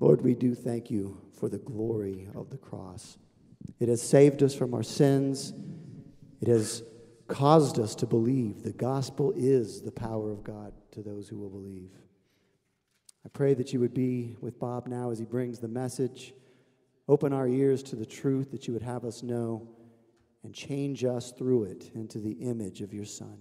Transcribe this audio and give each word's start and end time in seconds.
Lord, 0.00 0.22
we 0.22 0.34
do 0.34 0.54
thank 0.54 0.90
you 0.90 1.20
for 1.38 1.48
the 1.48 1.58
glory 1.58 2.28
of 2.34 2.50
the 2.50 2.56
cross. 2.56 3.18
It 3.78 3.88
has 3.88 4.02
saved 4.02 4.42
us 4.42 4.54
from 4.54 4.74
our 4.74 4.82
sins. 4.82 5.52
It 6.40 6.48
has 6.48 6.82
caused 7.28 7.78
us 7.78 7.94
to 7.96 8.06
believe 8.06 8.62
the 8.62 8.72
gospel 8.72 9.32
is 9.36 9.82
the 9.82 9.92
power 9.92 10.32
of 10.32 10.42
God 10.42 10.72
to 10.92 11.02
those 11.02 11.28
who 11.28 11.38
will 11.38 11.50
believe. 11.50 11.90
I 13.24 13.28
pray 13.28 13.52
that 13.54 13.72
you 13.72 13.80
would 13.80 13.94
be 13.94 14.36
with 14.40 14.58
Bob 14.58 14.88
now 14.88 15.10
as 15.10 15.18
he 15.18 15.26
brings 15.26 15.58
the 15.58 15.68
message. 15.68 16.32
Open 17.06 17.32
our 17.32 17.46
ears 17.46 17.82
to 17.84 17.96
the 17.96 18.06
truth 18.06 18.50
that 18.52 18.66
you 18.66 18.72
would 18.72 18.82
have 18.82 19.04
us 19.04 19.22
know 19.22 19.68
and 20.42 20.54
change 20.54 21.04
us 21.04 21.32
through 21.32 21.64
it 21.64 21.90
into 21.94 22.18
the 22.18 22.32
image 22.32 22.80
of 22.80 22.94
your 22.94 23.04
Son. 23.04 23.36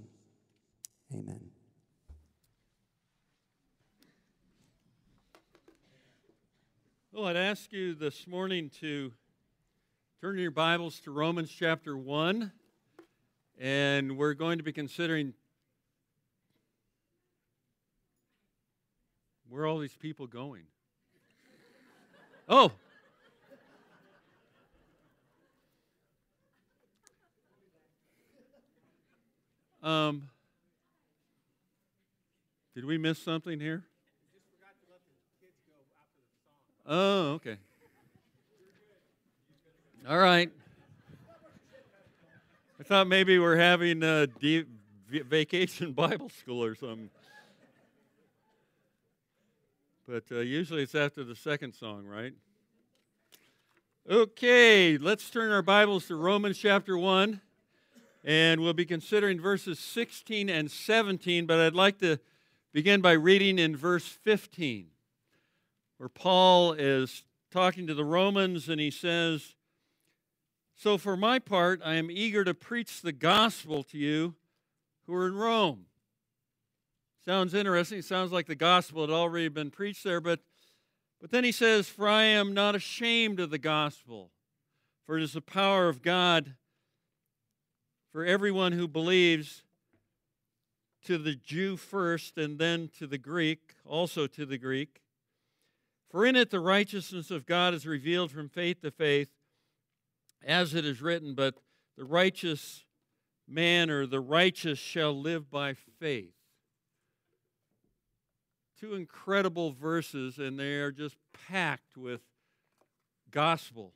Amen. 1.14 1.40
Well, 7.20 7.28
I'd 7.28 7.36
ask 7.36 7.74
you 7.74 7.96
this 7.96 8.28
morning 8.28 8.72
to 8.80 9.12
turn 10.22 10.38
your 10.38 10.52
Bibles 10.52 11.02
to 11.02 11.12
Romans 11.12 11.52
chapter 11.52 11.98
1, 11.98 12.50
and 13.60 14.18
we're 14.18 14.34
going 14.34 14.58
to 14.58 14.64
be 14.64 14.72
considering 14.72 15.34
where 19.50 19.66
all 19.66 19.80
these 19.80 19.98
people 19.98 20.28
going? 20.28 20.64
Oh! 22.48 22.72
Um, 29.84 30.30
did 32.74 32.86
we 32.86 32.98
miss 32.98 33.20
something 33.20 33.60
here? 33.60 33.89
Oh, 36.92 37.34
okay. 37.34 37.58
All 40.10 40.18
right. 40.18 40.50
I 42.80 42.84
thought 42.84 43.06
maybe 43.06 43.38
we're 43.38 43.58
having 43.58 44.02
a 44.02 44.26
de- 44.26 44.66
vacation 45.08 45.92
Bible 45.94 46.30
school 46.30 46.64
or 46.64 46.74
something. 46.74 47.12
But 50.08 50.24
uh, 50.32 50.40
usually 50.40 50.82
it's 50.82 50.96
after 50.96 51.24
the 51.24 51.36
second 51.36 51.74
song, 51.74 52.08
right? 52.08 52.34
Okay, 54.10 54.98
let's 54.98 55.30
turn 55.30 55.52
our 55.52 55.62
Bibles 55.62 56.08
to 56.08 56.16
Romans 56.16 56.58
chapter 56.58 56.98
1. 56.98 57.40
And 58.24 58.62
we'll 58.62 58.74
be 58.74 58.86
considering 58.86 59.40
verses 59.40 59.78
16 59.78 60.50
and 60.50 60.72
17, 60.72 61.46
but 61.46 61.60
I'd 61.60 61.76
like 61.76 62.00
to 62.00 62.18
begin 62.74 63.00
by 63.00 63.12
reading 63.12 63.60
in 63.60 63.76
verse 63.78 64.08
15 64.08 64.88
where 66.00 66.10
Paul 66.10 66.72
is 66.72 67.24
talking 67.52 67.86
to 67.86 67.94
the 67.94 68.06
Romans 68.06 68.70
and 68.70 68.80
he 68.80 68.90
says, 68.90 69.54
So 70.74 70.98
for 70.98 71.18
my 71.18 71.40
part, 71.40 71.82
I 71.84 71.96
am 71.96 72.10
eager 72.10 72.46
to 72.46 72.54
preach 72.54 73.02
the 73.02 73.12
gospel 73.12 73.84
to 73.84 73.98
you 73.98 74.36
who 75.06 75.14
are 75.14 75.28
in 75.28 75.36
Rome. 75.36 75.88
Sounds 77.26 77.54
interesting. 77.54 78.02
Sounds 78.02 78.32
like 78.32 78.48
the 78.48 78.56
gospel 78.56 79.02
had 79.02 79.10
already 79.10 79.50
been 79.50 79.70
preached 79.70 80.06
there, 80.06 80.22
but, 80.22 80.40
but 81.20 81.32
then 81.32 81.44
he 81.44 81.52
says, 81.52 81.90
For 81.90 82.08
I 82.08 82.24
am 82.24 82.54
not 82.54 82.76
ashamed 82.76 83.42
of 83.42 83.50
the 83.50 83.58
gospel, 83.58 84.32
for 85.06 85.18
it 85.18 85.24
is 85.24 85.34
the 85.34 85.42
power 85.42 85.90
of 85.90 86.02
God 86.02 86.56
for 88.10 88.24
everyone 88.24 88.72
who 88.72 88.88
believes, 88.88 89.64
to 91.06 91.18
the 91.18 91.36
Jew 91.36 91.76
first 91.76 92.38
and 92.38 92.58
then 92.58 92.90
to 93.00 93.08
the 93.08 93.18
Greek, 93.18 93.76
also 93.86 94.28
to 94.28 94.46
the 94.46 94.58
Greek. 94.58 95.02
For 96.10 96.26
in 96.26 96.36
it 96.36 96.50
the 96.50 96.60
righteousness 96.60 97.30
of 97.30 97.46
God 97.46 97.74
is 97.74 97.86
revealed 97.86 98.32
from 98.32 98.50
faith 98.50 98.82
to 98.82 98.92
faith, 98.92 99.30
as 100.44 100.74
it 100.74 100.86
is 100.86 101.02
written, 101.02 101.36
but 101.36 101.56
the 101.98 102.06
righteous 102.06 102.84
man 103.48 103.90
or 103.90 104.08
the 104.08 104.20
righteous 104.20 104.80
shall 104.80 105.14
live 105.14 105.52
by 105.52 105.74
faith. 105.74 106.34
Two 108.80 108.96
incredible 108.96 109.72
verses, 109.72 110.40
and 110.40 110.60
they 110.60 110.76
are 110.76 110.92
just 110.92 111.18
packed 111.48 111.98
with 111.98 112.22
gospel. 113.30 113.94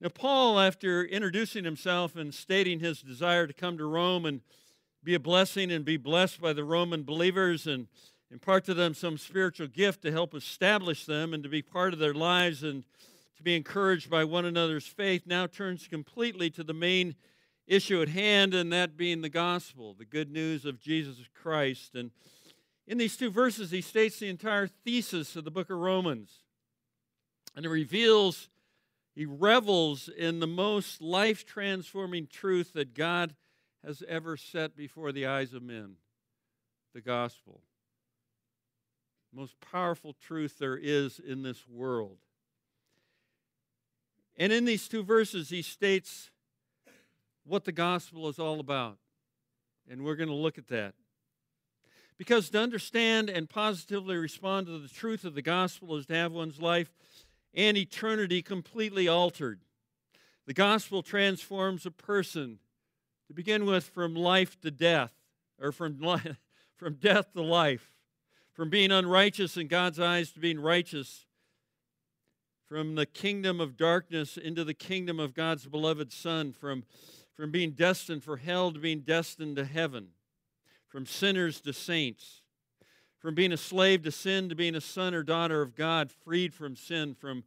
Now, 0.00 0.08
Paul, 0.08 0.58
after 0.58 1.04
introducing 1.04 1.64
himself 1.64 2.16
and 2.16 2.32
stating 2.32 2.80
his 2.80 3.02
desire 3.02 3.46
to 3.46 3.52
come 3.52 3.76
to 3.78 3.84
Rome 3.84 4.24
and 4.24 4.40
be 5.04 5.14
a 5.14 5.20
blessing 5.20 5.70
and 5.70 5.84
be 5.84 5.96
blessed 5.96 6.40
by 6.40 6.52
the 6.52 6.64
Roman 6.64 7.02
believers 7.02 7.66
and 7.66 7.88
impart 8.32 8.64
to 8.64 8.72
them 8.72 8.94
some 8.94 9.18
spiritual 9.18 9.66
gift 9.66 10.00
to 10.02 10.10
help 10.10 10.34
establish 10.34 11.04
them 11.04 11.34
and 11.34 11.42
to 11.42 11.50
be 11.50 11.60
part 11.60 11.92
of 11.92 11.98
their 11.98 12.14
lives 12.14 12.62
and 12.62 12.82
to 13.36 13.42
be 13.42 13.54
encouraged 13.54 14.08
by 14.08 14.24
one 14.24 14.46
another's 14.46 14.86
faith 14.86 15.24
now 15.26 15.46
turns 15.46 15.86
completely 15.86 16.48
to 16.48 16.64
the 16.64 16.72
main 16.72 17.14
issue 17.66 18.00
at 18.00 18.08
hand, 18.08 18.54
and 18.54 18.72
that 18.72 18.96
being 18.96 19.20
the 19.20 19.28
gospel, 19.28 19.94
the 19.94 20.04
good 20.04 20.30
news 20.30 20.64
of 20.64 20.80
Jesus 20.80 21.16
Christ. 21.34 21.94
And 21.94 22.10
in 22.86 22.98
these 22.98 23.16
two 23.16 23.30
verses, 23.30 23.70
he 23.70 23.82
states 23.82 24.18
the 24.18 24.28
entire 24.28 24.66
thesis 24.66 25.36
of 25.36 25.44
the 25.44 25.50
book 25.50 25.70
of 25.70 25.78
Romans. 25.78 26.40
And 27.54 27.66
it 27.66 27.68
reveals, 27.68 28.48
he 29.14 29.26
revels 29.26 30.08
in 30.08 30.40
the 30.40 30.46
most 30.46 31.02
life 31.02 31.44
transforming 31.44 32.26
truth 32.26 32.72
that 32.72 32.94
God 32.94 33.34
has 33.84 34.02
ever 34.08 34.36
set 34.36 34.74
before 34.74 35.12
the 35.12 35.26
eyes 35.26 35.52
of 35.52 35.62
men 35.62 35.96
the 36.94 37.00
gospel 37.00 37.60
most 39.32 39.54
powerful 39.60 40.14
truth 40.14 40.58
there 40.58 40.76
is 40.76 41.18
in 41.18 41.42
this 41.42 41.66
world. 41.68 42.18
And 44.36 44.52
in 44.52 44.64
these 44.64 44.88
two 44.88 45.02
verses, 45.02 45.48
he 45.48 45.62
states 45.62 46.30
what 47.44 47.64
the 47.64 47.72
gospel 47.72 48.28
is 48.28 48.38
all 48.38 48.60
about. 48.60 48.98
And 49.88 50.04
we're 50.04 50.16
going 50.16 50.28
to 50.28 50.34
look 50.34 50.58
at 50.58 50.68
that. 50.68 50.94
Because 52.18 52.50
to 52.50 52.60
understand 52.60 53.28
and 53.28 53.48
positively 53.48 54.16
respond 54.16 54.66
to 54.66 54.78
the 54.78 54.88
truth 54.88 55.24
of 55.24 55.34
the 55.34 55.42
gospel 55.42 55.96
is 55.96 56.06
to 56.06 56.14
have 56.14 56.32
one's 56.32 56.60
life 56.60 56.92
and 57.54 57.76
eternity 57.76 58.42
completely 58.42 59.08
altered. 59.08 59.60
The 60.46 60.54
gospel 60.54 61.02
transforms 61.02 61.86
a 61.86 61.90
person, 61.90 62.58
to 63.28 63.34
begin 63.34 63.64
with, 63.64 63.84
from 63.84 64.14
life 64.14 64.60
to 64.60 64.70
death, 64.70 65.12
or 65.60 65.72
from, 65.72 66.00
life, 66.00 66.36
from 66.76 66.94
death 66.94 67.32
to 67.32 67.42
life 67.42 67.91
from 68.62 68.70
being 68.70 68.92
unrighteous 68.92 69.56
in 69.56 69.66
God's 69.66 69.98
eyes 69.98 70.30
to 70.30 70.38
being 70.38 70.60
righteous, 70.60 71.26
from 72.68 72.94
the 72.94 73.06
kingdom 73.06 73.60
of 73.60 73.76
darkness 73.76 74.36
into 74.36 74.62
the 74.62 74.72
kingdom 74.72 75.18
of 75.18 75.34
God's 75.34 75.66
beloved 75.66 76.12
Son, 76.12 76.52
from, 76.52 76.84
from 77.34 77.50
being 77.50 77.72
destined 77.72 78.22
for 78.22 78.36
hell 78.36 78.70
to 78.70 78.78
being 78.78 79.00
destined 79.00 79.56
to 79.56 79.64
heaven, 79.64 80.10
from 80.86 81.06
sinners 81.06 81.60
to 81.62 81.72
saints, 81.72 82.42
from 83.18 83.34
being 83.34 83.50
a 83.50 83.56
slave 83.56 84.04
to 84.04 84.12
sin 84.12 84.48
to 84.48 84.54
being 84.54 84.76
a 84.76 84.80
son 84.80 85.12
or 85.12 85.24
daughter 85.24 85.60
of 85.60 85.74
God, 85.74 86.12
freed 86.12 86.54
from 86.54 86.76
sin, 86.76 87.16
from 87.16 87.42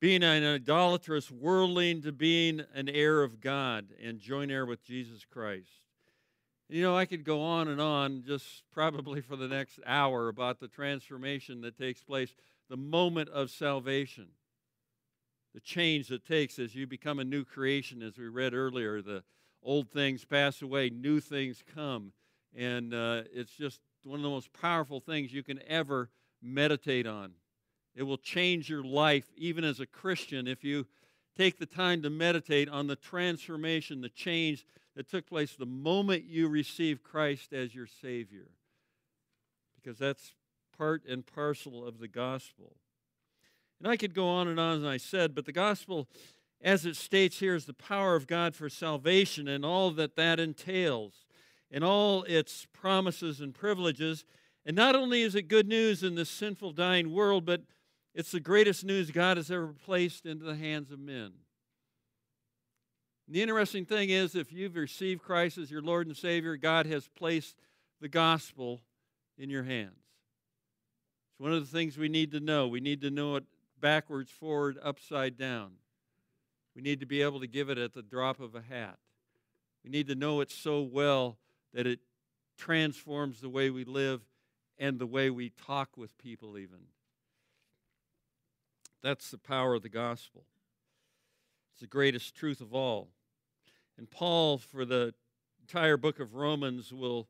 being 0.00 0.24
an 0.24 0.42
idolatrous 0.42 1.30
worldling 1.30 2.02
to 2.02 2.10
being 2.10 2.64
an 2.74 2.88
heir 2.88 3.22
of 3.22 3.40
God 3.40 3.90
and 4.04 4.18
joint 4.18 4.50
heir 4.50 4.66
with 4.66 4.82
Jesus 4.82 5.24
Christ. 5.24 5.89
You 6.72 6.82
know, 6.82 6.96
I 6.96 7.04
could 7.04 7.24
go 7.24 7.42
on 7.42 7.66
and 7.66 7.80
on 7.80 8.22
just 8.24 8.62
probably 8.72 9.20
for 9.20 9.34
the 9.34 9.48
next 9.48 9.80
hour 9.84 10.28
about 10.28 10.60
the 10.60 10.68
transformation 10.68 11.62
that 11.62 11.76
takes 11.76 12.00
place, 12.00 12.32
the 12.68 12.76
moment 12.76 13.28
of 13.30 13.50
salvation, 13.50 14.28
the 15.52 15.58
change 15.58 16.06
that 16.08 16.24
takes 16.24 16.60
as 16.60 16.76
you 16.76 16.86
become 16.86 17.18
a 17.18 17.24
new 17.24 17.44
creation, 17.44 18.02
as 18.02 18.16
we 18.16 18.28
read 18.28 18.54
earlier. 18.54 19.02
The 19.02 19.24
old 19.64 19.90
things 19.90 20.24
pass 20.24 20.62
away, 20.62 20.90
new 20.90 21.18
things 21.18 21.64
come. 21.74 22.12
And 22.56 22.94
uh, 22.94 23.22
it's 23.34 23.50
just 23.50 23.80
one 24.04 24.20
of 24.20 24.22
the 24.22 24.30
most 24.30 24.52
powerful 24.52 25.00
things 25.00 25.32
you 25.32 25.42
can 25.42 25.60
ever 25.66 26.08
meditate 26.40 27.06
on. 27.06 27.32
It 27.96 28.04
will 28.04 28.16
change 28.16 28.70
your 28.70 28.84
life, 28.84 29.24
even 29.36 29.64
as 29.64 29.80
a 29.80 29.86
Christian, 29.86 30.46
if 30.46 30.62
you 30.62 30.86
take 31.36 31.58
the 31.58 31.66
time 31.66 32.02
to 32.02 32.10
meditate 32.10 32.68
on 32.68 32.86
the 32.86 32.94
transformation, 32.94 34.02
the 34.02 34.08
change 34.08 34.64
that 35.00 35.08
took 35.08 35.26
place 35.26 35.54
the 35.54 35.64
moment 35.64 36.24
you 36.26 36.46
received 36.46 37.02
Christ 37.02 37.54
as 37.54 37.74
your 37.74 37.86
Savior. 37.86 38.48
Because 39.74 39.98
that's 39.98 40.34
part 40.76 41.06
and 41.08 41.24
parcel 41.24 41.86
of 41.86 42.00
the 42.00 42.06
gospel. 42.06 42.76
And 43.78 43.90
I 43.90 43.96
could 43.96 44.12
go 44.12 44.28
on 44.28 44.46
and 44.46 44.60
on, 44.60 44.76
as 44.76 44.84
I 44.84 44.98
said, 44.98 45.34
but 45.34 45.46
the 45.46 45.52
gospel, 45.52 46.06
as 46.60 46.84
it 46.84 46.96
states 46.96 47.38
here, 47.38 47.54
is 47.54 47.64
the 47.64 47.72
power 47.72 48.14
of 48.14 48.26
God 48.26 48.54
for 48.54 48.68
salvation 48.68 49.48
and 49.48 49.64
all 49.64 49.90
that 49.92 50.16
that 50.16 50.38
entails, 50.38 51.24
and 51.70 51.82
all 51.82 52.24
its 52.24 52.66
promises 52.70 53.40
and 53.40 53.54
privileges. 53.54 54.26
And 54.66 54.76
not 54.76 54.94
only 54.94 55.22
is 55.22 55.34
it 55.34 55.48
good 55.48 55.66
news 55.66 56.02
in 56.02 56.14
this 56.14 56.28
sinful, 56.28 56.72
dying 56.72 57.10
world, 57.10 57.46
but 57.46 57.62
it's 58.14 58.32
the 58.32 58.38
greatest 58.38 58.84
news 58.84 59.10
God 59.10 59.38
has 59.38 59.50
ever 59.50 59.68
placed 59.68 60.26
into 60.26 60.44
the 60.44 60.56
hands 60.56 60.90
of 60.90 60.98
men. 60.98 61.32
The 63.30 63.40
interesting 63.40 63.84
thing 63.84 64.10
is, 64.10 64.34
if 64.34 64.52
you've 64.52 64.74
received 64.74 65.22
Christ 65.22 65.56
as 65.56 65.70
your 65.70 65.82
Lord 65.82 66.08
and 66.08 66.16
Savior, 66.16 66.56
God 66.56 66.86
has 66.86 67.06
placed 67.06 67.54
the 68.00 68.08
gospel 68.08 68.80
in 69.38 69.48
your 69.48 69.62
hands. 69.62 69.94
It's 71.30 71.38
one 71.38 71.52
of 71.52 71.60
the 71.60 71.70
things 71.70 71.96
we 71.96 72.08
need 72.08 72.32
to 72.32 72.40
know. 72.40 72.66
We 72.66 72.80
need 72.80 73.00
to 73.02 73.10
know 73.10 73.36
it 73.36 73.44
backwards, 73.80 74.32
forward, 74.32 74.78
upside 74.82 75.38
down. 75.38 75.74
We 76.74 76.82
need 76.82 76.98
to 76.98 77.06
be 77.06 77.22
able 77.22 77.38
to 77.38 77.46
give 77.46 77.70
it 77.70 77.78
at 77.78 77.94
the 77.94 78.02
drop 78.02 78.40
of 78.40 78.56
a 78.56 78.62
hat. 78.62 78.98
We 79.84 79.90
need 79.90 80.08
to 80.08 80.16
know 80.16 80.40
it 80.40 80.50
so 80.50 80.82
well 80.82 81.38
that 81.72 81.86
it 81.86 82.00
transforms 82.58 83.40
the 83.40 83.48
way 83.48 83.70
we 83.70 83.84
live 83.84 84.22
and 84.76 84.98
the 84.98 85.06
way 85.06 85.30
we 85.30 85.50
talk 85.50 85.96
with 85.96 86.18
people, 86.18 86.58
even. 86.58 86.80
That's 89.04 89.30
the 89.30 89.38
power 89.38 89.74
of 89.74 89.82
the 89.82 89.88
gospel. 89.88 90.46
It's 91.74 91.82
the 91.82 91.86
greatest 91.86 92.34
truth 92.34 92.60
of 92.60 92.74
all. 92.74 93.10
And 94.00 94.10
Paul, 94.10 94.56
for 94.56 94.86
the 94.86 95.12
entire 95.60 95.98
book 95.98 96.20
of 96.20 96.34
Romans, 96.34 96.90
will 96.90 97.28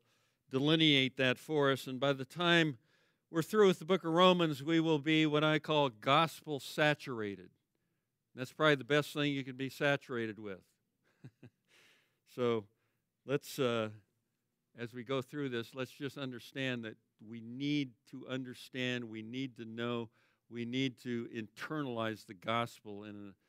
delineate 0.49 1.17
that 1.17 1.37
for 1.37 1.69
us. 1.69 1.85
And 1.85 1.99
by 1.99 2.13
the 2.13 2.23
time 2.23 2.77
we're 3.29 3.41
through 3.41 3.67
with 3.67 3.79
the 3.79 3.85
book 3.85 4.05
of 4.05 4.13
Romans, 4.13 4.63
we 4.63 4.79
will 4.79 4.97
be 4.97 5.25
what 5.25 5.43
I 5.43 5.59
call 5.59 5.89
gospel 5.89 6.61
saturated. 6.61 7.49
That's 8.35 8.53
probably 8.53 8.75
the 8.75 8.85
best 8.85 9.13
thing 9.13 9.33
you 9.33 9.43
can 9.43 9.57
be 9.57 9.67
saturated 9.67 10.39
with. 10.39 10.61
so 12.37 12.63
let's, 13.25 13.59
uh, 13.59 13.89
as 14.79 14.93
we 14.93 15.03
go 15.03 15.21
through 15.21 15.49
this, 15.49 15.75
let's 15.75 15.91
just 15.91 16.17
understand 16.17 16.85
that 16.85 16.95
we 17.27 17.41
need 17.41 17.91
to 18.11 18.25
understand, 18.29 19.09
we 19.09 19.21
need 19.21 19.57
to 19.57 19.65
know, 19.65 20.07
we 20.49 20.63
need 20.63 20.97
to 21.03 21.27
internalize 21.35 22.25
the 22.25 22.33
gospel 22.33 23.03
in 23.03 23.15
a, 23.15 23.40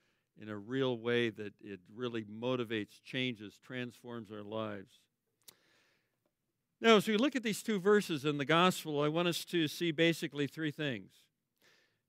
in 0.42 0.48
a 0.48 0.56
real 0.56 0.98
way 0.98 1.30
that 1.30 1.54
it 1.62 1.78
really 1.94 2.24
motivates, 2.24 3.00
changes, 3.04 3.58
transforms 3.64 4.32
our 4.32 4.42
lives. 4.42 5.00
Now, 6.80 6.96
as 6.96 7.06
we 7.06 7.16
look 7.16 7.36
at 7.36 7.44
these 7.44 7.62
two 7.62 7.78
verses 7.78 8.24
in 8.24 8.38
the 8.38 8.44
gospel, 8.44 9.00
I 9.00 9.06
want 9.06 9.28
us 9.28 9.44
to 9.46 9.68
see 9.68 9.92
basically 9.92 10.48
three 10.48 10.72
things. 10.72 11.12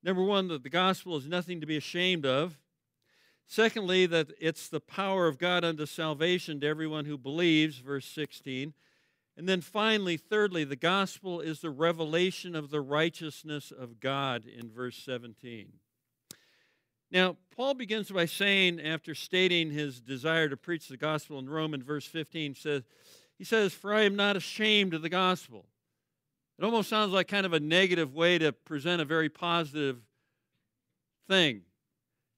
Number 0.02 0.22
one, 0.22 0.48
that 0.48 0.64
the 0.64 0.68
gospel 0.68 1.16
is 1.16 1.28
nothing 1.28 1.60
to 1.60 1.66
be 1.66 1.76
ashamed 1.76 2.26
of. 2.26 2.58
Secondly, 3.46 4.04
that 4.06 4.32
it's 4.40 4.68
the 4.68 4.80
power 4.80 5.28
of 5.28 5.38
God 5.38 5.64
unto 5.64 5.86
salvation 5.86 6.58
to 6.60 6.66
everyone 6.66 7.04
who 7.04 7.16
believes, 7.16 7.78
verse 7.78 8.06
16. 8.06 8.74
And 9.36 9.48
then 9.48 9.60
finally, 9.60 10.16
thirdly, 10.16 10.64
the 10.64 10.74
gospel 10.74 11.40
is 11.40 11.60
the 11.60 11.70
revelation 11.70 12.56
of 12.56 12.70
the 12.70 12.80
righteousness 12.80 13.70
of 13.70 14.00
God 14.00 14.44
in 14.44 14.70
verse 14.70 14.96
17. 14.96 15.74
Now, 17.14 17.36
Paul 17.54 17.74
begins 17.74 18.10
by 18.10 18.26
saying, 18.26 18.80
after 18.80 19.14
stating 19.14 19.70
his 19.70 20.00
desire 20.00 20.48
to 20.48 20.56
preach 20.56 20.88
the 20.88 20.96
gospel 20.96 21.38
in 21.38 21.48
Rome 21.48 21.72
in 21.72 21.80
verse 21.80 22.04
15, 22.04 22.56
says, 22.56 22.82
he 23.38 23.44
says, 23.44 23.72
For 23.72 23.94
I 23.94 24.02
am 24.02 24.16
not 24.16 24.36
ashamed 24.36 24.94
of 24.94 25.02
the 25.02 25.08
gospel. 25.08 25.64
It 26.58 26.64
almost 26.64 26.88
sounds 26.88 27.12
like 27.12 27.28
kind 27.28 27.46
of 27.46 27.52
a 27.52 27.60
negative 27.60 28.14
way 28.14 28.38
to 28.38 28.52
present 28.52 29.00
a 29.00 29.04
very 29.04 29.28
positive 29.28 29.98
thing. 31.28 31.62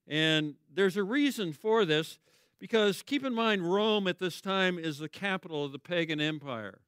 And 0.06 0.56
there's 0.72 0.98
a 0.98 1.02
reason 1.02 1.54
for 1.54 1.86
this 1.86 2.18
because 2.58 3.02
keep 3.02 3.24
in 3.24 3.34
mind, 3.34 3.72
Rome 3.72 4.06
at 4.06 4.18
this 4.18 4.42
time 4.42 4.78
is 4.78 4.98
the 4.98 5.08
capital 5.08 5.64
of 5.64 5.72
the 5.72 5.78
pagan 5.78 6.20
empire. 6.20 6.80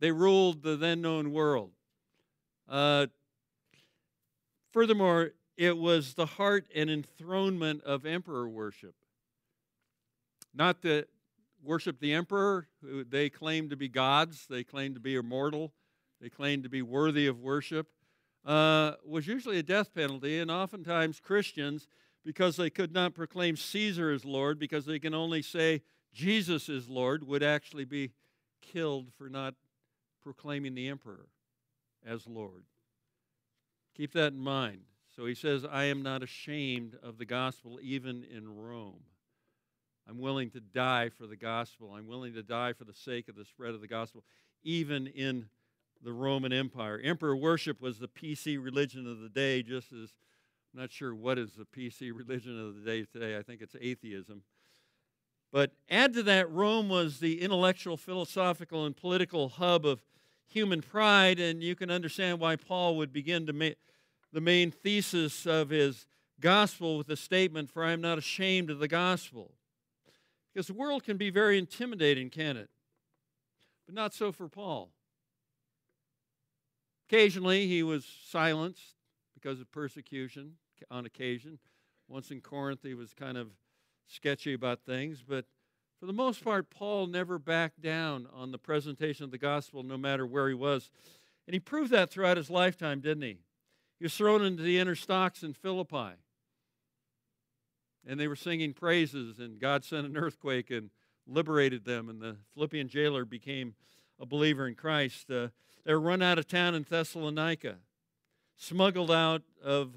They 0.00 0.10
ruled 0.10 0.62
the 0.62 0.76
then 0.76 1.02
known 1.02 1.32
world. 1.32 1.72
Uh, 2.66 3.08
furthermore, 4.72 5.32
it 5.62 5.78
was 5.78 6.14
the 6.14 6.26
heart 6.26 6.66
and 6.74 6.90
enthronement 6.90 7.84
of 7.84 8.04
emperor 8.04 8.48
worship. 8.48 8.96
Not 10.52 10.82
that 10.82 11.06
worship 11.62 12.00
the 12.00 12.12
emperor. 12.12 12.66
Who 12.82 13.04
they 13.04 13.30
claimed 13.30 13.70
to 13.70 13.76
be 13.76 13.88
gods, 13.88 14.46
they 14.50 14.64
claimed 14.64 14.96
to 14.96 15.00
be 15.00 15.14
immortal, 15.14 15.72
they 16.20 16.28
claimed 16.28 16.64
to 16.64 16.68
be 16.68 16.82
worthy 16.82 17.28
of 17.28 17.38
worship. 17.38 17.86
Uh, 18.44 18.94
was 19.06 19.28
usually 19.28 19.60
a 19.60 19.62
death 19.62 19.94
penalty, 19.94 20.40
and 20.40 20.50
oftentimes 20.50 21.20
Christians, 21.20 21.86
because 22.24 22.56
they 22.56 22.68
could 22.68 22.92
not 22.92 23.14
proclaim 23.14 23.54
Caesar 23.54 24.10
as 24.10 24.24
Lord, 24.24 24.58
because 24.58 24.84
they 24.84 24.98
can 24.98 25.14
only 25.14 25.42
say 25.42 25.82
Jesus 26.12 26.68
is 26.68 26.88
Lord, 26.88 27.24
would 27.24 27.44
actually 27.44 27.84
be 27.84 28.10
killed 28.60 29.12
for 29.16 29.28
not 29.28 29.54
proclaiming 30.20 30.74
the 30.74 30.88
emperor 30.88 31.28
as 32.04 32.26
Lord. 32.26 32.64
Keep 33.96 34.12
that 34.14 34.32
in 34.32 34.40
mind. 34.40 34.80
So 35.22 35.26
he 35.26 35.36
says, 35.36 35.64
I 35.64 35.84
am 35.84 36.02
not 36.02 36.24
ashamed 36.24 36.98
of 37.00 37.16
the 37.16 37.24
gospel, 37.24 37.78
even 37.80 38.24
in 38.24 38.56
Rome. 38.56 39.04
I'm 40.08 40.18
willing 40.18 40.50
to 40.50 40.58
die 40.58 41.10
for 41.10 41.28
the 41.28 41.36
gospel. 41.36 41.92
I'm 41.96 42.08
willing 42.08 42.34
to 42.34 42.42
die 42.42 42.72
for 42.72 42.82
the 42.82 42.92
sake 42.92 43.28
of 43.28 43.36
the 43.36 43.44
spread 43.44 43.72
of 43.72 43.80
the 43.80 43.86
gospel, 43.86 44.24
even 44.64 45.06
in 45.06 45.46
the 46.02 46.12
Roman 46.12 46.52
Empire. 46.52 47.00
Emperor 47.00 47.36
worship 47.36 47.80
was 47.80 48.00
the 48.00 48.08
PC 48.08 48.60
religion 48.60 49.06
of 49.06 49.20
the 49.20 49.28
day, 49.28 49.62
just 49.62 49.92
as 49.92 50.12
I'm 50.74 50.80
not 50.80 50.90
sure 50.90 51.14
what 51.14 51.38
is 51.38 51.52
the 51.52 51.66
PC 51.66 52.10
religion 52.12 52.60
of 52.60 52.74
the 52.74 52.80
day 52.80 53.04
today. 53.04 53.38
I 53.38 53.42
think 53.42 53.60
it's 53.60 53.76
atheism. 53.80 54.42
But 55.52 55.70
add 55.88 56.14
to 56.14 56.24
that, 56.24 56.50
Rome 56.50 56.88
was 56.88 57.20
the 57.20 57.42
intellectual, 57.42 57.96
philosophical, 57.96 58.86
and 58.86 58.96
political 58.96 59.50
hub 59.50 59.86
of 59.86 60.02
human 60.48 60.82
pride, 60.82 61.38
and 61.38 61.62
you 61.62 61.76
can 61.76 61.92
understand 61.92 62.40
why 62.40 62.56
Paul 62.56 62.96
would 62.96 63.12
begin 63.12 63.46
to 63.46 63.52
make 63.52 63.76
the 64.32 64.40
main 64.40 64.70
thesis 64.70 65.46
of 65.46 65.70
his 65.70 66.06
gospel 66.40 66.98
with 66.98 67.06
the 67.06 67.16
statement, 67.16 67.70
For 67.70 67.84
I 67.84 67.92
am 67.92 68.00
not 68.00 68.18
ashamed 68.18 68.70
of 68.70 68.78
the 68.78 68.88
gospel. 68.88 69.52
Because 70.52 70.66
the 70.66 70.74
world 70.74 71.04
can 71.04 71.16
be 71.16 71.30
very 71.30 71.58
intimidating, 71.58 72.30
can 72.30 72.56
it? 72.56 72.68
But 73.86 73.94
not 73.94 74.12
so 74.14 74.32
for 74.32 74.48
Paul. 74.48 74.90
Occasionally, 77.08 77.66
he 77.66 77.82
was 77.82 78.06
silenced 78.26 78.94
because 79.34 79.60
of 79.60 79.70
persecution 79.70 80.54
on 80.90 81.06
occasion. 81.06 81.58
Once 82.08 82.30
in 82.30 82.40
Corinth, 82.40 82.80
he 82.82 82.94
was 82.94 83.14
kind 83.14 83.38
of 83.38 83.48
sketchy 84.06 84.52
about 84.52 84.80
things, 84.84 85.22
but 85.26 85.46
for 86.02 86.06
the 86.06 86.12
most 86.12 86.42
part, 86.42 86.68
Paul 86.68 87.06
never 87.06 87.38
backed 87.38 87.80
down 87.80 88.26
on 88.34 88.50
the 88.50 88.58
presentation 88.58 89.24
of 89.24 89.30
the 89.30 89.38
gospel, 89.38 89.84
no 89.84 89.96
matter 89.96 90.26
where 90.26 90.48
he 90.48 90.54
was. 90.54 90.90
And 91.46 91.54
he 91.54 91.60
proved 91.60 91.92
that 91.92 92.10
throughout 92.10 92.36
his 92.36 92.50
lifetime, 92.50 93.00
didn't 93.00 93.22
he? 93.22 93.38
He 94.02 94.06
was 94.06 94.16
thrown 94.16 94.44
into 94.44 94.64
the 94.64 94.80
inner 94.80 94.96
stocks 94.96 95.44
in 95.44 95.52
Philippi 95.52 96.16
and 98.04 98.18
they 98.18 98.26
were 98.26 98.34
singing 98.34 98.72
praises, 98.72 99.38
and 99.38 99.60
God 99.60 99.84
sent 99.84 100.08
an 100.08 100.16
earthquake 100.16 100.72
and 100.72 100.90
liberated 101.24 101.84
them, 101.84 102.08
and 102.08 102.20
the 102.20 102.38
Philippian 102.52 102.88
jailer 102.88 103.24
became 103.24 103.76
a 104.18 104.26
believer 104.26 104.66
in 104.66 104.74
Christ. 104.74 105.30
Uh, 105.30 105.50
they 105.84 105.92
were 105.92 106.00
run 106.00 106.20
out 106.20 106.36
of 106.36 106.48
town 106.48 106.74
in 106.74 106.82
Thessalonica, 106.82 107.76
smuggled 108.56 109.12
out 109.12 109.42
of 109.62 109.94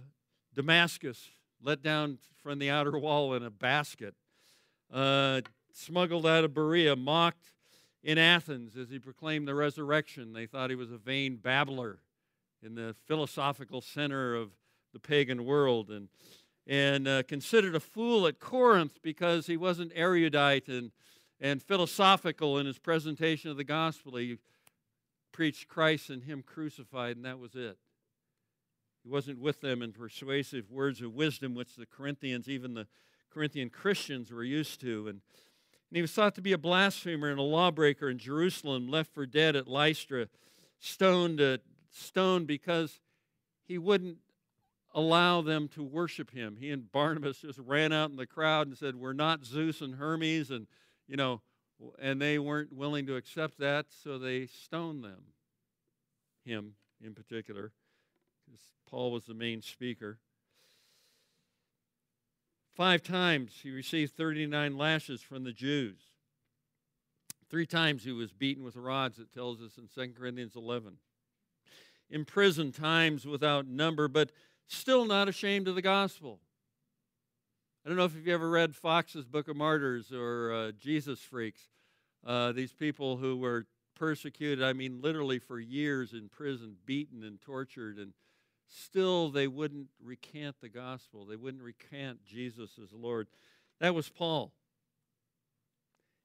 Damascus, 0.53 1.31
let 1.59 1.81
down 1.81 2.19
from 2.43 2.59
the 2.59 2.69
outer 2.69 2.99
wall 2.99 3.33
in 3.33 3.41
a 3.41 3.49
basket, 3.49 4.13
uh, 4.93 5.41
smuggled 5.73 6.27
out 6.27 6.43
of 6.43 6.53
Berea, 6.53 6.95
mocked 6.95 7.53
in 8.03 8.19
Athens 8.19 8.77
as 8.77 8.91
he 8.91 8.99
proclaimed 8.99 9.47
the 9.47 9.55
resurrection. 9.55 10.31
They 10.31 10.45
thought 10.45 10.69
he 10.69 10.75
was 10.75 10.91
a 10.91 10.99
vain 10.99 11.37
babbler 11.37 12.01
in 12.61 12.75
the 12.75 12.95
philosophical 13.05 13.81
center 13.81 14.35
of 14.35 14.51
the 14.93 14.99
pagan 14.99 15.45
world. 15.45 15.89
And 15.89 16.09
and 16.67 17.07
uh, 17.07 17.23
considered 17.23 17.75
a 17.75 17.79
fool 17.79 18.25
at 18.25 18.39
Corinth 18.39 18.99
because 19.03 19.45
he 19.45 19.55
wasn't 19.55 19.91
erudite 19.93 20.67
and, 20.67 20.91
and 21.39 21.61
philosophical 21.61 22.57
in 22.57 22.65
his 22.65 22.79
presentation 22.79 23.51
of 23.51 23.57
the 23.57 23.63
gospel. 23.63 24.15
He 24.15 24.39
preached 25.31 25.67
Christ 25.67 26.09
and 26.09 26.23
Him 26.23 26.43
crucified, 26.45 27.17
and 27.17 27.25
that 27.25 27.39
was 27.39 27.55
it. 27.55 27.77
He 29.03 29.09
wasn't 29.09 29.39
with 29.39 29.61
them 29.61 29.81
in 29.81 29.91
persuasive 29.91 30.71
words 30.71 31.01
of 31.01 31.13
wisdom, 31.13 31.53
which 31.53 31.75
the 31.75 31.85
Corinthians, 31.85 32.47
even 32.47 32.73
the 32.73 32.87
Corinthian 33.29 33.69
Christians, 33.69 34.31
were 34.31 34.45
used 34.45 34.79
to. 34.81 35.07
And, 35.07 35.19
and 35.89 35.97
he 35.97 36.01
was 36.01 36.13
thought 36.13 36.35
to 36.35 36.41
be 36.41 36.53
a 36.53 36.57
blasphemer 36.57 37.29
and 37.29 37.37
a 37.37 37.43
lawbreaker 37.43 38.09
in 38.09 38.17
Jerusalem, 38.17 38.87
left 38.87 39.13
for 39.13 39.25
dead 39.25 39.57
at 39.57 39.67
Lystra, 39.67 40.29
stoned, 40.79 41.41
uh, 41.41 41.57
stoned 41.95 42.47
because 42.47 42.99
he 43.63 43.77
wouldn't 43.77 44.17
allow 44.93 45.41
them 45.41 45.67
to 45.69 45.83
worship 45.83 46.31
him. 46.31 46.57
He 46.59 46.71
and 46.71 46.91
Barnabas 46.91 47.39
just 47.39 47.59
ran 47.59 47.91
out 47.91 48.09
in 48.09 48.15
the 48.15 48.27
crowd 48.27 48.67
and 48.67 48.77
said, 48.77 48.95
We're 48.95 49.13
not 49.13 49.45
Zeus 49.45 49.81
and 49.81 49.95
Hermes, 49.95 50.51
and 50.51 50.67
you 51.07 51.17
know, 51.17 51.41
and 51.99 52.21
they 52.21 52.39
weren't 52.39 52.73
willing 52.73 53.05
to 53.07 53.15
accept 53.15 53.59
that, 53.59 53.87
so 53.89 54.17
they 54.17 54.47
stoned 54.47 55.03
them. 55.03 55.21
Him 56.45 56.75
in 57.03 57.13
particular, 57.13 57.71
because 58.45 58.61
Paul 58.89 59.11
was 59.11 59.25
the 59.25 59.33
main 59.33 59.61
speaker. 59.61 60.19
Five 62.75 63.03
times 63.03 63.51
he 63.63 63.71
received 63.71 64.15
39 64.15 64.77
lashes 64.77 65.21
from 65.21 65.43
the 65.43 65.53
Jews. 65.53 65.97
Three 67.49 67.65
times 67.65 68.03
he 68.03 68.11
was 68.11 68.31
beaten 68.31 68.63
with 68.63 68.75
rods, 68.75 69.17
it 69.17 69.31
tells 69.33 69.61
us 69.61 69.77
in 69.77 69.87
2 69.87 70.13
Corinthians 70.13 70.55
11. 70.55 70.97
Imprisoned 72.09 72.75
times 72.75 73.25
without 73.25 73.67
number, 73.67 74.07
but 74.07 74.31
still 74.67 75.05
not 75.05 75.27
ashamed 75.27 75.67
of 75.67 75.75
the 75.75 75.81
gospel. 75.81 76.39
I 77.85 77.89
don't 77.89 77.97
know 77.97 78.05
if 78.05 78.15
you've 78.15 78.27
ever 78.27 78.49
read 78.49 78.75
Fox's 78.75 79.25
Book 79.25 79.47
of 79.47 79.55
Martyrs 79.55 80.11
or 80.11 80.53
uh, 80.53 80.71
Jesus 80.71 81.19
Freaks. 81.19 81.69
Uh, 82.25 82.51
these 82.51 82.73
people 82.73 83.17
who 83.17 83.37
were 83.37 83.67
persecuted, 83.95 84.63
I 84.63 84.73
mean, 84.73 85.01
literally 85.01 85.37
for 85.37 85.59
years 85.59 86.13
in 86.13 86.29
prison, 86.29 86.77
beaten 86.85 87.23
and 87.23 87.39
tortured, 87.39 87.97
and 87.97 88.13
still 88.67 89.29
they 89.29 89.47
wouldn't 89.47 89.89
recant 90.03 90.55
the 90.61 90.69
gospel. 90.69 91.25
They 91.25 91.35
wouldn't 91.35 91.63
recant 91.63 92.25
Jesus 92.25 92.71
as 92.81 92.91
Lord. 92.91 93.27
That 93.79 93.93
was 93.93 94.09
Paul. 94.09 94.51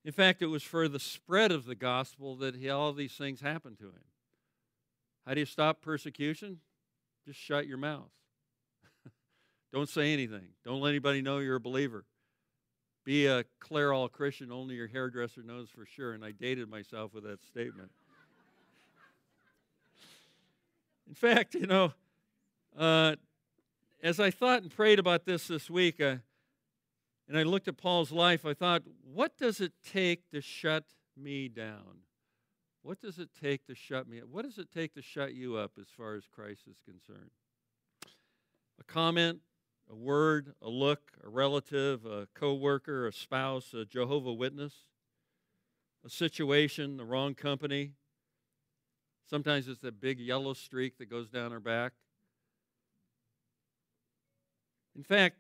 In 0.05 0.13
fact, 0.13 0.41
it 0.41 0.47
was 0.47 0.63
for 0.63 0.89
the 0.89 1.01
spread 1.01 1.53
of 1.53 1.67
the 1.67 1.75
gospel 1.75 2.37
that 2.37 2.57
he, 2.57 2.71
all 2.71 2.93
these 2.93 3.13
things 3.13 3.43
happened 3.43 3.79
to 3.79 3.87
him. 3.87 4.05
How 5.27 5.35
do 5.35 5.41
you 5.41 5.47
stop 5.47 5.81
persecution? 5.81 6.59
Just 7.27 7.39
shut 7.39 7.67
your 7.67 7.79
mouth. 7.79 8.11
Don't 9.73 9.89
say 9.89 10.13
anything. 10.13 10.49
Don't 10.65 10.81
let 10.81 10.91
anybody 10.91 11.23
know 11.23 11.39
you're 11.39 11.57
a 11.57 11.61
believer. 11.61 12.05
Be 13.05 13.27
a 13.27 13.45
Clairol 13.61 14.11
Christian, 14.11 14.53
only 14.53 14.75
your 14.75 14.87
hairdresser 14.87 15.43
knows 15.43 15.71
for 15.71 15.87
sure. 15.87 16.13
And 16.13 16.25
I 16.25 16.33
dated 16.33 16.69
myself 16.69 17.15
with 17.15 17.25
that 17.25 17.43
statement. 17.43 17.89
In 21.09 21.15
fact, 21.15 21.55
you 21.55 21.67
know, 21.67 21.93
uh, 22.79 23.17
as 24.03 24.21
I 24.21 24.31
thought 24.31 24.63
and 24.63 24.71
prayed 24.71 24.99
about 24.99 25.25
this 25.25 25.49
this 25.49 25.71
week, 25.71 26.01
uh, 26.01 26.17
and 27.29 27.39
I 27.39 27.43
looked 27.43 27.69
at 27.69 27.77
Paul's 27.77 28.13
life, 28.13 28.45
I 28.45 28.55
thought, 28.55 28.83
what 29.05 29.37
does 29.39 29.61
it 29.61 29.73
take 29.85 30.29
to 30.31 30.41
shut 30.41 30.85
me 31.17 31.49
down? 31.49 32.03
What 32.83 33.01
does 33.01 33.19
it 33.19 33.29
take 33.41 33.67
to 33.67 33.75
shut 33.75 34.09
me 34.09 34.21
up? 34.21 34.29
What 34.29 34.45
does 34.45 34.59
it 34.59 34.73
take 34.73 34.95
to 34.95 35.03
shut 35.03 35.35
you 35.35 35.57
up 35.57 35.73
as 35.79 35.89
far 35.95 36.15
as 36.15 36.25
Christ 36.27 36.63
is 36.69 36.81
concerned? 36.85 37.31
A 38.81 38.85
comment, 38.85 39.41
a 39.91 39.95
word, 39.95 40.55
a 40.63 40.69
look, 40.69 41.13
a 41.23 41.29
relative, 41.29 42.07
a 42.07 42.27
co-worker, 42.35 43.07
a 43.07 43.13
spouse, 43.13 43.75
a 43.75 43.85
Jehovah 43.85 44.33
Witness, 44.33 44.73
a 46.05 46.09
situation, 46.09 46.97
the 46.97 47.05
wrong 47.05 47.35
company. 47.35 47.93
Sometimes 49.29 49.69
it's 49.69 49.81
that 49.81 50.01
big 50.01 50.19
yellow 50.19 50.55
streak 50.55 50.97
that 50.99 51.11
goes 51.11 51.29
down 51.29 51.53
our 51.53 51.61
back. 51.61 51.93
In 54.97 55.05
fact, 55.05 55.37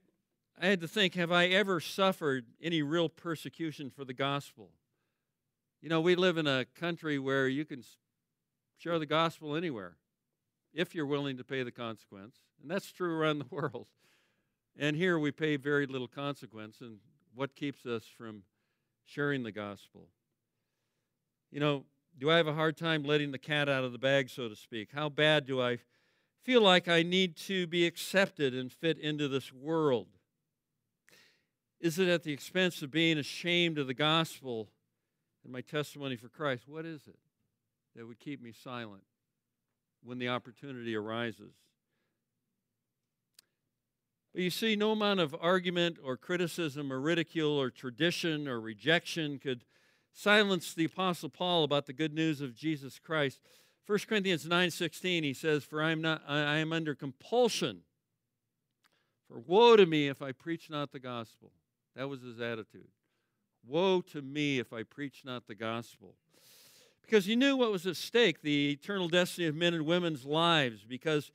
I 0.61 0.67
had 0.67 0.81
to 0.83 0.89
think 0.89 1.15
have 1.15 1.33
I 1.33 1.47
ever 1.47 1.81
suffered 1.81 2.47
any 2.63 2.83
real 2.83 3.09
persecution 3.09 3.91
for 3.91 4.05
the 4.05 4.13
gospel? 4.13 4.71
You 5.83 5.89
know, 5.89 6.03
we 6.03 6.15
live 6.15 6.37
in 6.37 6.47
a 6.47 6.67
country 6.67 7.19
where 7.19 7.49
you 7.49 7.65
can 7.65 7.83
share 8.77 8.99
the 8.99 9.07
gospel 9.07 9.57
anywhere 9.57 9.97
if 10.75 10.95
you're 10.95 11.07
willing 11.07 11.39
to 11.39 11.45
pay 11.45 11.63
the 11.63 11.71
consequence. 11.71 12.37
And 12.61 12.71
that's 12.71 12.93
true 12.93 13.17
around 13.17 13.39
the 13.39 13.47
world. 13.51 13.87
And 14.79 14.95
here 14.95 15.19
we 15.19 15.31
pay 15.31 15.57
very 15.57 15.87
little 15.87 16.09
consequence. 16.09 16.83
And 16.83 16.99
what 17.35 17.55
keeps 17.55 17.87
us 17.87 18.05
from 18.05 18.43
sharing 19.07 19.43
the 19.43 19.53
gospel? 19.53 20.09
You 21.51 21.61
know, 21.61 21.85
do 22.19 22.31
I 22.31 22.37
have 22.37 22.47
a 22.47 22.55
hard 22.55 22.77
time 22.77 23.03
letting 23.03 23.33
the 23.33 23.39
cat 23.39 23.69
out 23.69 23.83
of 23.83 23.93
the 23.93 23.99
bag, 23.99 24.29
so 24.29 24.49
to 24.49 24.57
speak? 24.57 24.91
How 24.93 25.09
bad 25.09 25.47
do 25.47 25.63
I 25.63 25.79
feel 26.45 26.61
like 26.61 26.89
I 26.89 27.03
need 27.03 27.37
to 27.37 27.67
be 27.67 27.87
accepted 27.87 28.55
and 28.55 28.71
fit 28.71 28.99
into 28.99 29.29
this 29.29 29.51
world? 29.51 30.09
Is 31.81 31.99
it 31.99 32.09
at 32.09 32.23
the 32.23 32.33
expense 32.35 32.83
of 32.83 32.91
being 32.91 33.17
ashamed 33.17 33.79
of 33.79 33.87
the 33.87 33.95
gospel 33.95 34.69
and 35.45 35.53
my 35.53 35.61
testimony 35.61 36.17
for 36.17 36.29
Christ? 36.29 36.69
What 36.69 36.85
is 36.85 37.07
it 37.07 37.19
that 37.97 38.07
would 38.07 38.21
keep 38.21 38.43
me 38.43 38.53
silent 38.53 39.03
when 40.03 40.19
the 40.19 40.29
opportunity 40.29 40.95
arises? 40.95 41.55
But 44.33 44.43
you 44.43 44.51
see, 44.51 44.77
no 44.77 44.93
amount 44.93 45.21
of 45.21 45.35
argument 45.41 45.99
or 46.03 46.17
criticism 46.17 46.93
or 46.93 47.01
ridicule 47.01 47.61
or 47.61 47.71
tradition 47.71 48.47
or 48.47 48.61
rejection 48.61 49.39
could 49.39 49.65
silence 50.13 50.73
the 50.73 50.85
Apostle 50.85 51.29
Paul 51.29 51.65
about 51.65 51.87
the 51.87 51.93
good 51.93 52.15
news 52.15 52.41
of 52.41 52.55
Jesus 52.55 52.99
Christ. 52.99 53.41
1 53.87 54.07
Corinthians 54.07 54.47
9:16 54.47 55.25
he 55.25 55.35
says, 55.35 55.65
"For 55.65 55.83
I 55.83 55.91
am 55.91 56.01
not 56.01 56.23
I 56.29 56.59
am 56.59 56.73
under 56.73 56.95
compulsion. 56.95 57.85
For 59.27 59.41
woe 59.41 59.77
to 59.77 59.87
me 59.87 60.07
if 60.09 60.23
I 60.23 60.33
preach 60.33 60.71
not 60.71 60.93
the 60.93 61.01
gospel." 61.01 61.53
That 61.95 62.09
was 62.09 62.23
his 62.23 62.41
attitude. 62.41 62.93
Woe 63.67 64.01
to 64.13 64.23
me 64.23 64.59
if 64.59 64.73
I 64.73 64.83
preach 64.83 65.23
not 65.25 65.47
the 65.47 65.55
gospel. 65.55 66.15
Because 67.03 67.25
he 67.25 67.37
knew 67.37 67.57
what 67.57 67.73
was 67.73 67.87
at 67.87 67.97
stake 67.97 68.43
the 68.43 68.71
eternal 68.71 69.09
destiny 69.09 69.47
of 69.47 69.55
men 69.55 69.75
and 69.75 69.85
women's 69.85 70.25
lives. 70.25 70.85
Because 70.89 71.33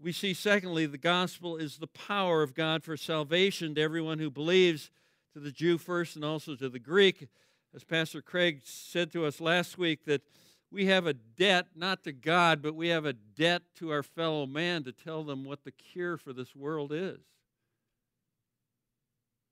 we 0.00 0.12
see, 0.12 0.34
secondly, 0.34 0.86
the 0.86 0.98
gospel 0.98 1.56
is 1.56 1.78
the 1.78 1.86
power 1.86 2.42
of 2.42 2.54
God 2.54 2.82
for 2.82 2.96
salvation 2.96 3.74
to 3.76 3.80
everyone 3.80 4.18
who 4.18 4.30
believes, 4.30 4.90
to 5.32 5.40
the 5.40 5.52
Jew 5.52 5.78
first 5.78 6.16
and 6.16 6.24
also 6.24 6.56
to 6.56 6.68
the 6.68 6.78
Greek. 6.78 7.28
As 7.74 7.84
Pastor 7.84 8.20
Craig 8.20 8.60
said 8.64 9.12
to 9.12 9.24
us 9.24 9.40
last 9.40 9.78
week, 9.78 10.04
that 10.04 10.22
we 10.70 10.86
have 10.86 11.06
a 11.06 11.14
debt, 11.14 11.68
not 11.76 12.02
to 12.04 12.12
God, 12.12 12.62
but 12.62 12.74
we 12.74 12.88
have 12.88 13.04
a 13.04 13.12
debt 13.12 13.62
to 13.76 13.90
our 13.90 14.02
fellow 14.02 14.46
man 14.46 14.84
to 14.84 14.92
tell 14.92 15.22
them 15.22 15.44
what 15.44 15.64
the 15.64 15.70
cure 15.70 16.16
for 16.16 16.32
this 16.32 16.56
world 16.56 16.92
is. 16.92 17.20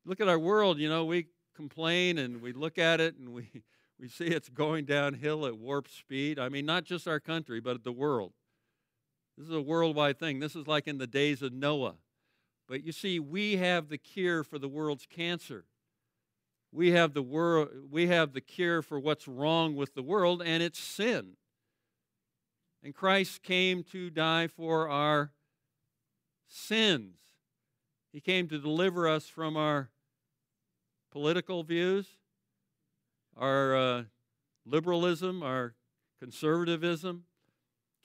Look 0.05 0.21
at 0.21 0.29
our 0.29 0.39
world, 0.39 0.79
you 0.79 0.89
know, 0.89 1.05
we 1.05 1.27
complain 1.61 2.17
and 2.17 2.41
we 2.41 2.55
look 2.55 2.79
at 2.79 3.01
it 3.01 3.17
and 3.19 3.29
we, 3.29 3.51
we 4.01 4.09
see 4.09 4.25
it's 4.25 4.49
going 4.49 4.87
downhill 4.87 5.45
at 5.45 5.59
warp 5.59 5.89
speed. 5.89 6.39
I 6.39 6.49
mean, 6.49 6.65
not 6.65 6.85
just 6.85 7.07
our 7.07 7.21
country, 7.21 7.61
but 7.61 7.85
the 7.85 7.93
world. 7.93 8.33
This 9.37 9.47
is 9.47 9.55
a 9.55 9.61
worldwide 9.61 10.19
thing. 10.19 10.41
This 10.41 10.57
is 10.57 10.67
like 10.67 10.89
in 10.89 10.99
the 10.99 11.07
days 11.07 11.43
of 11.43 11.53
Noah. 11.53 11.97
But 12.67 12.83
you 12.83 12.93
see, 12.93 13.19
we 13.19 13.57
have 13.57 13.89
the 13.89 13.99
cure 13.99 14.43
for 14.43 14.59
the 14.59 14.69
world's 14.69 15.07
cancer. 15.07 15.65
We 16.73 16.93
have 16.93 17.15
the 17.15 17.23
world 17.23 17.69
we 17.91 18.07
have 18.07 18.33
the 18.33 18.41
cure 18.41 18.81
for 18.81 18.99
what's 18.99 19.27
wrong 19.27 19.75
with 19.75 19.95
the 19.95 20.03
world 20.03 20.41
and 20.41 20.63
it's 20.63 20.79
sin. 20.79 21.33
And 22.83 22.95
Christ 22.95 23.43
came 23.43 23.83
to 23.93 24.09
die 24.09 24.47
for 24.47 24.89
our 24.89 25.33
sins. 26.49 27.19
He 28.13 28.21
came 28.21 28.49
to 28.49 28.59
deliver 28.59 29.09
us 29.09 29.27
from 29.27 29.57
our 29.57 29.91
political 31.11 31.63
views, 31.63 32.07
our 33.37 33.77
uh, 33.77 34.03
liberalism, 34.65 35.43
our 35.43 35.75
conservatism, 36.19 37.25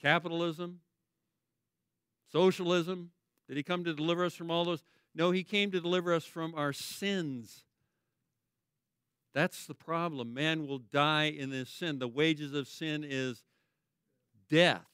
capitalism, 0.00 0.80
socialism. 2.32 3.10
Did 3.48 3.56
he 3.56 3.62
come 3.62 3.84
to 3.84 3.94
deliver 3.94 4.24
us 4.24 4.34
from 4.34 4.50
all 4.50 4.64
those? 4.64 4.82
No, 5.14 5.30
he 5.30 5.44
came 5.44 5.70
to 5.70 5.80
deliver 5.80 6.12
us 6.12 6.24
from 6.24 6.54
our 6.54 6.72
sins. 6.72 7.64
That's 9.34 9.66
the 9.66 9.74
problem. 9.74 10.34
Man 10.34 10.66
will 10.66 10.78
die 10.78 11.24
in 11.24 11.50
this 11.50 11.68
sin. 11.68 11.98
The 11.98 12.08
wages 12.08 12.54
of 12.54 12.68
sin 12.68 13.04
is 13.06 13.42
death. 14.50 14.86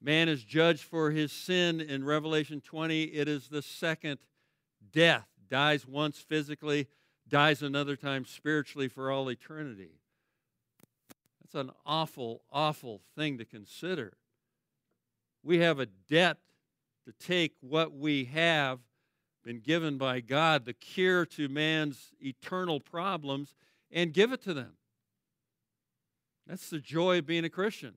Man 0.00 0.28
is 0.28 0.44
judged 0.44 0.82
for 0.82 1.10
his 1.10 1.32
sin 1.32 1.80
in 1.80 2.04
Revelation 2.04 2.60
20. 2.60 3.04
It 3.04 3.26
is 3.26 3.48
the 3.48 3.62
second 3.62 4.18
death. 4.92 5.26
Dies 5.50 5.86
once 5.86 6.18
physically, 6.18 6.88
dies 7.28 7.62
another 7.62 7.96
time 7.96 8.24
spiritually 8.24 8.88
for 8.88 9.10
all 9.10 9.30
eternity. 9.30 10.00
That's 11.40 11.54
an 11.54 11.72
awful, 11.86 12.42
awful 12.52 13.00
thing 13.16 13.38
to 13.38 13.44
consider. 13.44 14.14
We 15.42 15.58
have 15.58 15.78
a 15.78 15.86
debt 15.86 16.38
to 17.06 17.12
take 17.12 17.54
what 17.60 17.92
we 17.94 18.26
have 18.26 18.80
been 19.44 19.60
given 19.60 19.96
by 19.96 20.20
God, 20.20 20.66
the 20.66 20.74
cure 20.74 21.24
to 21.24 21.48
man's 21.48 22.12
eternal 22.20 22.80
problems, 22.80 23.54
and 23.90 24.12
give 24.12 24.32
it 24.32 24.42
to 24.42 24.52
them. 24.52 24.72
That's 26.46 26.68
the 26.68 26.80
joy 26.80 27.18
of 27.18 27.26
being 27.26 27.44
a 27.44 27.50
Christian. 27.50 27.94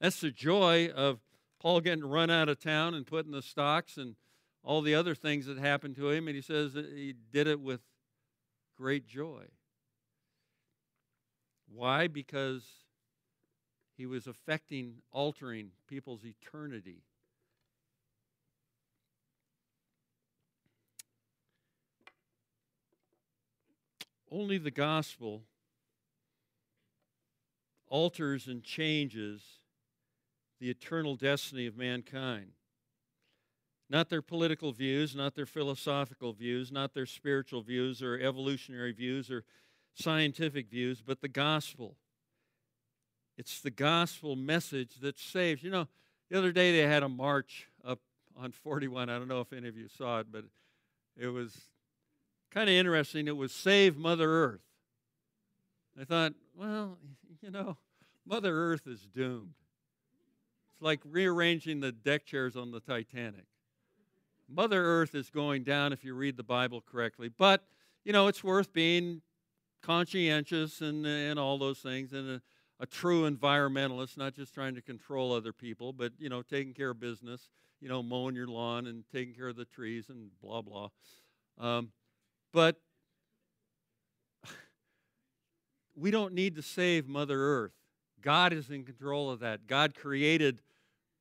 That's 0.00 0.20
the 0.20 0.30
joy 0.30 0.90
of 0.94 1.20
Paul 1.60 1.80
getting 1.80 2.04
run 2.04 2.30
out 2.30 2.48
of 2.48 2.60
town 2.60 2.94
and 2.94 3.06
put 3.06 3.26
in 3.26 3.32
the 3.32 3.42
stocks 3.42 3.96
and 3.96 4.16
all 4.62 4.82
the 4.82 4.94
other 4.94 5.14
things 5.14 5.46
that 5.46 5.58
happened 5.58 5.96
to 5.96 6.10
him. 6.10 6.28
And 6.28 6.36
he 6.36 6.42
says 6.42 6.74
he 6.74 7.14
did 7.32 7.46
it 7.46 7.60
with 7.60 7.80
great 8.76 9.06
joy. 9.06 9.44
Why? 11.72 12.06
Because 12.06 12.62
he 13.96 14.06
was 14.06 14.26
affecting, 14.26 14.96
altering 15.10 15.70
people's 15.88 16.24
eternity. 16.24 17.02
Only 24.30 24.58
the 24.58 24.70
gospel 24.70 25.42
alters 27.86 28.48
and 28.48 28.64
changes 28.64 29.40
the 30.58 30.68
eternal 30.68 31.14
destiny 31.14 31.66
of 31.66 31.76
mankind. 31.76 32.52
Not 33.90 34.08
their 34.08 34.22
political 34.22 34.72
views, 34.72 35.14
not 35.14 35.34
their 35.34 35.46
philosophical 35.46 36.32
views, 36.32 36.72
not 36.72 36.94
their 36.94 37.06
spiritual 37.06 37.62
views 37.62 38.02
or 38.02 38.18
evolutionary 38.18 38.92
views 38.92 39.30
or 39.30 39.44
scientific 39.94 40.70
views, 40.70 41.02
but 41.02 41.20
the 41.20 41.28
gospel. 41.28 41.96
It's 43.36 43.60
the 43.60 43.70
gospel 43.70 44.36
message 44.36 44.96
that 45.00 45.18
saves. 45.18 45.62
You 45.62 45.70
know, 45.70 45.88
the 46.30 46.38
other 46.38 46.52
day 46.52 46.72
they 46.72 46.86
had 46.88 47.02
a 47.02 47.08
march 47.08 47.68
up 47.84 48.00
on 48.36 48.52
41. 48.52 49.08
I 49.08 49.18
don't 49.18 49.28
know 49.28 49.40
if 49.40 49.52
any 49.52 49.68
of 49.68 49.76
you 49.76 49.88
saw 49.88 50.20
it, 50.20 50.28
but 50.30 50.44
it 51.16 51.28
was 51.28 51.56
kind 52.50 52.68
of 52.68 52.74
interesting. 52.74 53.28
It 53.28 53.36
was 53.36 53.52
Save 53.52 53.96
Mother 53.96 54.30
Earth. 54.30 54.60
I 56.00 56.04
thought, 56.04 56.32
well, 56.56 56.98
you 57.42 57.50
know, 57.50 57.76
Mother 58.26 58.54
Earth 58.54 58.86
is 58.86 59.06
doomed. 59.06 59.54
It's 60.72 60.82
like 60.82 61.00
rearranging 61.04 61.80
the 61.80 61.92
deck 61.92 62.24
chairs 62.24 62.56
on 62.56 62.70
the 62.70 62.80
Titanic. 62.80 63.44
Mother 64.48 64.82
Earth 64.84 65.14
is 65.14 65.30
going 65.30 65.64
down 65.64 65.92
if 65.92 66.04
you 66.04 66.14
read 66.14 66.36
the 66.36 66.42
Bible 66.42 66.80
correctly. 66.80 67.28
But, 67.28 67.64
you 68.04 68.12
know, 68.12 68.26
it's 68.28 68.44
worth 68.44 68.72
being 68.72 69.22
conscientious 69.82 70.80
and, 70.80 71.06
and 71.06 71.38
all 71.38 71.58
those 71.58 71.78
things 71.78 72.12
and 72.12 72.28
a, 72.30 72.42
a 72.80 72.86
true 72.86 73.28
environmentalist, 73.28 74.16
not 74.16 74.34
just 74.34 74.54
trying 74.54 74.74
to 74.74 74.82
control 74.82 75.32
other 75.32 75.52
people, 75.52 75.92
but, 75.92 76.12
you 76.18 76.28
know, 76.28 76.42
taking 76.42 76.74
care 76.74 76.90
of 76.90 77.00
business, 77.00 77.48
you 77.80 77.88
know, 77.88 78.02
mowing 78.02 78.34
your 78.34 78.46
lawn 78.46 78.86
and 78.86 79.04
taking 79.12 79.34
care 79.34 79.48
of 79.48 79.56
the 79.56 79.64
trees 79.64 80.08
and 80.08 80.30
blah, 80.42 80.62
blah. 80.62 80.88
Um, 81.58 81.90
but 82.52 82.80
we 85.96 86.10
don't 86.10 86.34
need 86.34 86.56
to 86.56 86.62
save 86.62 87.08
Mother 87.08 87.38
Earth. 87.38 87.72
God 88.20 88.52
is 88.54 88.70
in 88.70 88.84
control 88.84 89.30
of 89.30 89.40
that. 89.40 89.66
God 89.66 89.94
created 89.94 90.62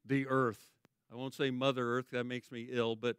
the 0.05 0.25
earth. 0.27 0.72
I 1.13 1.15
won't 1.15 1.35
say 1.35 1.51
Mother 1.51 1.97
Earth, 1.97 2.07
that 2.11 2.23
makes 2.23 2.51
me 2.51 2.69
ill, 2.71 2.95
but 2.95 3.17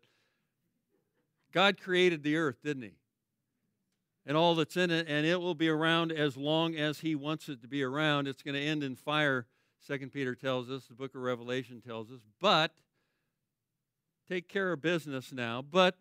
God 1.53 1.81
created 1.81 2.25
the 2.25 2.37
earth, 2.37 2.57
didn't 2.65 2.83
He? 2.83 2.97
And 4.27 4.37
all 4.37 4.57
that's 4.57 4.77
in 4.77 4.91
it, 4.91 5.07
and 5.09 5.25
it 5.25 5.41
will 5.41 5.55
be 5.55 5.69
around 5.69 6.11
as 6.11 6.37
long 6.37 6.75
as 6.75 7.01
He 7.01 7.15
wants 7.15 7.49
it 7.49 7.63
to 7.63 7.69
be 7.69 7.85
around. 7.85 8.27
It's 8.27 8.43
going 8.43 8.57
to 8.57 8.61
end 8.61 8.83
in 8.83 8.97
fire, 8.97 9.47
Second 9.79 10.13
Peter 10.13 10.35
tells 10.35 10.71
us, 10.71 10.87
the 10.87 10.95
book 10.95 11.15
of 11.15 11.21
Revelation 11.21 11.81
tells 11.81 12.11
us. 12.11 12.21
But 12.41 12.73
take 14.29 14.49
care 14.49 14.73
of 14.73 14.83
business 14.83 15.33
now. 15.33 15.63
But 15.63 15.97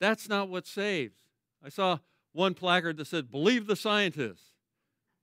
that's 0.00 0.28
not 0.28 0.48
what 0.48 0.66
saves. 0.66 1.18
I 1.64 1.68
saw 1.68 1.98
one 2.32 2.54
placard 2.54 2.96
that 2.96 3.06
said, 3.06 3.30
Believe 3.30 3.66
the 3.68 3.76
scientists. 3.76 4.54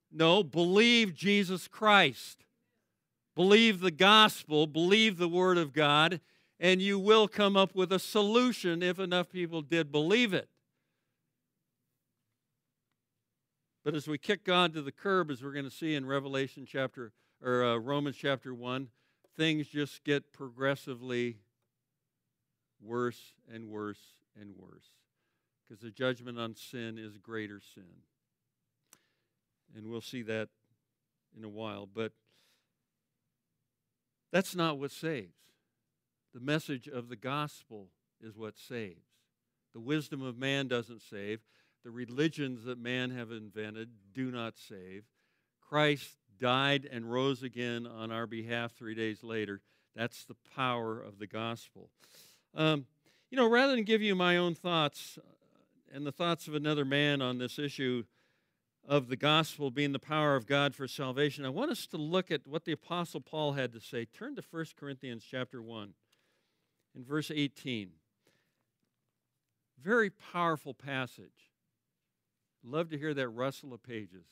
No, 0.09 0.41
believe 0.41 1.13
Jesus 1.13 1.67
Christ. 1.67 2.45
Believe 3.37 3.81
the 3.81 3.91
gospel, 3.91 4.65
believe 4.65 5.17
the 5.17 5.27
word 5.27 5.59
of 5.59 5.71
God, 5.71 6.21
and 6.59 6.81
you 6.81 6.97
will 6.97 7.27
come 7.27 7.55
up 7.55 7.75
with 7.75 7.91
a 7.93 7.99
solution 7.99 8.81
if 8.81 8.97
enough 8.97 9.29
people 9.29 9.61
did 9.61 9.91
believe 9.91 10.33
it. 10.33 10.49
But 13.85 13.93
as 13.93 14.07
we 14.07 14.17
kick 14.17 14.43
God 14.43 14.73
to 14.73 14.81
the 14.81 14.91
curb, 14.91 15.29
as 15.29 15.43
we're 15.43 15.53
going 15.53 15.65
to 15.65 15.71
see 15.71 15.93
in 15.93 16.07
Revelation 16.07 16.65
chapter 16.67 17.11
or 17.39 17.63
uh, 17.63 17.77
Romans 17.77 18.15
chapter 18.17 18.55
1, 18.55 18.87
things 19.35 19.67
just 19.67 20.03
get 20.03 20.33
progressively 20.33 21.37
worse 22.81 23.33
and 23.53 23.69
worse 23.69 24.15
and 24.35 24.55
worse 24.57 24.89
because 25.69 25.83
the 25.83 25.91
judgment 25.91 26.39
on 26.39 26.55
sin 26.55 26.97
is 26.97 27.17
greater 27.17 27.61
sin 27.75 27.83
and 29.75 29.91
we'll 29.91 30.01
see 30.01 30.23
that 30.23 30.49
in 31.37 31.43
a 31.43 31.49
while. 31.49 31.85
But 31.85 32.13
that's 34.31 34.55
not 34.55 34.77
what 34.77 34.91
saves. 34.91 35.33
The 36.33 36.39
message 36.39 36.87
of 36.87 37.09
the 37.09 37.15
gospel 37.15 37.87
is 38.21 38.37
what 38.37 38.57
saves. 38.57 39.05
The 39.73 39.79
wisdom 39.79 40.21
of 40.21 40.37
man 40.37 40.67
doesn't 40.67 41.01
save. 41.01 41.41
The 41.83 41.91
religions 41.91 42.65
that 42.65 42.79
man 42.79 43.11
have 43.11 43.31
invented 43.31 43.89
do 44.13 44.31
not 44.31 44.57
save. 44.57 45.03
Christ 45.61 46.17
died 46.39 46.87
and 46.91 47.11
rose 47.11 47.43
again 47.43 47.87
on 47.87 48.11
our 48.11 48.27
behalf 48.27 48.73
three 48.73 48.95
days 48.95 49.23
later. 49.23 49.61
That's 49.95 50.25
the 50.25 50.35
power 50.55 50.99
of 50.99 51.19
the 51.19 51.27
gospel. 51.27 51.89
Um, 52.55 52.85
you 53.29 53.37
know, 53.37 53.49
rather 53.49 53.75
than 53.75 53.83
give 53.83 54.01
you 54.01 54.15
my 54.15 54.37
own 54.37 54.55
thoughts 54.55 55.17
and 55.93 56.05
the 56.05 56.11
thoughts 56.11 56.47
of 56.47 56.53
another 56.53 56.85
man 56.85 57.21
on 57.21 57.37
this 57.37 57.57
issue, 57.57 58.03
of 58.87 59.09
the 59.09 59.17
gospel 59.17 59.69
being 59.69 59.91
the 59.91 59.99
power 59.99 60.35
of 60.35 60.47
God 60.47 60.73
for 60.73 60.87
salvation, 60.87 61.45
I 61.45 61.49
want 61.49 61.71
us 61.71 61.85
to 61.87 61.97
look 61.97 62.31
at 62.31 62.47
what 62.47 62.63
the 62.63 62.71
apostle 62.71 63.19
Paul 63.19 63.53
had 63.53 63.73
to 63.73 63.81
say. 63.81 64.05
Turn 64.05 64.35
to 64.37 64.43
1 64.49 64.65
Corinthians 64.79 65.25
chapter 65.29 65.61
1 65.61 65.93
in 66.95 67.03
verse 67.03 67.29
18. 67.29 67.89
Very 69.83 70.09
powerful 70.09 70.73
passage. 70.73 71.51
Love 72.63 72.89
to 72.89 72.97
hear 72.97 73.13
that 73.13 73.27
rustle 73.29 73.73
of 73.73 73.83
pages. 73.83 74.25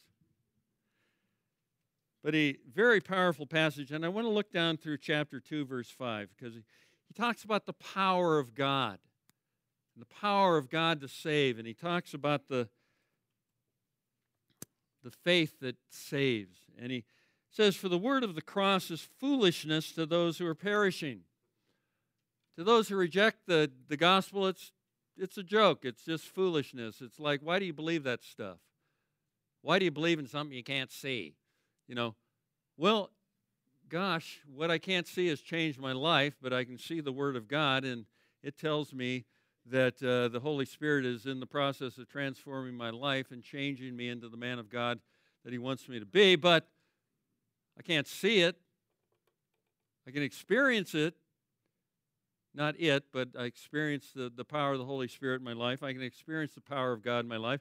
But 2.24 2.34
a 2.34 2.58
very 2.74 3.02
powerful 3.02 3.46
passage, 3.46 3.92
and 3.92 4.04
I 4.04 4.10
want 4.10 4.26
to 4.26 4.32
look 4.32 4.52
down 4.52 4.78
through 4.78 4.98
chapter 4.98 5.40
2, 5.40 5.66
verse 5.66 5.90
5, 5.92 6.30
because 6.36 6.56
he, 6.56 6.64
he 7.08 7.14
talks 7.14 7.44
about 7.44 7.66
the 7.66 7.74
power 7.74 8.40
of 8.40 8.56
God, 8.56 8.98
the 9.96 10.06
power 10.06 10.58
of 10.58 10.70
God 10.70 11.02
to 11.02 11.08
save, 11.08 11.60
and 11.60 11.68
he 11.68 11.74
talks 11.74 12.14
about 12.14 12.48
the 12.48 12.68
the 15.06 15.12
faith 15.12 15.60
that 15.62 15.78
saves. 15.88 16.58
And 16.82 16.92
he 16.92 17.06
says, 17.52 17.76
For 17.76 17.88
the 17.88 17.98
word 17.98 18.24
of 18.24 18.34
the 18.34 18.42
cross 18.42 18.90
is 18.90 19.08
foolishness 19.20 19.92
to 19.94 20.06
those 20.06 20.40
who 20.40 20.48
are 20.48 20.56
perishing. 20.56 21.22
To 22.58 22.64
those 22.64 22.90
who 22.90 22.96
reject 22.96 23.46
the, 23.46 23.72
the 23.88 23.98
gospel, 23.98 24.48
it's, 24.48 24.72
it's 25.16 25.38
a 25.38 25.44
joke. 25.44 25.86
It's 25.86 26.04
just 26.04 26.26
foolishness. 26.26 27.02
It's 27.02 27.20
like, 27.20 27.42
why 27.44 27.60
do 27.60 27.66
you 27.66 27.74
believe 27.74 28.04
that 28.04 28.24
stuff? 28.24 28.58
Why 29.62 29.78
do 29.78 29.86
you 29.86 29.92
believe 29.92 30.20
in 30.20 30.28
something 30.28 30.56
you 30.56 30.64
can't 30.64 30.92
see? 30.92 31.36
You 31.88 31.94
know, 31.94 32.16
well, 32.76 33.12
gosh, 33.90 34.40
what 34.52 34.72
I 34.72 34.80
can't 34.80 35.08
see 35.08 35.28
has 35.28 35.40
changed 35.40 35.80
my 35.80 35.92
life, 35.92 36.36
but 36.42 36.52
I 36.52 36.64
can 36.64 36.80
see 36.80 37.00
the 37.00 37.12
Word 37.12 37.36
of 37.36 37.48
God, 37.48 37.84
and 37.84 38.06
it 38.42 38.58
tells 38.58 38.92
me 38.92 39.26
that 39.68 40.02
uh, 40.04 40.28
the 40.28 40.40
Holy 40.40 40.66
Spirit 40.66 41.06
is 41.06 41.26
in 41.26 41.40
the 41.40 41.48
process 41.48 41.98
of 41.98 42.08
transforming 42.08 42.76
my 42.76 42.92
life 42.92 43.32
and 43.32 43.42
changing 43.42 43.96
me 43.96 44.10
into 44.10 44.30
the 44.30 44.38
man 44.38 44.60
of 44.60 44.70
God 44.70 45.00
that 45.44 45.52
He 45.52 45.60
wants 45.60 45.90
me 45.90 46.00
to 46.00 46.06
be, 46.06 46.36
but 46.36 46.68
I 47.78 47.82
can't 47.82 48.08
see 48.08 48.42
it. 48.42 48.58
I 50.08 50.12
can 50.12 50.22
experience 50.22 50.94
it. 50.94 51.16
Not 52.54 52.80
it, 52.80 53.06
but 53.12 53.30
I 53.38 53.44
experience 53.44 54.12
the, 54.16 54.32
the 54.34 54.46
power 54.46 54.74
of 54.74 54.80
the 54.80 54.86
Holy 54.86 55.10
Spirit 55.10 55.42
in 55.42 55.44
my 55.44 55.54
life. 55.54 55.84
I 55.84 55.92
can 55.92 56.02
experience 56.02 56.54
the 56.54 56.62
power 56.62 56.94
of 56.94 57.02
God 57.02 57.20
in 57.20 57.28
my 57.28 57.38
life. 57.38 57.60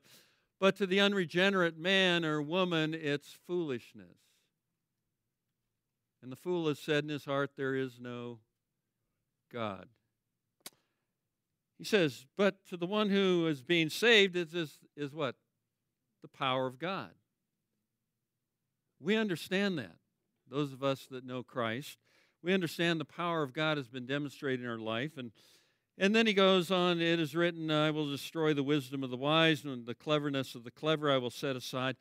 But 0.61 0.77
to 0.77 0.87
the 0.87 1.01
unregenerate 1.01 1.77
man 1.77 2.25
or 2.25 2.41
woman, 2.41 2.95
it's 2.95 3.37
foolishness. 3.47 4.19
And 6.23 6.31
the 6.31 6.37
fool 6.37 6.69
has 6.69 6.79
said 6.79 7.03
in 7.03 7.11
his 7.11 7.25
heart, 7.25 7.51
There 7.57 7.75
is 7.75 7.99
no 8.01 8.39
God. 9.53 9.89
He 11.85 11.89
says, 11.89 12.25
but 12.39 12.65
to 12.71 12.79
the 12.79 12.87
one 12.87 13.11
who 13.11 13.47
is 13.47 13.61
being 13.61 13.91
saved 13.91 14.37
is, 14.37 14.55
is, 14.55 14.79
is 14.97 15.13
what? 15.13 15.35
The 16.23 16.29
power 16.29 16.67
of 16.67 16.79
God. 16.79 17.11
We 18.99 19.17
understand 19.17 19.77
that. 19.77 19.97
Those 20.49 20.73
of 20.73 20.83
us 20.83 21.07
that 21.11 21.27
know 21.27 21.43
Christ, 21.43 21.99
we 22.43 22.55
understand 22.55 22.99
the 22.99 23.05
power 23.05 23.43
of 23.43 23.53
God 23.53 23.77
has 23.77 23.87
been 23.87 24.07
demonstrated 24.07 24.65
in 24.65 24.71
our 24.71 24.79
life. 24.79 25.19
And, 25.19 25.33
and 25.99 26.15
then 26.15 26.27
he 26.27 26.33
goes 26.33 26.71
on, 26.71 27.03
it 27.03 27.21
is 27.21 27.37
written, 27.37 27.71
I 27.71 27.91
will 27.91 28.11
destroy 28.11 28.55
the 28.55 28.63
wisdom 28.63 29.05
of 29.05 29.11
the 29.11 29.19
wise, 29.19 29.63
and 29.63 29.85
the 29.85 29.95
cleverness 29.95 30.55
of 30.55 30.65
the 30.65 30.71
clever 30.71 31.13
I 31.13 31.19
will 31.19 31.29
set 31.29 31.55
aside. 31.55 31.97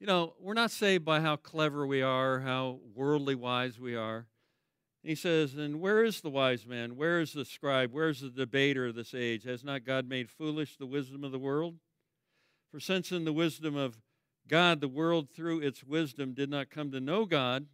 You 0.00 0.06
know, 0.06 0.36
we're 0.40 0.54
not 0.54 0.70
saved 0.70 1.04
by 1.04 1.20
how 1.20 1.36
clever 1.36 1.86
we 1.86 2.00
are, 2.00 2.40
how 2.40 2.78
worldly 2.94 3.34
wise 3.34 3.78
we 3.78 3.94
are. 3.94 4.26
He 5.02 5.14
says, 5.14 5.54
And 5.54 5.80
where 5.80 6.04
is 6.04 6.20
the 6.20 6.30
wise 6.30 6.66
man? 6.66 6.96
Where 6.96 7.20
is 7.20 7.32
the 7.32 7.44
scribe? 7.44 7.92
Where 7.92 8.08
is 8.08 8.20
the 8.20 8.30
debater 8.30 8.86
of 8.86 8.94
this 8.94 9.14
age? 9.14 9.44
Has 9.44 9.64
not 9.64 9.84
God 9.84 10.08
made 10.08 10.30
foolish 10.30 10.76
the 10.76 10.86
wisdom 10.86 11.24
of 11.24 11.32
the 11.32 11.38
world? 11.38 11.76
For 12.70 12.80
since 12.80 13.12
in 13.12 13.24
the 13.24 13.32
wisdom 13.32 13.76
of 13.76 13.98
God, 14.48 14.80
the 14.80 14.88
world 14.88 15.30
through 15.30 15.60
its 15.60 15.84
wisdom 15.84 16.34
did 16.34 16.50
not 16.50 16.70
come 16.70 16.90
to 16.92 17.00
know 17.00 17.24
God, 17.24 17.66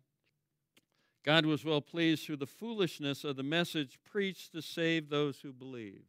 God 1.24 1.46
was 1.46 1.64
well 1.64 1.80
pleased 1.80 2.24
through 2.24 2.36
the 2.36 2.46
foolishness 2.46 3.24
of 3.24 3.36
the 3.36 3.42
message 3.42 3.98
preached 4.04 4.52
to 4.52 4.60
save 4.60 5.08
those 5.08 5.40
who 5.40 5.52
believe. 5.52 6.02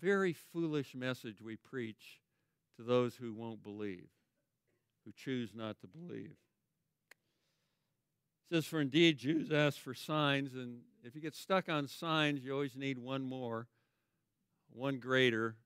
Very 0.00 0.32
foolish 0.32 0.94
message 0.94 1.42
we 1.42 1.56
preach 1.56 2.20
to 2.76 2.82
those 2.82 3.16
who 3.16 3.34
won't 3.34 3.62
believe, 3.62 4.08
who 5.04 5.12
choose 5.12 5.50
not 5.54 5.78
to 5.80 5.86
believe. 5.86 6.36
Says, 8.50 8.66
For 8.66 8.80
indeed, 8.80 9.18
Jews 9.18 9.50
ask 9.50 9.78
for 9.78 9.94
signs, 9.94 10.54
and 10.54 10.80
if 11.02 11.14
you 11.14 11.20
get 11.20 11.34
stuck 11.34 11.68
on 11.68 11.88
signs, 11.88 12.44
you 12.44 12.52
always 12.52 12.76
need 12.76 12.98
one 12.98 13.22
more, 13.22 13.68
one 14.72 14.98
greater, 14.98 15.56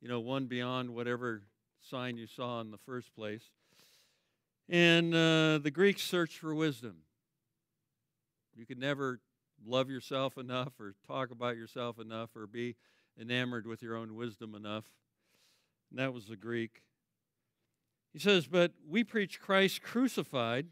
you 0.00 0.08
know, 0.08 0.20
one 0.20 0.46
beyond 0.46 0.94
whatever 0.94 1.42
sign 1.90 2.16
you 2.16 2.26
saw 2.26 2.60
in 2.60 2.70
the 2.70 2.78
first 2.78 3.14
place. 3.14 3.42
And 4.70 5.14
uh, 5.14 5.58
the 5.58 5.70
Greeks 5.72 6.02
search 6.02 6.38
for 6.38 6.54
wisdom. 6.54 6.96
You 8.56 8.64
could 8.64 8.78
never 8.78 9.20
love 9.66 9.90
yourself 9.90 10.38
enough, 10.38 10.80
or 10.80 10.94
talk 11.06 11.30
about 11.30 11.56
yourself 11.56 11.98
enough, 11.98 12.30
or 12.34 12.46
be 12.46 12.76
enamored 13.20 13.66
with 13.66 13.82
your 13.82 13.96
own 13.96 14.14
wisdom 14.14 14.54
enough. 14.54 14.84
And 15.90 15.98
that 15.98 16.14
was 16.14 16.26
the 16.26 16.36
Greek. 16.36 16.82
He 18.14 18.18
says, 18.18 18.46
But 18.46 18.72
we 18.88 19.04
preach 19.04 19.40
Christ 19.40 19.82
crucified 19.82 20.68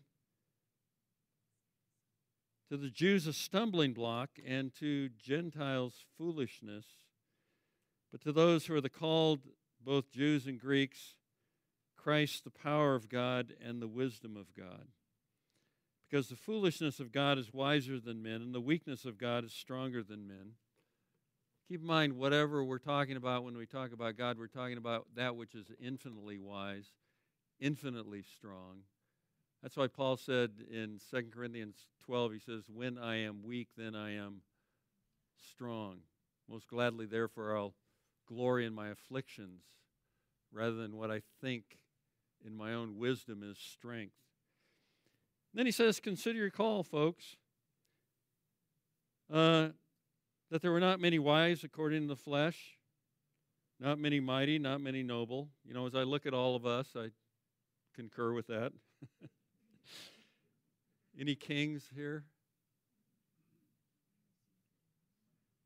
to 2.73 2.79
the 2.79 2.89
Jews 2.89 3.27
a 3.27 3.35
stumbling 3.35 3.93
block, 3.93 4.31
and 4.47 4.75
to 4.77 5.11
Gentiles 5.23 6.07
foolishness. 6.17 6.87
But 8.11 8.23
to 8.23 8.33
those 8.33 8.65
who 8.65 8.75
are 8.75 8.81
the 8.81 8.89
called, 8.89 9.41
both 9.85 10.11
Jews 10.11 10.47
and 10.47 10.59
Greeks, 10.59 11.17
Christ 11.99 12.45
the 12.45 12.51
power 12.51 12.95
of 12.95 13.11
God 13.11 13.53
and 13.63 13.83
the 13.83 13.89
wisdom 13.89 14.39
of 14.39 14.55
God. 14.57 14.87
Because 16.09 16.31
the 16.31 16.35
foolishness 16.35 16.99
of 16.99 17.13
God 17.13 17.37
is 17.37 17.53
wiser 17.53 18.01
than 18.01 18.23
men, 18.23 18.41
and 18.41 18.55
the 18.55 18.61
weakness 18.61 19.05
of 19.05 19.19
God 19.19 19.45
is 19.45 19.53
stronger 19.53 20.03
than 20.03 20.27
men. 20.27 20.53
Keep 21.69 21.83
in 21.83 21.87
mind, 21.87 22.15
whatever 22.15 22.65
we're 22.65 22.79
talking 22.79 23.19
about 23.19 23.45
when 23.45 23.59
we 23.59 23.67
talk 23.67 23.93
about 23.93 24.17
God, 24.17 24.39
we're 24.39 24.47
talking 24.47 24.79
about 24.79 25.09
that 25.15 25.37
which 25.37 25.55
is 25.55 25.67
infinitely 25.79 26.39
wise, 26.39 26.87
infinitely 27.61 28.23
strong. 28.23 28.85
That's 29.63 29.77
why 29.77 29.87
Paul 29.87 30.17
said 30.17 30.51
in 30.71 30.99
2 31.11 31.27
Corinthians 31.33 31.77
12, 32.05 32.33
he 32.33 32.39
says, 32.41 32.65
When 32.69 32.99
I 32.99 33.17
am 33.17 33.45
weak, 33.45 33.69
then 33.77 33.95
I 33.95 34.17
am 34.17 34.43
strong. 35.51 35.99
Most 36.51 36.67
gladly, 36.67 37.07
therefore, 37.07 37.57
I'll 37.57 37.75
glory 38.27 38.67
in 38.67 38.75
my 38.75 38.89
afflictions 38.89 39.63
rather 40.53 40.75
than 40.75 40.97
what 40.97 41.11
I 41.11 41.23
think 41.41 41.79
in 42.45 42.57
my 42.57 42.75
own 42.75 42.99
wisdom 42.99 43.43
is 43.49 43.57
strength. 43.57 44.17
Then 45.55 45.67
he 45.67 45.73
says, 45.73 46.01
Consider 46.01 46.39
your 46.39 46.51
call, 46.51 46.83
folks. 46.83 47.37
Uh, 49.33 49.69
that 50.51 50.61
there 50.61 50.73
were 50.73 50.81
not 50.81 51.01
many 51.01 51.19
wise 51.19 51.63
according 51.65 52.03
to 52.03 52.09
the 52.09 52.17
flesh, 52.17 52.77
not 53.81 53.99
many 53.99 54.21
mighty, 54.21 54.59
not 54.59 54.81
many 54.81 55.03
noble. 55.03 55.49
You 55.65 55.73
know, 55.73 55.87
as 55.87 55.95
I 55.95 56.03
look 56.03 56.27
at 56.27 56.35
all 56.35 56.57
of 56.57 56.67
us, 56.67 56.89
I 56.97 57.09
concur 57.95 58.33
with 58.33 58.49
that. 58.49 58.73
Any 61.19 61.35
kings 61.35 61.85
here? 61.95 62.25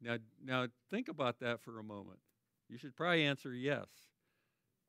Now, 0.03 0.19
now 0.45 0.67
think 0.91 1.09
about 1.09 1.41
that 1.41 1.61
for 1.61 1.79
a 1.79 1.83
moment. 1.83 2.19
You 2.69 2.79
should 2.79 2.97
probably 2.97 3.25
answer 3.25 3.53
yes, 3.53 3.87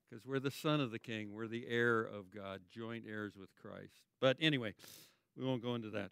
because 0.10 0.26
we're 0.26 0.40
the 0.40 0.52
son 0.52 0.82
of 0.82 0.92
the 0.92 1.00
king. 1.00 1.32
We're 1.32 1.48
the 1.48 1.66
heir 1.68 2.02
of 2.02 2.32
God, 2.34 2.62
joint 2.72 3.06
heirs 3.08 3.34
with 3.40 3.50
Christ. 3.62 3.94
But 4.20 4.38
anyway, 4.40 4.74
we 5.38 5.46
won't 5.46 5.62
go 5.62 5.76
into 5.76 5.90
that. 5.92 6.12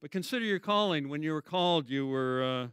But 0.00 0.10
consider 0.10 0.44
your 0.44 0.58
calling. 0.58 1.08
When 1.08 1.22
you 1.22 1.32
were 1.32 1.42
called, 1.42 1.88
you 1.88 2.06
were 2.06 2.42
uh, 2.42 2.68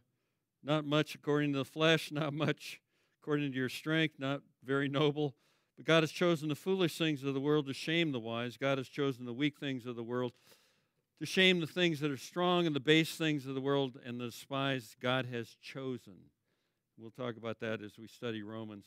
not 0.63 0.85
much 0.85 1.15
according 1.15 1.53
to 1.53 1.59
the 1.59 1.65
flesh, 1.65 2.11
not 2.11 2.33
much 2.33 2.81
according 3.21 3.51
to 3.51 3.57
your 3.57 3.69
strength, 3.69 4.15
not 4.19 4.41
very 4.63 4.87
noble. 4.87 5.35
But 5.77 5.85
God 5.85 6.03
has 6.03 6.11
chosen 6.11 6.49
the 6.49 6.55
foolish 6.55 6.97
things 6.97 7.23
of 7.23 7.33
the 7.33 7.39
world 7.39 7.67
to 7.67 7.73
shame 7.73 8.11
the 8.11 8.19
wise. 8.19 8.57
God 8.57 8.77
has 8.77 8.87
chosen 8.87 9.25
the 9.25 9.33
weak 9.33 9.59
things 9.59 9.85
of 9.85 9.95
the 9.95 10.03
world 10.03 10.31
to 11.19 11.25
shame 11.25 11.59
the 11.59 11.67
things 11.67 11.99
that 12.01 12.11
are 12.11 12.17
strong 12.17 12.65
and 12.65 12.75
the 12.75 12.79
base 12.79 13.15
things 13.15 13.45
of 13.45 13.55
the 13.55 13.61
world 13.61 13.97
and 14.05 14.19
the 14.19 14.25
despised 14.25 14.95
God 15.01 15.25
has 15.31 15.55
chosen. 15.61 16.15
We'll 16.97 17.11
talk 17.11 17.37
about 17.37 17.59
that 17.59 17.81
as 17.81 17.97
we 17.97 18.07
study 18.07 18.41
Romans. 18.41 18.85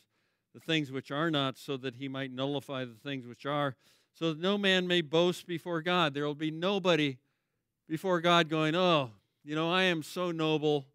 The 0.55 0.61
things 0.61 0.91
which 0.91 1.11
are 1.11 1.31
not, 1.31 1.59
so 1.59 1.77
that 1.77 1.97
he 1.97 2.09
might 2.09 2.33
nullify 2.33 2.85
the 2.85 2.95
things 2.95 3.27
which 3.27 3.45
are, 3.45 3.77
so 4.15 4.31
that 4.33 4.41
no 4.41 4.57
man 4.57 4.87
may 4.87 5.03
boast 5.03 5.47
before 5.47 5.83
God. 5.83 6.15
There 6.15 6.25
will 6.25 6.35
be 6.35 6.51
nobody 6.51 7.19
before 7.89 8.21
God 8.21 8.49
going, 8.49 8.75
Oh, 8.75 9.11
you 9.45 9.55
know, 9.55 9.71
I 9.71 9.85
am 9.85 10.03
so 10.03 10.31
noble. 10.31 10.87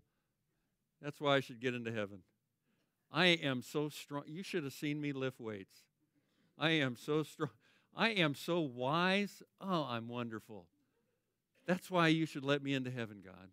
That's 1.01 1.19
why 1.19 1.35
I 1.35 1.39
should 1.39 1.59
get 1.59 1.73
into 1.73 1.91
heaven. 1.91 2.19
I 3.13 3.27
am 3.27 3.61
so 3.61 3.89
strong. 3.89 4.23
You 4.25 4.41
should 4.41 4.63
have 4.63 4.73
seen 4.73 4.99
me 4.99 5.13
lift 5.13 5.39
weights. 5.39 5.83
I 6.57 6.71
am 6.71 6.95
so 6.95 7.21
strong. 7.21 7.51
I 7.95 8.09
am 8.09 8.33
so 8.33 8.59
wise. 8.59 9.43
Oh, 9.61 9.87
I'm 9.87 10.07
wonderful. 10.07 10.65
That's 11.67 11.91
why 11.91 12.07
you 12.07 12.25
should 12.25 12.43
let 12.43 12.63
me 12.63 12.73
into 12.73 12.89
heaven, 12.89 13.21
God. 13.23 13.49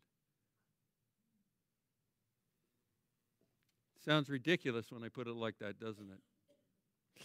Sounds 4.03 4.31
ridiculous 4.31 4.90
when 4.90 5.05
I 5.05 5.09
put 5.09 5.27
it 5.27 5.35
like 5.35 5.59
that, 5.59 5.79
doesn't 5.79 6.11
it? 6.11 7.25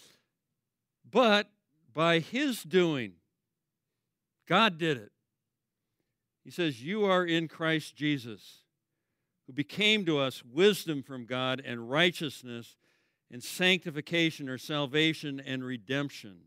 But 1.09 1.49
by 1.93 2.19
his 2.19 2.63
doing, 2.63 3.13
God 4.45 4.77
did 4.77 4.97
it. 4.97 5.13
He 6.43 6.51
says, 6.51 6.83
You 6.83 7.05
are 7.05 7.25
in 7.25 7.47
Christ 7.47 7.95
Jesus, 7.95 8.64
who 9.47 9.53
became 9.53 10.05
to 10.05 10.19
us 10.19 10.43
wisdom 10.43 11.03
from 11.03 11.25
God 11.25 11.61
and 11.63 11.89
righteousness 11.89 12.77
and 13.31 13.43
sanctification 13.43 14.49
or 14.49 14.57
salvation 14.57 15.39
and 15.39 15.63
redemption, 15.63 16.37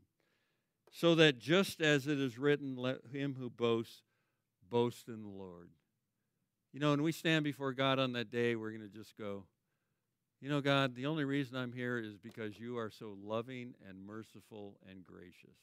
so 0.90 1.14
that 1.14 1.38
just 1.38 1.80
as 1.80 2.06
it 2.06 2.18
is 2.18 2.38
written, 2.38 2.76
let 2.76 2.98
him 3.12 3.36
who 3.38 3.50
boasts 3.50 4.02
boast 4.70 5.08
in 5.08 5.22
the 5.22 5.28
Lord. 5.28 5.70
You 6.72 6.80
know, 6.80 6.90
when 6.90 7.02
we 7.02 7.12
stand 7.12 7.44
before 7.44 7.72
God 7.72 7.98
on 7.98 8.12
that 8.12 8.30
day, 8.30 8.54
we're 8.54 8.70
going 8.70 8.88
to 8.88 8.96
just 8.96 9.16
go, 9.16 9.44
you 10.40 10.48
know, 10.48 10.60
God, 10.60 10.94
the 10.94 11.06
only 11.06 11.24
reason 11.24 11.56
I'm 11.56 11.72
here 11.72 11.98
is 11.98 12.16
because 12.16 12.58
you 12.58 12.78
are 12.78 12.90
so 12.90 13.16
loving 13.20 13.74
and 13.88 14.06
merciful 14.06 14.76
and 14.88 15.04
gracious. 15.04 15.56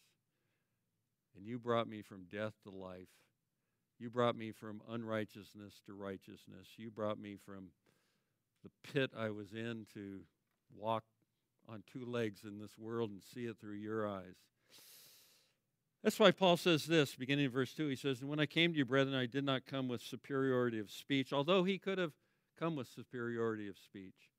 And 1.36 1.45
you 1.45 1.60
brought 1.60 1.88
me 1.88 2.02
from 2.02 2.26
death 2.32 2.54
to 2.63 2.69
life. 2.69 3.08
You 3.99 4.10
brought 4.10 4.36
me 4.36 4.51
from 4.51 4.81
unrighteousness 4.89 5.81
to 5.86 5.93
righteousness. 5.93 6.67
You 6.77 6.91
brought 6.91 7.19
me 7.19 7.38
from 7.45 7.69
the 8.63 8.69
pit 8.91 9.12
I 9.17 9.29
was 9.29 9.53
in 9.53 9.86
to 9.93 10.19
walk 10.75 11.03
on 11.69 11.84
two 11.91 12.05
legs 12.05 12.41
in 12.43 12.60
this 12.60 12.77
world 12.77 13.10
and 13.12 13.21
see 13.23 13.45
it 13.45 13.58
through 13.60 13.75
your 13.75 14.08
eyes. 14.08 14.36
That's 16.03 16.19
why 16.19 16.31
Paul 16.31 16.58
says 16.58 16.86
this, 16.86 17.15
beginning 17.15 17.45
in 17.45 17.51
verse 17.51 17.73
2. 17.73 17.88
He 17.88 17.95
says, 17.95 18.21
And 18.21 18.29
when 18.29 18.39
I 18.39 18.45
came 18.45 18.73
to 18.73 18.77
you, 18.77 18.86
brethren, 18.86 19.15
I 19.15 19.25
did 19.25 19.43
not 19.43 19.65
come 19.65 19.88
with 19.88 20.01
superiority 20.01 20.77
of 20.77 20.91
speech, 20.91 21.34
although 21.34 21.63
he 21.63 21.79
could 21.79 21.97
have 21.97 22.12
come 22.60 22.75
with 22.75 22.88
superiority 22.88 23.67
of 23.67 23.77
speech. 23.77 24.29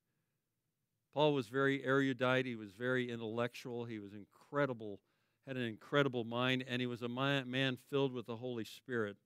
Paul 1.13 1.33
was 1.33 1.49
very 1.49 1.85
erudite, 1.85 2.47
he 2.47 2.57
was 2.57 2.71
very 2.73 3.11
intellectual, 3.11 3.87
he 3.87 3.99
was 3.99 4.13
incredible, 4.13 5.01
had 5.47 5.57
an 5.57 5.65
incredible 5.65 6.25
mind, 6.25 6.63
and 6.69 6.81
he 6.81 6.87
was 6.87 7.03
a 7.03 7.09
man 7.09 7.79
filled 7.91 8.13
with 8.13 8.27
the 8.27 8.37
Holy 8.37 8.65
Spirit. 8.65 9.17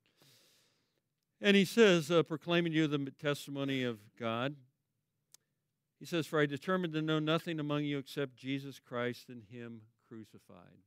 And 1.40 1.57
he 1.57 1.64
says, 1.64 2.11
uh, 2.11 2.22
proclaiming 2.22 2.72
you 2.72 2.87
the 2.87 3.12
testimony 3.18 3.83
of 3.83 3.98
God. 4.18 4.57
He 5.98 6.07
says, 6.07 6.26
For 6.26 6.40
I 6.40 6.46
determined 6.46 6.92
to 6.94 7.03
know 7.03 7.18
nothing 7.18 7.61
among 7.61 7.85
you 7.85 7.98
except 7.98 8.37
Jesus 8.37 8.81
Christ 8.81 9.29
and 9.29 9.42
Him 9.50 9.83
crucified. 10.09 10.85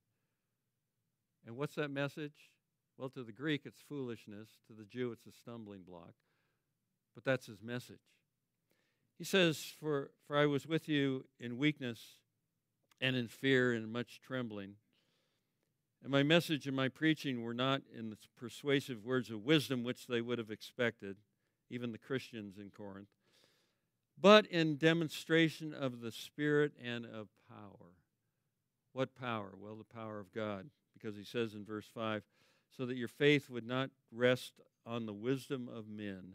And 1.45 1.55
what's 1.55 1.75
that 1.75 1.91
message? 1.91 2.51
Well, 2.97 3.09
to 3.09 3.23
the 3.23 3.31
Greek, 3.31 3.61
it's 3.65 3.81
foolishness. 3.87 4.49
To 4.67 4.73
the 4.73 4.85
Jew, 4.85 5.11
it's 5.11 5.25
a 5.25 5.31
stumbling 5.31 5.81
block. 5.81 6.13
But 7.15 7.23
that's 7.23 7.47
his 7.47 7.61
message. 7.61 7.99
He 9.17 9.23
says, 9.23 9.73
For, 9.79 10.11
for 10.25 10.37
I 10.37 10.45
was 10.45 10.67
with 10.67 10.89
you 10.89 11.25
in 11.39 11.57
weakness 11.57 11.99
and 12.99 13.15
in 13.15 13.27
fear 13.27 13.73
and 13.73 13.91
much 13.91 14.19
trembling. 14.21 14.75
And 16.03 16.11
my 16.11 16.21
message 16.21 16.67
and 16.67 16.75
my 16.75 16.89
preaching 16.89 17.43
were 17.43 17.53
not 17.53 17.81
in 17.97 18.09
the 18.09 18.17
persuasive 18.37 19.05
words 19.05 19.29
of 19.29 19.45
wisdom 19.45 19.83
which 19.83 20.05
they 20.05 20.19
would 20.19 20.37
have 20.37 20.51
expected, 20.51 21.15
even 21.69 21.93
the 21.93 21.97
Christians 21.97 22.57
in 22.57 22.69
Corinth, 22.69 23.07
but 24.19 24.45
in 24.47 24.75
demonstration 24.75 25.73
of 25.73 26.01
the 26.01 26.11
Spirit 26.11 26.73
and 26.83 27.05
of 27.05 27.29
power. 27.49 27.93
What 28.91 29.15
power? 29.15 29.53
Well, 29.57 29.75
the 29.75 29.85
power 29.85 30.19
of 30.19 30.33
God 30.33 30.69
because 30.93 31.17
he 31.17 31.23
says 31.23 31.53
in 31.53 31.65
verse 31.65 31.87
5 31.93 32.23
so 32.75 32.85
that 32.85 32.97
your 32.97 33.07
faith 33.07 33.49
would 33.49 33.65
not 33.65 33.89
rest 34.11 34.53
on 34.85 35.05
the 35.05 35.13
wisdom 35.13 35.69
of 35.73 35.87
men, 35.87 36.33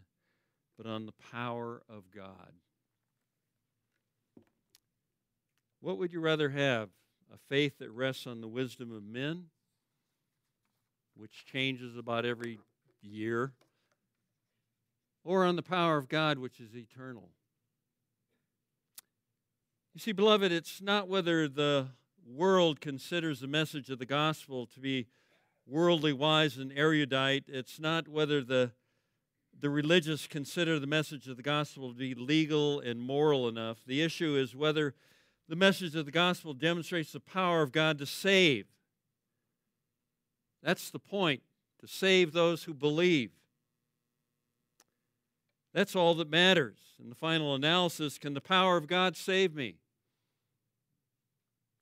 but 0.77 0.87
on 0.87 1.07
the 1.07 1.15
power 1.33 1.83
of 1.89 2.11
God. 2.15 2.53
What 5.81 5.99
would 5.99 6.13
you 6.13 6.21
rather 6.21 6.51
have? 6.51 6.91
A 7.33 7.37
faith 7.49 7.79
that 7.79 7.91
rests 7.91 8.27
on 8.27 8.41
the 8.41 8.49
wisdom 8.49 8.93
of 8.93 9.03
men, 9.03 9.47
which 11.19 11.45
changes 11.45 11.97
about 11.97 12.25
every 12.25 12.59
year, 13.03 13.53
or 15.25 15.45
on 15.45 15.57
the 15.57 15.63
power 15.63 15.99
of 15.99 16.09
God, 16.09 16.39
which 16.39 16.61
is 16.61 16.75
eternal? 16.75 17.31
You 19.95 20.01
see, 20.01 20.13
beloved, 20.13 20.53
it's 20.53 20.81
not 20.81 21.09
whether 21.09 21.49
the 21.49 21.89
world 22.25 22.81
considers 22.81 23.41
the 23.41 23.49
message 23.49 23.91
of 23.91 23.99
the 23.99 24.07
gospel 24.07 24.67
to 24.67 24.81
be 24.81 25.09
worldly 25.67 26.13
wise 26.13 26.57
and 26.57 26.73
erudite. 26.73 27.45
It's 27.49 27.81
not 27.81 28.09
whether 28.09 28.43
the 28.43 28.73
the 29.61 29.71
religious 29.71 30.29
consider 30.29 30.79
the 30.79 30.87
message 30.87 31.27
of 31.27 31.37
the 31.37 31.43
gospel 31.43 31.93
to 31.93 31.99
be 31.99 32.15
legal 32.15 32.79
and 32.79 33.01
moral 33.01 33.49
enough. 33.49 33.79
The 33.85 34.03
issue 34.03 34.37
is 34.37 34.55
whether 34.55 34.95
the 35.49 35.57
message 35.57 35.97
of 35.97 36.07
the 36.07 36.13
gospel 36.13 36.55
demonstrates 36.55 37.11
the 37.11 37.19
power 37.19 37.63
of 37.63 37.73
God 37.73 37.99
to 37.99 38.07
save. 38.07 38.67
That's 40.63 40.91
the 40.91 40.99
point, 40.99 41.43
to 41.81 41.87
save 41.87 42.33
those 42.33 42.65
who 42.65 42.75
believe. 42.75 43.31
That's 45.73 45.95
all 45.95 46.15
that 46.15 46.31
matters. 46.31 46.79
In 47.01 47.09
the 47.09 47.15
final 47.15 47.55
analysis, 47.55 48.19
can 48.19 48.35
the 48.35 48.41
power 48.41 48.77
of 48.77 48.87
God 48.87 49.17
save 49.17 49.55
me? 49.55 49.77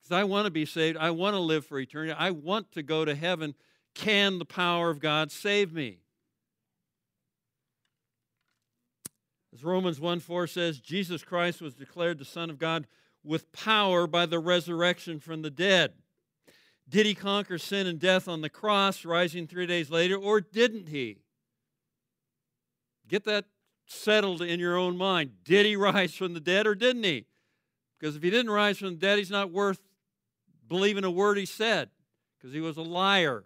because 0.06 0.20
I 0.20 0.24
want 0.24 0.44
to 0.44 0.50
be 0.52 0.64
saved. 0.64 0.96
I 0.96 1.10
want 1.10 1.34
to 1.34 1.40
live 1.40 1.66
for 1.66 1.80
eternity. 1.80 2.14
I 2.16 2.30
want 2.30 2.70
to 2.72 2.82
go 2.82 3.04
to 3.04 3.14
heaven. 3.14 3.54
Can 3.94 4.38
the 4.38 4.44
power 4.44 4.88
of 4.88 5.00
God 5.00 5.32
save 5.32 5.72
me? 5.72 5.98
As 9.52 9.64
Romans 9.64 9.98
1 9.98 10.20
4 10.20 10.46
says, 10.46 10.78
Jesus 10.78 11.24
Christ 11.24 11.60
was 11.60 11.74
declared 11.74 12.18
the 12.18 12.24
Son 12.24 12.50
of 12.50 12.58
God 12.58 12.86
with 13.24 13.50
power 13.52 14.06
by 14.06 14.26
the 14.26 14.38
resurrection 14.38 15.18
from 15.18 15.42
the 15.42 15.50
dead. 15.50 15.94
Did 16.88 17.06
he 17.06 17.14
conquer 17.14 17.58
sin 17.58 17.86
and 17.86 17.98
death 17.98 18.28
on 18.28 18.40
the 18.40 18.48
cross, 18.48 19.04
rising 19.04 19.46
three 19.46 19.66
days 19.66 19.90
later, 19.90 20.16
or 20.16 20.40
didn't 20.40 20.88
he? 20.88 21.18
Get 23.08 23.24
that 23.24 23.46
settled 23.86 24.42
in 24.42 24.60
your 24.60 24.76
own 24.76 24.96
mind. 24.96 25.32
Did 25.44 25.66
he 25.66 25.76
rise 25.76 26.14
from 26.14 26.34
the 26.34 26.40
dead 26.40 26.66
or 26.66 26.74
didn't 26.74 27.04
he? 27.04 27.26
Because 27.98 28.16
if 28.16 28.22
he 28.22 28.30
didn't 28.30 28.50
rise 28.50 28.78
from 28.78 28.90
the 28.90 29.00
dead, 29.00 29.18
he's 29.18 29.30
not 29.30 29.50
worth 29.50 29.80
believing 30.68 31.04
a 31.04 31.10
word 31.10 31.38
he 31.38 31.46
said 31.46 31.90
because 32.38 32.52
he 32.52 32.60
was 32.60 32.76
a 32.76 32.82
liar. 32.82 33.44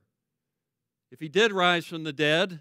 If 1.10 1.20
he 1.20 1.28
did 1.28 1.52
rise 1.52 1.86
from 1.86 2.04
the 2.04 2.12
dead, 2.12 2.60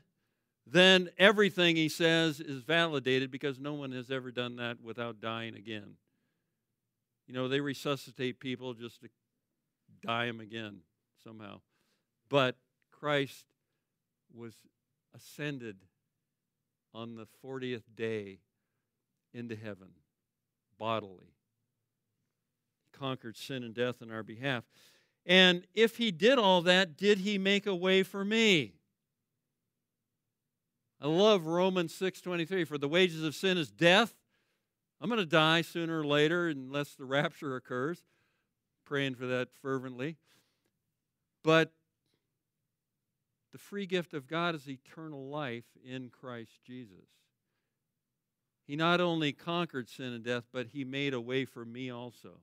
then 0.66 1.10
everything 1.18 1.76
he 1.76 1.90
says 1.90 2.40
is 2.40 2.62
validated 2.62 3.32
because 3.32 3.60
no 3.60 3.74
one 3.74 3.92
has 3.92 4.12
ever 4.12 4.32
done 4.32 4.58
that 4.58 4.82
without 4.82 5.20
dying 5.20 5.56
again. 5.56 5.96
You 7.28 7.34
know, 7.34 7.48
they 7.48 7.60
resuscitate 7.60 8.40
people 8.40 8.74
just 8.74 9.02
to 9.02 9.10
die 10.02 10.28
them 10.28 10.40
again 10.40 10.80
somehow. 11.24 11.62
But 12.30 12.56
Christ 12.92 13.46
was 14.34 14.54
ascended 15.16 15.78
on 16.94 17.16
the 17.16 17.28
40th 17.44 17.84
day 17.96 18.40
into 19.34 19.56
heaven 19.56 19.90
bodily. 20.78 21.34
Conquered 22.92 23.38
sin 23.38 23.64
and 23.64 23.74
death 23.74 24.02
on 24.02 24.12
our 24.12 24.24
behalf. 24.24 24.64
And 25.26 25.68
if 25.74 25.98
he 25.98 26.12
did 26.12 26.40
all 26.40 26.62
that, 26.64 26.98
did 26.98 27.20
he 27.20 27.38
make 27.38 27.66
a 27.68 27.76
way 27.76 28.04
for 28.04 28.26
me? 28.26 28.74
I 31.02 31.08
love 31.08 31.46
Romans 31.46 31.94
6:23 31.94 32.66
for 32.66 32.78
the 32.78 32.88
wages 32.88 33.24
of 33.24 33.36
sin 33.36 33.58
is 33.58 33.72
death. 33.72 34.16
I'm 35.00 35.10
going 35.10 35.20
to 35.20 35.26
die 35.26 35.62
sooner 35.62 36.02
or 36.02 36.06
later 36.06 36.50
unless 36.50 36.96
the 36.96 37.06
rapture 37.06 37.56
occurs. 37.56 38.04
Praying 38.90 39.14
for 39.14 39.28
that 39.28 39.50
fervently. 39.62 40.18
But 41.44 41.74
the 43.52 43.60
free 43.60 43.86
gift 43.86 44.16
of 44.16 44.28
God 44.28 44.56
is 44.56 44.68
eternal 44.68 45.30
life 45.30 45.66
in 45.86 46.10
Christ 46.10 46.64
Jesus. 46.66 47.06
He 48.66 48.76
not 48.76 49.00
only 49.00 49.32
conquered 49.32 49.90
sin 49.90 50.12
and 50.14 50.24
death, 50.24 50.46
but 50.52 50.70
he 50.74 50.84
made 50.84 51.14
a 51.14 51.22
way 51.22 51.46
for 51.46 51.66
me 51.66 51.92
also. 51.92 52.42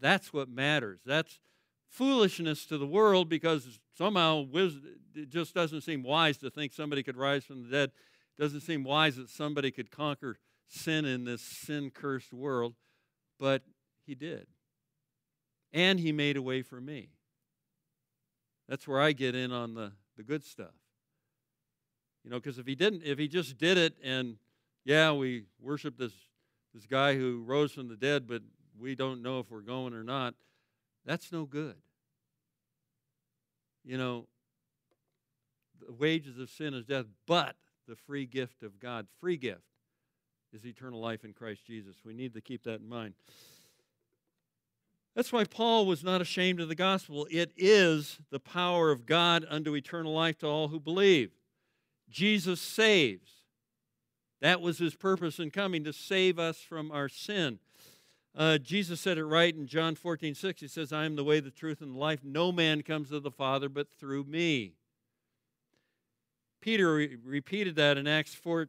That's 0.00 0.32
what 0.32 0.48
matters. 0.48 0.98
That's 1.06 1.38
foolishness 1.88 2.66
to 2.66 2.76
the 2.76 2.86
world 2.86 3.28
because 3.28 3.78
somehow 3.96 4.46
it 4.52 5.28
just 5.28 5.54
doesn't 5.54 5.82
seem 5.82 6.02
wise 6.02 6.38
to 6.38 6.50
think 6.50 6.72
somebody 6.72 7.04
could 7.04 7.16
rise 7.16 7.44
from 7.44 7.62
the 7.62 7.68
dead. 7.70 7.92
It 8.36 8.42
doesn't 8.42 8.62
seem 8.62 8.82
wise 8.82 9.14
that 9.14 9.30
somebody 9.30 9.70
could 9.70 9.92
conquer 9.92 10.40
sin 10.66 11.04
in 11.04 11.24
this 11.24 11.42
sin 11.42 11.90
cursed 11.90 12.32
world, 12.32 12.74
but 13.38 13.62
he 14.04 14.16
did. 14.16 14.48
And 15.72 16.00
he 16.00 16.12
made 16.12 16.36
a 16.36 16.42
way 16.42 16.62
for 16.62 16.80
me. 16.80 17.10
That's 18.68 18.86
where 18.86 19.00
I 19.00 19.12
get 19.12 19.34
in 19.34 19.52
on 19.52 19.74
the 19.74 19.92
the 20.18 20.24
good 20.24 20.44
stuff. 20.44 20.74
You 22.24 22.30
know, 22.30 22.36
because 22.36 22.58
if 22.58 22.66
he 22.66 22.74
didn't, 22.74 23.02
if 23.04 23.18
he 23.18 23.28
just 23.28 23.56
did 23.56 23.78
it 23.78 23.96
and, 24.02 24.36
yeah, 24.84 25.12
we 25.12 25.44
worship 25.62 25.96
this, 25.96 26.12
this 26.74 26.84
guy 26.84 27.14
who 27.14 27.42
rose 27.46 27.72
from 27.72 27.88
the 27.88 27.96
dead, 27.96 28.26
but 28.26 28.42
we 28.78 28.94
don't 28.94 29.22
know 29.22 29.38
if 29.38 29.50
we're 29.50 29.60
going 29.60 29.94
or 29.94 30.04
not, 30.04 30.34
that's 31.06 31.32
no 31.32 31.44
good. 31.44 31.76
You 33.84 33.96
know, 33.96 34.26
the 35.86 35.92
wages 35.92 36.38
of 36.38 36.50
sin 36.50 36.74
is 36.74 36.84
death, 36.84 37.06
but 37.26 37.56
the 37.86 37.96
free 37.96 38.26
gift 38.26 38.62
of 38.62 38.78
God, 38.78 39.06
free 39.20 39.38
gift, 39.38 39.62
is 40.52 40.66
eternal 40.66 41.00
life 41.00 41.24
in 41.24 41.32
Christ 41.32 41.64
Jesus. 41.64 41.96
We 42.04 42.12
need 42.12 42.34
to 42.34 42.40
keep 42.40 42.64
that 42.64 42.80
in 42.80 42.88
mind. 42.88 43.14
That's 45.14 45.32
why 45.32 45.44
Paul 45.44 45.86
was 45.86 46.04
not 46.04 46.20
ashamed 46.20 46.60
of 46.60 46.68
the 46.68 46.74
gospel. 46.74 47.26
It 47.30 47.52
is 47.56 48.18
the 48.30 48.40
power 48.40 48.90
of 48.90 49.06
God 49.06 49.44
unto 49.48 49.74
eternal 49.74 50.14
life 50.14 50.38
to 50.38 50.46
all 50.46 50.68
who 50.68 50.78
believe. 50.78 51.30
Jesus 52.08 52.60
saves. 52.60 53.32
That 54.40 54.60
was 54.60 54.78
his 54.78 54.94
purpose 54.94 55.38
in 55.38 55.50
coming, 55.50 55.82
to 55.84 55.92
save 55.92 56.38
us 56.38 56.58
from 56.58 56.92
our 56.92 57.08
sin. 57.08 57.58
Uh, 58.36 58.58
Jesus 58.58 59.00
said 59.00 59.18
it 59.18 59.24
right 59.24 59.54
in 59.54 59.66
John 59.66 59.96
14, 59.96 60.34
6. 60.34 60.60
He 60.60 60.68
says, 60.68 60.92
I 60.92 61.04
am 61.04 61.16
the 61.16 61.24
way, 61.24 61.40
the 61.40 61.50
truth, 61.50 61.80
and 61.80 61.94
the 61.94 61.98
life. 61.98 62.20
No 62.22 62.52
man 62.52 62.82
comes 62.82 63.08
to 63.08 63.18
the 63.18 63.32
Father 63.32 63.68
but 63.68 63.88
through 63.90 64.24
me. 64.24 64.74
Peter 66.60 66.94
re- 66.94 67.16
repeated 67.24 67.74
that 67.76 67.98
in 67.98 68.06
Acts 68.06 68.34
4, 68.34 68.68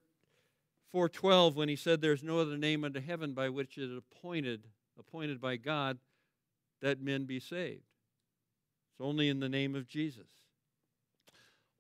4.12 0.94 1.54
when 1.54 1.70
he 1.70 1.76
said, 1.76 2.02
There's 2.02 2.24
no 2.24 2.40
other 2.40 2.58
name 2.58 2.84
under 2.84 3.00
heaven 3.00 3.34
by 3.34 3.50
which 3.50 3.78
it 3.78 3.84
is 3.84 3.98
appointed, 3.98 4.66
appointed 4.98 5.40
by 5.40 5.58
God 5.58 6.00
that 6.82 7.02
men 7.02 7.26
be 7.26 7.40
saved. 7.40 7.84
It's 8.92 9.02
only 9.02 9.30
in 9.30 9.40
the 9.40 9.50
name 9.50 9.76
of 9.76 9.88
Jesus. 9.88 10.28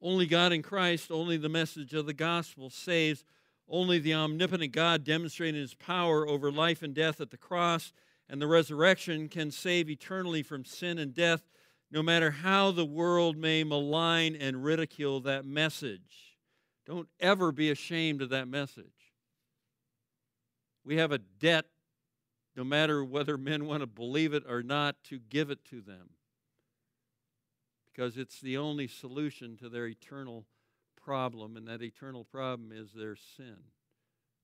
Only 0.02 0.26
God 0.26 0.54
in 0.54 0.62
Christ, 0.62 1.12
only 1.12 1.38
the 1.38 1.50
message 1.50 1.94
of 1.94 2.06
the 2.06 2.14
gospel 2.14 2.70
saves. 2.70 3.24
Only 3.68 4.00
the 4.00 4.16
omnipotent 4.16 4.72
God 4.72 5.04
demonstrating 5.04 5.62
his 5.62 5.76
power 5.76 6.28
over 6.28 6.52
life 6.52 6.82
and 6.82 6.94
death 6.94 7.22
at 7.22 7.30
the 7.30 7.38
cross 7.38 7.94
and 8.30 8.42
the 8.42 8.48
resurrection 8.48 9.28
can 9.28 9.50
save 9.50 9.90
eternally 9.90 10.44
from 10.44 10.64
sin 10.64 11.00
and 11.00 11.14
death, 11.14 11.42
no 11.92 12.04
matter 12.04 12.30
how 12.30 12.70
the 12.72 12.86
world 12.86 13.36
may 13.36 13.64
malign 13.64 14.36
and 14.36 14.64
ridicule 14.64 15.20
that 15.22 15.46
message. 15.46 16.38
Don't 16.86 17.10
ever 17.20 17.52
be 17.52 17.72
ashamed 17.72 18.22
of 18.22 18.30
that 18.30 18.48
message. 18.48 18.86
We 20.86 20.98
have 20.98 21.12
a 21.12 21.18
debt 21.18 21.66
no 22.60 22.66
matter 22.66 23.06
whether 23.06 23.38
men 23.38 23.68
want 23.68 23.80
to 23.80 23.88
believe 23.88 24.34
it 24.34 24.44
or 24.46 24.62
not, 24.62 25.02
to 25.02 25.18
give 25.18 25.50
it 25.50 25.64
to 25.64 25.80
them. 25.80 26.10
Because 27.86 28.18
it's 28.18 28.42
the 28.42 28.58
only 28.58 28.86
solution 28.86 29.56
to 29.56 29.70
their 29.70 29.88
eternal 29.88 30.44
problem, 31.02 31.56
and 31.56 31.66
that 31.70 31.82
eternal 31.82 32.26
problem 32.26 32.74
is 32.74 32.92
their 32.92 33.16
sin, 33.16 33.56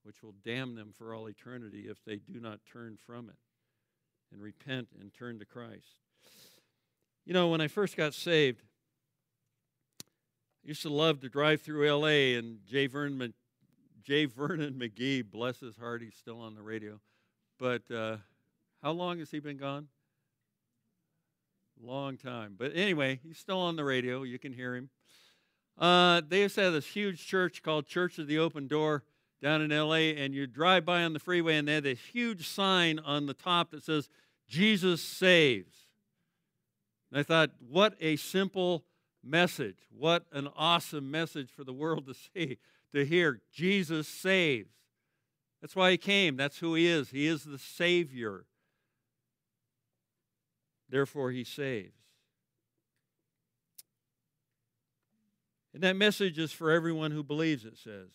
which 0.02 0.22
will 0.22 0.34
damn 0.42 0.76
them 0.76 0.94
for 0.96 1.14
all 1.14 1.28
eternity 1.28 1.88
if 1.90 2.02
they 2.06 2.16
do 2.16 2.40
not 2.40 2.60
turn 2.72 2.96
from 2.96 3.28
it 3.28 3.36
and 4.32 4.40
repent 4.40 4.88
and 4.98 5.12
turn 5.12 5.38
to 5.38 5.44
Christ. 5.44 6.00
You 7.26 7.34
know, 7.34 7.48
when 7.48 7.60
I 7.60 7.68
first 7.68 7.98
got 7.98 8.14
saved, 8.14 8.62
I 10.64 10.68
used 10.68 10.80
to 10.82 10.88
love 10.88 11.20
to 11.20 11.28
drive 11.28 11.60
through 11.60 11.86
L.A. 11.86 12.36
and 12.36 12.60
J. 12.66 12.86
Vernon, 12.86 13.34
J. 14.02 14.24
Vernon 14.24 14.72
McGee, 14.80 15.22
bless 15.22 15.60
his 15.60 15.76
heart, 15.76 16.00
he's 16.00 16.14
still 16.14 16.40
on 16.40 16.54
the 16.54 16.62
radio 16.62 16.98
but 17.58 17.90
uh, 17.90 18.16
how 18.82 18.92
long 18.92 19.18
has 19.18 19.30
he 19.30 19.40
been 19.40 19.56
gone? 19.56 19.88
Long 21.82 22.16
time. 22.16 22.54
But 22.58 22.72
anyway, 22.74 23.20
he's 23.22 23.38
still 23.38 23.58
on 23.58 23.76
the 23.76 23.84
radio. 23.84 24.22
You 24.22 24.38
can 24.38 24.52
hear 24.52 24.74
him. 24.74 24.90
Uh, 25.78 26.22
they 26.26 26.40
used 26.40 26.54
to 26.54 26.62
have 26.62 26.72
this 26.72 26.86
huge 26.86 27.26
church 27.26 27.62
called 27.62 27.86
Church 27.86 28.18
of 28.18 28.26
the 28.26 28.38
Open 28.38 28.66
Door 28.66 29.04
down 29.42 29.60
in 29.60 29.70
LA, 29.70 30.14
and 30.16 30.34
you 30.34 30.46
drive 30.46 30.84
by 30.84 31.02
on 31.02 31.12
the 31.12 31.18
freeway, 31.18 31.56
and 31.56 31.68
they 31.68 31.74
had 31.74 31.84
this 31.84 31.98
huge 32.12 32.48
sign 32.48 32.98
on 32.98 33.26
the 33.26 33.34
top 33.34 33.70
that 33.70 33.82
says, 33.82 34.08
Jesus 34.48 35.02
saves. 35.02 35.76
And 37.10 37.20
I 37.20 37.22
thought, 37.22 37.50
what 37.68 37.94
a 38.00 38.16
simple 38.16 38.84
message. 39.22 39.76
What 39.90 40.24
an 40.32 40.48
awesome 40.56 41.10
message 41.10 41.50
for 41.50 41.64
the 41.64 41.72
world 41.72 42.06
to 42.06 42.14
see, 42.34 42.58
to 42.94 43.04
hear. 43.04 43.40
Jesus 43.52 44.08
saves. 44.08 44.70
That's 45.60 45.74
why 45.76 45.90
he 45.90 45.96
came. 45.96 46.36
That's 46.36 46.58
who 46.58 46.74
he 46.74 46.86
is. 46.86 47.10
He 47.10 47.26
is 47.26 47.44
the 47.44 47.58
Savior. 47.58 48.46
Therefore, 50.88 51.30
he 51.30 51.44
saves. 51.44 51.92
And 55.74 55.82
that 55.82 55.96
message 55.96 56.38
is 56.38 56.52
for 56.52 56.70
everyone 56.70 57.10
who 57.10 57.22
believes, 57.22 57.64
it 57.64 57.76
says, 57.76 58.08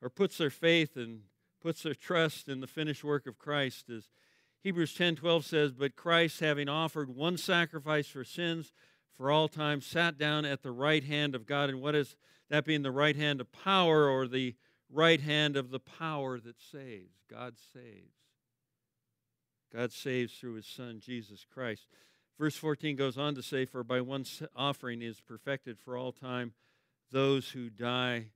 or 0.00 0.10
puts 0.10 0.38
their 0.38 0.50
faith 0.50 0.96
and 0.96 1.22
puts 1.60 1.82
their 1.82 1.94
trust 1.94 2.48
in 2.48 2.60
the 2.60 2.66
finished 2.66 3.04
work 3.04 3.26
of 3.26 3.38
Christ. 3.38 3.88
As 3.90 4.10
Hebrews 4.62 4.94
10:12 4.94 5.44
says, 5.44 5.72
"But 5.72 5.94
Christ, 5.94 6.40
having 6.40 6.68
offered 6.68 7.10
one 7.10 7.36
sacrifice 7.36 8.08
for 8.08 8.24
sins 8.24 8.72
for 9.16 9.30
all 9.30 9.48
time, 9.48 9.80
sat 9.80 10.18
down 10.18 10.44
at 10.44 10.62
the 10.62 10.72
right 10.72 11.04
hand 11.04 11.34
of 11.34 11.46
God." 11.46 11.70
And 11.70 11.80
what 11.80 11.94
is 11.94 12.16
that 12.48 12.64
being 12.64 12.82
the 12.82 12.90
right 12.90 13.14
hand 13.14 13.40
of 13.40 13.52
power 13.52 14.08
or 14.08 14.26
the 14.26 14.56
right 14.92 15.20
hand 15.20 15.56
of 15.56 15.70
the 15.70 15.80
power 15.80 16.38
that 16.40 16.60
saves. 16.60 17.14
God 17.30 17.54
saves. 17.72 18.14
God 19.72 19.92
saves 19.92 20.34
through 20.34 20.54
his 20.54 20.66
Son, 20.66 21.00
Jesus 21.00 21.46
Christ. 21.52 21.86
Verse 22.38 22.56
14 22.56 22.96
goes 22.96 23.18
on 23.18 23.34
to 23.34 23.42
say, 23.42 23.64
For 23.64 23.84
by 23.84 24.00
one 24.00 24.24
offering 24.56 25.02
is 25.02 25.20
perfected 25.20 25.78
for 25.78 25.96
all 25.96 26.12
time 26.12 26.54
those 27.12 27.50
who 27.50 27.68
die, 27.68 28.26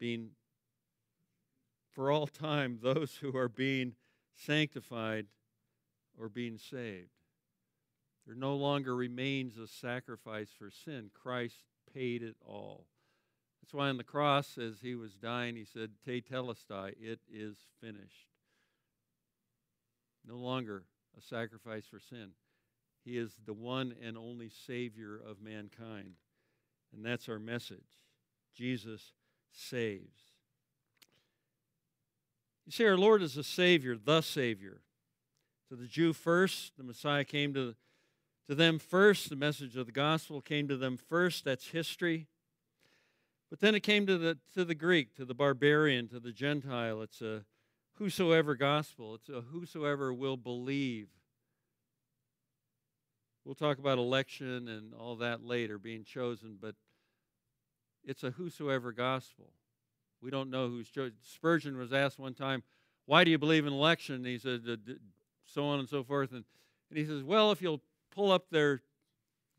being, 0.00 0.30
for 1.92 2.10
all 2.10 2.26
time, 2.26 2.78
those 2.82 3.16
who 3.16 3.36
are 3.36 3.48
being 3.48 3.94
sanctified 4.34 5.26
or 6.18 6.28
being 6.28 6.58
saved. 6.58 7.10
There 8.26 8.34
no 8.34 8.56
longer 8.56 8.96
remains 8.96 9.58
a 9.58 9.66
sacrifice 9.66 10.48
for 10.58 10.70
sin. 10.70 11.10
Christ 11.12 11.64
paid 11.92 12.22
it 12.22 12.36
all. 12.46 12.86
That's 13.64 13.72
why 13.72 13.88
on 13.88 13.96
the 13.96 14.04
cross, 14.04 14.58
as 14.58 14.80
he 14.82 14.94
was 14.94 15.14
dying, 15.14 15.56
he 15.56 15.64
said, 15.64 15.92
Tetelestai, 16.06 16.92
it 17.00 17.20
is 17.32 17.56
finished. 17.80 18.28
No 20.22 20.36
longer 20.36 20.84
a 21.16 21.22
sacrifice 21.22 21.86
for 21.86 21.98
sin. 21.98 22.32
He 23.06 23.16
is 23.16 23.32
the 23.46 23.54
one 23.54 23.94
and 24.04 24.18
only 24.18 24.50
Savior 24.50 25.16
of 25.16 25.40
mankind. 25.40 26.16
And 26.94 27.02
that's 27.02 27.26
our 27.26 27.38
message. 27.38 28.04
Jesus 28.54 29.14
saves. 29.50 30.20
You 32.66 32.72
see, 32.72 32.84
our 32.84 32.98
Lord 32.98 33.22
is 33.22 33.38
a 33.38 33.44
Savior, 33.44 33.96
the 33.96 34.20
Savior. 34.20 34.82
To 35.70 35.76
the 35.76 35.86
Jew 35.86 36.12
first, 36.12 36.76
the 36.76 36.84
Messiah 36.84 37.24
came 37.24 37.54
to, 37.54 37.74
to 38.46 38.54
them 38.54 38.78
first. 38.78 39.30
The 39.30 39.36
message 39.36 39.74
of 39.74 39.86
the 39.86 39.92
gospel 39.92 40.42
came 40.42 40.68
to 40.68 40.76
them 40.76 40.98
first. 40.98 41.46
That's 41.46 41.68
history. 41.68 42.26
But 43.54 43.60
then 43.60 43.76
it 43.76 43.84
came 43.84 44.04
to 44.08 44.18
the, 44.18 44.36
to 44.54 44.64
the 44.64 44.74
Greek, 44.74 45.14
to 45.14 45.24
the 45.24 45.32
barbarian, 45.32 46.08
to 46.08 46.18
the 46.18 46.32
Gentile. 46.32 47.02
It's 47.02 47.22
a 47.22 47.44
whosoever 47.98 48.56
gospel, 48.56 49.14
it's 49.14 49.28
a 49.28 49.42
whosoever 49.42 50.12
will 50.12 50.36
believe. 50.36 51.06
We'll 53.44 53.54
talk 53.54 53.78
about 53.78 53.98
election 53.98 54.66
and 54.66 54.92
all 54.92 55.14
that 55.18 55.44
later, 55.44 55.78
being 55.78 56.02
chosen, 56.02 56.58
but 56.60 56.74
it's 58.02 58.24
a 58.24 58.32
whosoever 58.32 58.90
gospel. 58.90 59.52
We 60.20 60.32
don't 60.32 60.50
know 60.50 60.68
who's 60.68 60.90
chosen. 60.90 61.12
Spurgeon 61.22 61.78
was 61.78 61.92
asked 61.92 62.18
one 62.18 62.34
time, 62.34 62.64
Why 63.06 63.22
do 63.22 63.30
you 63.30 63.38
believe 63.38 63.66
in 63.66 63.72
election? 63.72 64.16
And 64.16 64.26
he 64.26 64.38
said, 64.38 64.62
So 65.44 65.64
on 65.64 65.78
and 65.78 65.88
so 65.88 66.02
forth. 66.02 66.32
And, 66.32 66.42
and 66.90 66.98
he 66.98 67.04
says, 67.04 67.22
Well, 67.22 67.52
if 67.52 67.62
you'll 67.62 67.82
pull 68.12 68.32
up 68.32 68.50
their 68.50 68.82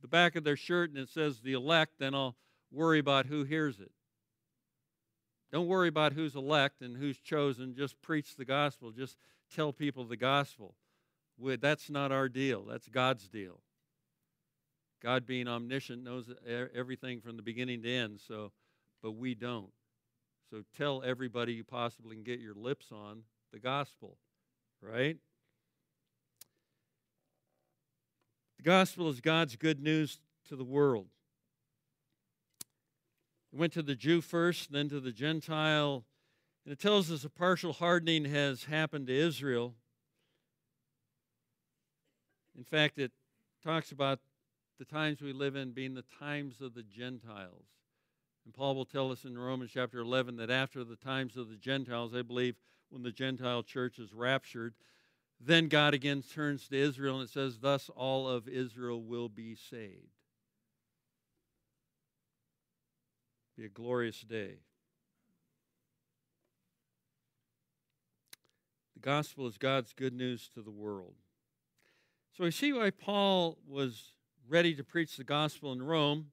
the 0.01 0.09
back 0.09 0.35
of 0.35 0.43
their 0.43 0.57
shirt 0.57 0.89
and 0.89 0.99
it 0.99 1.07
says 1.07 1.39
the 1.39 1.53
elect, 1.53 1.93
then 1.97 2.13
I'll 2.13 2.35
worry 2.75 2.99
about 2.99 3.25
who 3.25 3.43
hears 3.43 3.79
it. 3.79 3.91
Don't 5.51 5.67
worry 5.67 5.87
about 5.87 6.13
who's 6.13 6.35
elect 6.35 6.81
and 6.81 6.97
who's 6.97 7.17
chosen. 7.17 7.75
Just 7.75 8.01
preach 8.01 8.35
the 8.35 8.45
gospel. 8.45 8.91
Just 8.91 9.17
tell 9.53 9.71
people 9.71 10.03
the 10.03 10.17
gospel. 10.17 10.75
That's 11.39 11.89
not 11.89 12.11
our 12.11 12.27
deal. 12.27 12.65
That's 12.65 12.87
God's 12.87 13.27
deal. 13.27 13.61
God 15.01 15.25
being 15.25 15.47
omniscient 15.47 16.03
knows 16.03 16.29
everything 16.73 17.21
from 17.21 17.37
the 17.37 17.43
beginning 17.43 17.83
to 17.83 17.89
end, 17.89 18.19
so 18.27 18.51
but 19.01 19.11
we 19.11 19.35
don't. 19.35 19.71
So 20.49 20.63
tell 20.75 21.03
everybody 21.03 21.53
you 21.53 21.63
possibly 21.63 22.15
can 22.15 22.23
get 22.23 22.39
your 22.39 22.55
lips 22.55 22.91
on 22.91 23.21
the 23.53 23.59
gospel, 23.59 24.17
right? 24.81 25.17
The 28.57 28.63
gospel 28.63 29.09
is 29.09 29.21
God's 29.21 29.55
good 29.55 29.81
news 29.81 30.19
to 30.49 30.55
the 30.55 30.63
world. 30.63 31.07
It 33.55 33.59
went 33.59 33.71
to 33.71 33.81
the 33.81 33.95
Jew 33.95 34.19
first, 34.19 34.73
then 34.73 34.89
to 34.89 34.99
the 34.99 35.13
Gentile. 35.13 36.03
And 36.65 36.73
it 36.73 36.77
tells 36.77 37.09
us 37.09 37.23
a 37.23 37.29
partial 37.29 37.71
hardening 37.71 38.25
has 38.25 38.65
happened 38.65 39.07
to 39.07 39.15
Israel. 39.17 39.75
In 42.57 42.65
fact, 42.65 42.97
it 42.99 43.13
talks 43.63 43.93
about 43.93 44.19
the 44.77 44.83
times 44.83 45.21
we 45.21 45.31
live 45.31 45.55
in 45.55 45.71
being 45.71 45.93
the 45.93 46.03
times 46.19 46.59
of 46.59 46.73
the 46.73 46.83
Gentiles. 46.83 47.63
And 48.43 48.53
Paul 48.53 48.75
will 48.75 48.83
tell 48.83 49.09
us 49.09 49.23
in 49.23 49.37
Romans 49.37 49.71
chapter 49.73 49.99
11 49.99 50.35
that 50.35 50.49
after 50.49 50.83
the 50.83 50.97
times 50.97 51.37
of 51.37 51.47
the 51.47 51.55
Gentiles, 51.55 52.13
I 52.13 52.23
believe 52.23 52.57
when 52.89 53.03
the 53.03 53.11
Gentile 53.13 53.63
church 53.63 53.99
is 53.99 54.11
raptured, 54.11 54.73
then 55.39 55.69
God 55.69 55.93
again 55.93 56.23
turns 56.23 56.67
to 56.67 56.75
Israel 56.75 57.21
and 57.21 57.29
it 57.29 57.31
says, 57.31 57.59
Thus 57.59 57.89
all 57.95 58.27
of 58.27 58.49
Israel 58.49 59.01
will 59.01 59.29
be 59.29 59.55
saved. 59.55 60.14
Be 63.57 63.65
a 63.65 63.69
glorious 63.69 64.19
day. 64.21 64.55
The 68.95 68.99
gospel 68.99 69.47
is 69.47 69.57
God's 69.57 69.93
good 69.93 70.13
news 70.13 70.49
to 70.55 70.61
the 70.61 70.71
world. 70.71 71.13
So 72.35 72.43
we 72.43 72.51
see 72.51 72.73
why 72.73 72.89
Paul 72.89 73.57
was 73.65 74.11
ready 74.49 74.75
to 74.75 74.83
preach 74.83 75.15
the 75.15 75.23
gospel 75.23 75.71
in 75.71 75.81
Rome. 75.81 76.31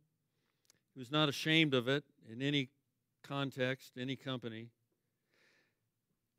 He 0.95 0.99
was 0.99 1.13
not 1.13 1.29
ashamed 1.29 1.75
of 1.75 1.87
it 1.87 2.03
in 2.29 2.43
any 2.43 2.71
context, 3.23 3.93
any 3.97 4.17
company. 4.17 4.71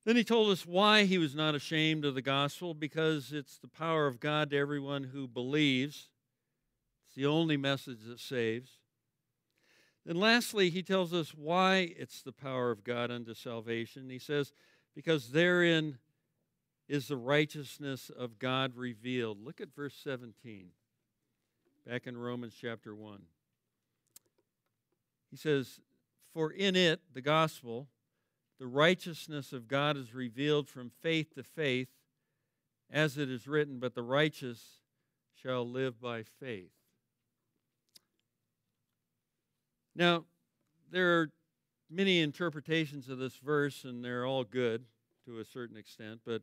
Then 0.06 0.18
he 0.18 0.26
told 0.26 0.52
us 0.52 0.66
why 0.66 1.06
he 1.06 1.18
was 1.18 1.34
not 1.34 1.56
ashamed 1.56 2.04
of 2.04 2.14
the 2.14 2.22
gospel 2.22 2.74
because 2.74 3.32
it's 3.32 3.58
the 3.58 3.70
power 3.70 4.06
of 4.06 4.20
God 4.20 4.50
to 4.50 4.58
everyone 4.58 5.06
who 5.06 5.30
believes. 5.30 6.10
It's 7.06 7.16
the 7.16 7.26
only 7.26 7.56
message 7.56 8.00
that 8.08 8.20
saves. 8.20 8.80
Then, 10.06 10.18
lastly, 10.18 10.70
he 10.70 10.84
tells 10.84 11.14
us 11.14 11.34
why 11.34 11.94
it's 11.98 12.22
the 12.22 12.34
power 12.34 12.72
of 12.72 12.84
God 12.84 13.10
unto 13.10 13.34
salvation. 13.34 14.10
He 14.10 14.20
says, 14.20 14.52
Because 14.96 15.32
therein 15.32 15.98
is 16.90 17.08
the 17.08 17.18
righteousness 17.18 18.10
of 18.10 18.38
God 18.38 18.76
revealed. 18.76 19.44
Look 19.44 19.62
at 19.62 19.74
verse 19.74 19.96
17 20.04 20.68
back 21.88 22.08
in 22.08 22.18
Romans 22.18 22.54
chapter 22.60 22.94
1. 22.94 23.22
He 25.32 25.38
says, 25.38 25.80
For 26.34 26.52
in 26.52 26.76
it, 26.76 27.02
the 27.14 27.22
gospel, 27.22 27.88
the 28.60 28.68
righteousness 28.68 29.54
of 29.54 29.68
God 29.68 29.98
is 29.98 30.14
revealed 30.14 30.68
from 30.68 30.92
faith 31.02 31.34
to 31.36 31.44
faith, 31.44 31.90
as 32.92 33.18
it 33.18 33.30
is 33.30 33.48
written, 33.48 33.80
But 33.80 33.96
the 33.96 34.04
righteous 34.04 34.80
shall 35.34 35.68
live 35.68 36.00
by 36.00 36.24
faith. 36.24 36.72
Now, 39.96 40.26
there 40.92 41.20
are 41.20 41.32
many 41.90 42.22
interpretations 42.22 43.10
of 43.10 43.20
this 43.20 43.36
verse, 43.38 43.84
and 43.84 44.04
they're 44.04 44.26
all 44.26 44.44
good 44.44 44.86
to 45.26 45.40
a 45.40 45.46
certain 45.46 45.78
extent, 45.78 46.22
but 46.26 46.42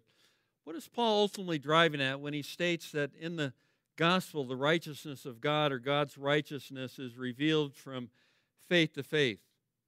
what 0.64 0.76
is 0.76 0.88
Paul 0.88 1.22
ultimately 1.22 1.58
driving 1.58 2.00
at 2.00 2.20
when 2.20 2.32
he 2.32 2.42
states 2.42 2.92
that 2.92 3.10
in 3.18 3.36
the 3.36 3.52
gospel, 3.96 4.44
the 4.44 4.56
righteousness 4.56 5.26
of 5.26 5.40
God 5.42 5.72
or 5.72 5.78
God's 5.78 6.16
righteousness 6.16 6.98
is 6.98 7.18
revealed 7.18 7.74
from 7.74 8.08
faith 8.66 8.94
to 8.94 9.02
faith. 9.02 9.40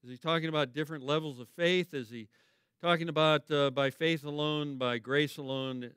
Is 0.05 0.11
he 0.11 0.19
talking 0.19 0.51
about 0.51 0.75
different 0.75 1.03
levels 1.03 1.41
of 1.41 1.49
faith? 1.49 1.95
Is 1.95 2.11
he 2.11 2.29
talking 2.83 3.09
about 3.09 3.51
uh, 3.51 3.71
by 3.71 3.89
faith 3.89 4.25
alone, 4.25 4.77
by 4.77 4.99
grace 4.99 5.39
alone, 5.39 5.93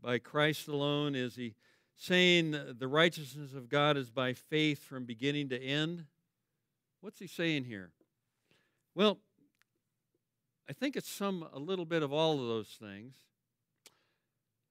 by 0.00 0.18
Christ 0.18 0.68
alone? 0.68 1.16
Is 1.16 1.34
he 1.34 1.54
saying 1.96 2.52
the 2.78 2.86
righteousness 2.86 3.52
of 3.52 3.68
God 3.68 3.96
is 3.96 4.10
by 4.10 4.32
faith 4.32 4.84
from 4.84 5.04
beginning 5.04 5.48
to 5.48 5.60
end? 5.60 6.04
What's 7.00 7.18
he 7.18 7.26
saying 7.26 7.64
here? 7.64 7.90
Well, 8.94 9.18
I 10.68 10.72
think 10.72 10.96
it's 10.96 11.10
some 11.10 11.46
a 11.52 11.58
little 11.58 11.86
bit 11.86 12.02
of 12.02 12.12
all 12.12 12.34
of 12.34 12.46
those 12.46 12.76
things. 12.80 13.14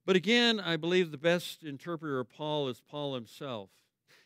But 0.05 0.15
again, 0.15 0.59
I 0.59 0.75
believe 0.77 1.11
the 1.11 1.17
best 1.17 1.63
interpreter 1.63 2.19
of 2.19 2.29
Paul 2.29 2.67
is 2.67 2.81
Paul 2.81 3.15
himself. 3.15 3.69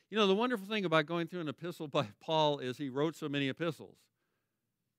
You 0.10 0.18
know, 0.18 0.28
the 0.28 0.36
wonderful 0.36 0.68
thing 0.68 0.86
about 0.86 1.06
going 1.06 1.28
through 1.28 1.42
an 1.42 1.48
epistle 1.48 1.88
by 1.90 2.08
Paul 2.22 2.60
is 2.60 2.78
he 2.78 2.90
wrote 2.90 3.16
so 3.16 3.30
many 3.30 3.50
epistles. 3.50 3.98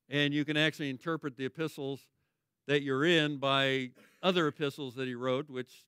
And 0.09 0.35
you 0.35 0.45
can 0.45 0.57
actually 0.57 0.91
interpret 0.91 1.37
the 1.37 1.47
epistles 1.47 2.01
that 2.67 2.83
you're 2.83 3.05
in 3.05 3.37
by 3.37 3.91
other 4.23 4.49
epistles 4.49 4.95
that 4.95 5.07
he 5.07 5.15
wrote, 5.15 5.49
which 5.49 5.85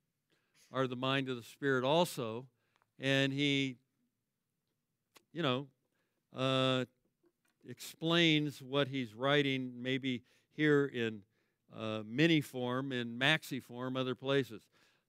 are 0.72 0.86
the 0.86 0.96
mind 0.96 1.28
of 1.28 1.36
the 1.36 1.42
Spirit 1.42 1.84
also. 1.84 2.46
And 2.98 3.32
he, 3.32 3.76
you 5.32 5.42
know, 5.42 5.66
uh, 6.34 6.84
explains 7.68 8.62
what 8.62 8.88
he's 8.88 9.14
writing 9.14 9.72
maybe 9.80 10.22
here 10.52 10.86
in 10.86 11.22
uh, 11.76 12.02
mini 12.06 12.40
form, 12.40 12.92
in 12.92 13.18
maxi 13.18 13.62
form, 13.62 13.96
other 13.96 14.14
places. 14.14 14.62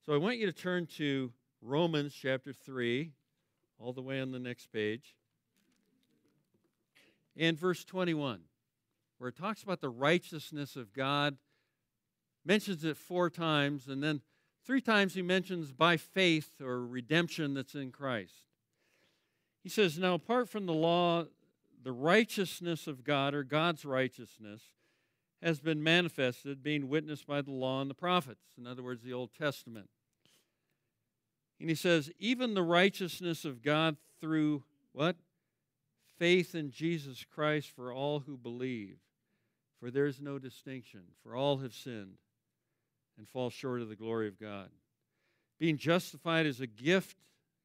So 0.06 0.14
I 0.14 0.18
want 0.18 0.38
you 0.38 0.46
to 0.46 0.54
turn 0.54 0.86
to 0.98 1.32
Romans 1.62 2.14
chapter 2.14 2.54
3, 2.54 3.12
all 3.80 3.94
the 3.94 4.02
way 4.02 4.22
on 4.22 4.32
the 4.32 4.40
next 4.40 4.68
page, 4.72 5.16
and 7.36 7.58
verse 7.58 7.84
21, 7.84 8.42
where 9.18 9.30
it 9.30 9.38
talks 9.38 9.64
about 9.64 9.82
the 9.82 9.90
righteousness 9.90 10.76
of 10.76 10.94
God, 10.94 11.38
mentions 12.46 12.84
it 12.84 12.98
four 12.98 13.30
times, 13.30 13.88
and 13.88 14.04
then 14.04 14.22
three 14.66 14.82
times 14.82 15.14
he 15.14 15.22
mentions 15.22 15.72
by 15.72 15.98
faith 15.98 16.62
or 16.62 16.86
redemption 16.86 17.54
that's 17.54 17.76
in 17.76 17.92
Christ. 17.92 18.44
He 19.62 19.70
says, 19.70 20.00
Now, 20.00 20.14
apart 20.14 20.50
from 20.50 20.66
the 20.66 20.74
law, 20.74 21.26
the 21.88 21.94
righteousness 21.94 22.86
of 22.86 23.06
God, 23.06 23.34
or 23.34 23.46
God's 23.46 23.86
righteousness, 23.86 24.62
has 25.42 25.62
been 25.62 25.82
manifested, 25.82 26.62
being 26.62 26.90
witnessed 26.90 27.26
by 27.26 27.42
the 27.42 27.54
law 27.54 27.80
and 27.80 27.90
the 27.90 27.94
prophets. 27.94 28.44
In 28.58 28.68
other 28.68 28.84
words, 28.84 29.04
the 29.04 29.14
Old 29.14 29.30
Testament. 29.34 29.88
And 31.62 31.70
he 31.70 31.76
says, 31.76 32.12
even 32.20 32.56
the 32.56 32.62
righteousness 32.62 33.46
of 33.46 33.62
God 33.62 33.96
through 34.20 34.66
what? 34.92 35.16
Faith 36.20 36.54
in 36.54 36.72
Jesus 36.72 37.24
Christ 37.24 37.72
for 37.74 37.94
all 37.94 38.20
who 38.20 38.36
believe. 38.36 38.98
For 39.80 39.90
there 39.90 40.08
is 40.08 40.20
no 40.20 40.40
distinction, 40.40 41.04
for 41.24 41.38
all 41.38 41.60
have 41.60 41.74
sinned 41.74 42.18
and 43.18 43.30
fall 43.30 43.50
short 43.50 43.82
of 43.82 43.88
the 43.88 43.96
glory 43.96 44.28
of 44.28 44.38
God. 44.38 44.72
Being 45.58 45.78
justified 45.78 46.48
is 46.48 46.60
a 46.60 46.68
gift. 46.68 47.16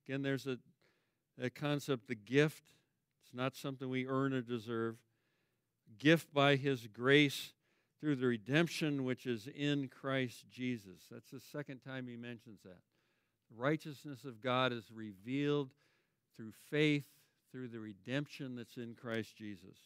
Again, 0.07 0.23
there's 0.23 0.47
a, 0.47 0.59
a 1.43 1.51
concept, 1.51 2.07
the 2.07 2.15
gift. 2.15 2.63
It's 3.33 3.39
not 3.39 3.57
something 3.57 3.89
we 3.89 4.07
earn 4.07 4.35
or 4.35 4.43
deserve. 4.43 4.97
Gift 5.99 6.35
by 6.35 6.57
his 6.57 6.87
grace 6.87 7.55
through 7.99 8.17
the 8.17 8.27
redemption 8.27 9.05
which 9.05 9.25
is 9.25 9.47
in 9.47 9.89
Christ 9.89 10.51
Jesus. 10.51 11.07
That's 11.11 11.31
the 11.31 11.41
second 11.41 11.79
time 11.79 12.07
he 12.07 12.17
mentions 12.17 12.61
that 12.63 12.83
The 13.51 13.57
righteousness 13.57 14.25
of 14.25 14.43
God 14.43 14.71
is 14.71 14.85
revealed 14.93 15.71
through 16.37 16.53
faith, 16.71 17.07
through 17.51 17.69
the 17.69 17.81
redemption 17.81 18.55
that's 18.55 18.77
in 18.77 18.95
Christ 18.95 19.35
Jesus. 19.35 19.79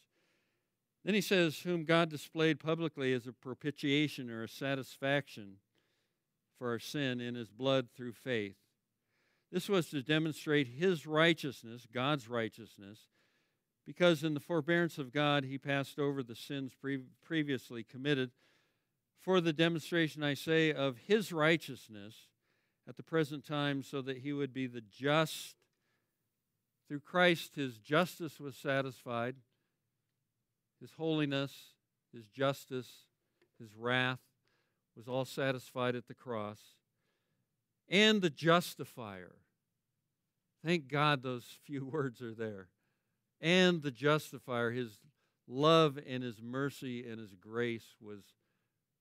Then 1.05 1.13
he 1.13 1.21
says, 1.21 1.59
Whom 1.59 1.85
God 1.85 2.09
displayed 2.09 2.59
publicly 2.59 3.13
as 3.13 3.27
a 3.27 3.31
propitiation 3.31 4.29
or 4.29 4.43
a 4.43 4.49
satisfaction 4.49 5.59
for 6.59 6.69
our 6.71 6.79
sin 6.79 7.21
in 7.21 7.35
his 7.35 7.49
blood 7.49 7.87
through 7.95 8.13
faith. 8.13 8.57
This 9.53 9.69
was 9.69 9.89
to 9.91 10.01
demonstrate 10.01 10.67
his 10.67 11.07
righteousness, 11.07 11.87
God's 11.93 12.27
righteousness, 12.27 13.07
because 13.87 14.21
in 14.21 14.33
the 14.33 14.39
forbearance 14.41 14.97
of 14.97 15.13
God 15.13 15.45
he 15.45 15.57
passed 15.57 15.97
over 15.97 16.21
the 16.21 16.35
sins 16.35 16.73
pre- 16.79 17.05
previously 17.23 17.83
committed 17.83 18.31
for 19.21 19.39
the 19.39 19.53
demonstration, 19.53 20.23
I 20.23 20.33
say, 20.33 20.73
of 20.73 20.97
his 21.07 21.31
righteousness 21.31 22.27
at 22.87 22.97
the 22.97 23.03
present 23.03 23.45
time, 23.45 23.83
so 23.83 24.01
that 24.01 24.19
he 24.19 24.33
would 24.33 24.53
be 24.53 24.67
the 24.67 24.81
just. 24.81 25.55
Through 26.87 27.01
Christ, 27.01 27.55
his 27.55 27.77
justice 27.77 28.39
was 28.39 28.55
satisfied, 28.55 29.35
his 30.79 30.91
holiness, 30.93 31.51
his 32.13 32.27
justice, 32.27 32.89
his 33.59 33.75
wrath 33.75 34.19
was 34.95 35.07
all 35.07 35.25
satisfied 35.25 35.95
at 35.95 36.07
the 36.07 36.13
cross. 36.13 36.59
And 37.89 38.21
the 38.21 38.29
justifier. 38.29 39.35
Thank 40.63 40.87
God 40.87 41.23
those 41.23 41.57
few 41.65 41.85
words 41.91 42.21
are 42.21 42.33
there. 42.33 42.67
And 43.39 43.81
the 43.81 43.91
justifier, 43.91 44.71
his 44.71 44.99
love 45.47 45.99
and 46.07 46.23
his 46.23 46.41
mercy 46.41 47.07
and 47.07 47.19
his 47.19 47.35
grace 47.35 47.95
was 48.01 48.21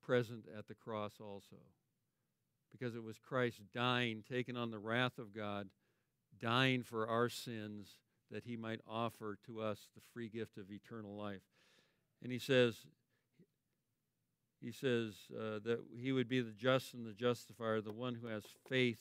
present 0.03 0.45
at 0.57 0.69
the 0.69 0.75
cross 0.75 1.15
also. 1.21 1.57
Because 2.71 2.95
it 2.95 3.03
was 3.03 3.19
Christ 3.19 3.61
dying, 3.75 4.23
taking 4.29 4.57
on 4.57 4.71
the 4.71 4.79
wrath 4.79 5.19
of 5.19 5.35
God, 5.35 5.69
dying 6.39 6.83
for 6.83 7.09
our 7.09 7.29
sins 7.29 7.97
that 8.31 8.45
he 8.45 8.57
might 8.57 8.81
offer 8.89 9.39
to 9.47 9.61
us 9.61 9.89
the 9.95 10.03
free 10.13 10.29
gift 10.29 10.59
of 10.59 10.71
eternal 10.71 11.17
life. 11.17 11.43
And 12.23 12.31
he 12.31 12.39
says, 12.39 12.77
he 14.61 14.73
says 14.73 15.15
uh, 15.33 15.61
that 15.65 15.81
he 15.99 16.13
would 16.13 16.29
be 16.29 16.41
the 16.41 16.53
just 16.53 16.93
and 16.93 17.07
the 17.07 17.13
justifier, 17.13 17.81
the 17.81 17.93
one 17.93 18.17
who 18.17 18.27
has 18.27 18.45
faith 18.69 18.99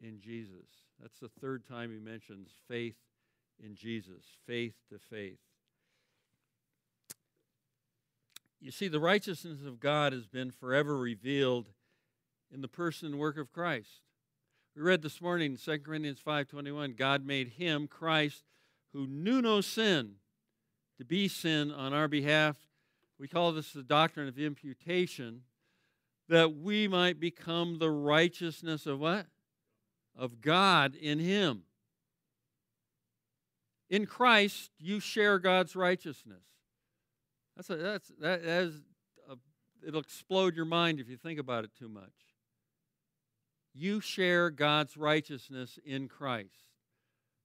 in 0.00 0.20
Jesus. 0.20 0.66
That's 1.00 1.18
the 1.18 1.30
third 1.40 1.66
time 1.66 1.90
he 1.90 1.98
mentions 1.98 2.50
faith 2.68 2.96
in 3.62 3.74
Jesus, 3.74 4.24
faith 4.46 4.74
to 4.90 4.98
faith. 4.98 5.38
You 8.60 8.70
see, 8.70 8.88
the 8.88 9.00
righteousness 9.00 9.64
of 9.64 9.78
God 9.78 10.12
has 10.12 10.26
been 10.26 10.50
forever 10.50 10.98
revealed 10.98 11.68
in 12.52 12.60
the 12.60 12.68
person 12.68 13.08
and 13.08 13.18
work 13.18 13.38
of 13.38 13.52
Christ. 13.52 14.00
We 14.74 14.82
read 14.82 15.02
this 15.02 15.20
morning 15.20 15.52
in 15.52 15.58
2 15.58 15.84
Corinthians 15.84 16.20
5:21, 16.20 16.94
God 16.94 17.24
made 17.24 17.48
him, 17.50 17.86
Christ, 17.86 18.44
who 18.92 19.06
knew 19.06 19.42
no 19.42 19.60
sin, 19.60 20.16
to 20.96 21.04
be 21.04 21.28
sin 21.28 21.70
on 21.70 21.92
our 21.92 22.08
behalf. 22.08 22.56
We 23.18 23.28
call 23.28 23.52
this 23.52 23.72
the 23.72 23.82
doctrine 23.82 24.28
of 24.28 24.38
imputation, 24.38 25.44
that 26.28 26.54
we 26.54 26.88
might 26.88 27.20
become 27.20 27.78
the 27.78 27.90
righteousness 27.90 28.86
of 28.86 28.98
what? 28.98 29.26
Of 30.16 30.40
God 30.40 30.94
in 30.94 31.18
him. 31.18 31.64
In 33.90 34.06
Christ, 34.06 34.70
you 34.78 35.00
share 35.00 35.38
God's 35.38 35.74
righteousness. 35.74 36.44
That's 37.56 37.70
a, 37.70 37.76
that's 37.76 38.12
that 38.20 38.40
is 38.40 38.82
a, 39.28 39.36
it'll 39.86 40.00
explode 40.00 40.54
your 40.54 40.64
mind 40.64 41.00
if 41.00 41.08
you 41.08 41.16
think 41.16 41.38
about 41.38 41.64
it 41.64 41.70
too 41.78 41.88
much. 41.88 42.12
You 43.74 44.00
share 44.00 44.50
God's 44.50 44.96
righteousness 44.96 45.78
in 45.84 46.08
Christ. 46.08 46.68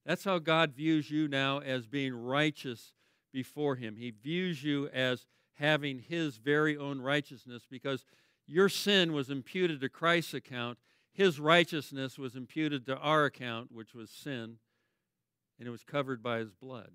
That's 0.06 0.24
how 0.24 0.40
God 0.40 0.74
views 0.74 1.10
you 1.10 1.28
now 1.28 1.60
as 1.60 1.88
being 1.88 2.14
righteous 2.14 2.94
before 3.32 3.76
Him. 3.76 3.96
He 3.96 4.12
views 4.12 4.64
you 4.64 4.90
as 4.90 5.26
having 5.56 6.00
His 6.00 6.38
very 6.38 6.78
own 6.78 7.02
righteousness 7.02 7.66
because 7.70 8.06
your 8.46 8.70
sin 8.70 9.14
was 9.14 9.30
imputed 9.30 9.80
to 9.82 9.90
Christ's 9.90 10.34
account. 10.34 10.78
His 11.14 11.40
righteousness 11.40 12.18
was 12.18 12.36
imputed 12.36 12.86
to 12.88 12.98
our 12.98 13.26
account, 13.26 13.72
which 13.72 13.94
was 13.94 14.10
sin, 14.10 14.58
and 15.64 15.70
it 15.70 15.72
was 15.72 15.86
covered 15.86 16.22
by 16.22 16.40
His 16.40 16.52
blood. 16.52 16.90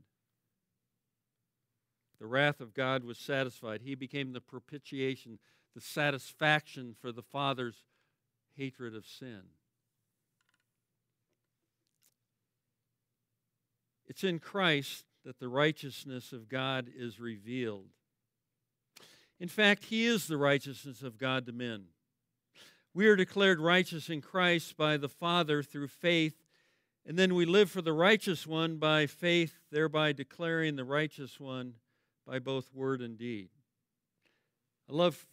The 2.21 2.27
wrath 2.27 2.61
of 2.61 2.75
God 2.75 3.03
was 3.03 3.17
satisfied. 3.17 3.81
He 3.81 3.95
became 3.95 4.35
the 4.35 4.43
propitiation, 4.43 5.39
the 5.75 5.81
satisfaction 5.81 6.95
for 7.01 7.11
the 7.11 7.23
Father's 7.23 7.85
hatred 8.59 8.95
of 8.95 9.07
sin. 9.07 9.41
It's 14.07 14.23
in 14.23 14.39
Christ 14.39 15.07
that 15.25 15.39
the 15.39 15.49
righteousness 15.49 16.35
of 16.35 16.51
God 16.51 16.91
is 16.95 17.19
revealed. 17.19 17.87
In 19.41 19.49
fact, 19.49 19.87
He 19.87 20.05
is 20.05 20.27
the 20.27 20.37
righteousness 20.37 21.01
of 21.01 21.17
God 21.17 21.47
to 21.47 21.53
men. 21.53 21.85
We 22.93 23.07
are 23.07 23.17
declared 23.17 23.61
righteous 23.61 24.11
in 24.11 24.21
Christ 24.21 24.77
by 24.77 24.99
the 24.99 25.09
Father 25.09 25.63
through 25.63 25.89
faith, 25.89 26.35
and 27.09 27.19
then 27.19 27.35
we 27.35 27.47
live 27.47 27.71
for 27.71 27.81
the 27.81 27.95
righteous 27.95 28.47
one 28.47 28.77
by 28.77 29.07
faith, 29.07 29.55
thereby 29.73 30.13
declaring 30.13 30.77
the 30.77 30.85
righteous 30.85 31.41
one 31.41 31.73
by 32.27 32.39
both 32.39 32.71
word 32.75 33.01
and 33.01 33.17
deed. 33.17 33.49
I 34.91 34.93
love 34.93 35.27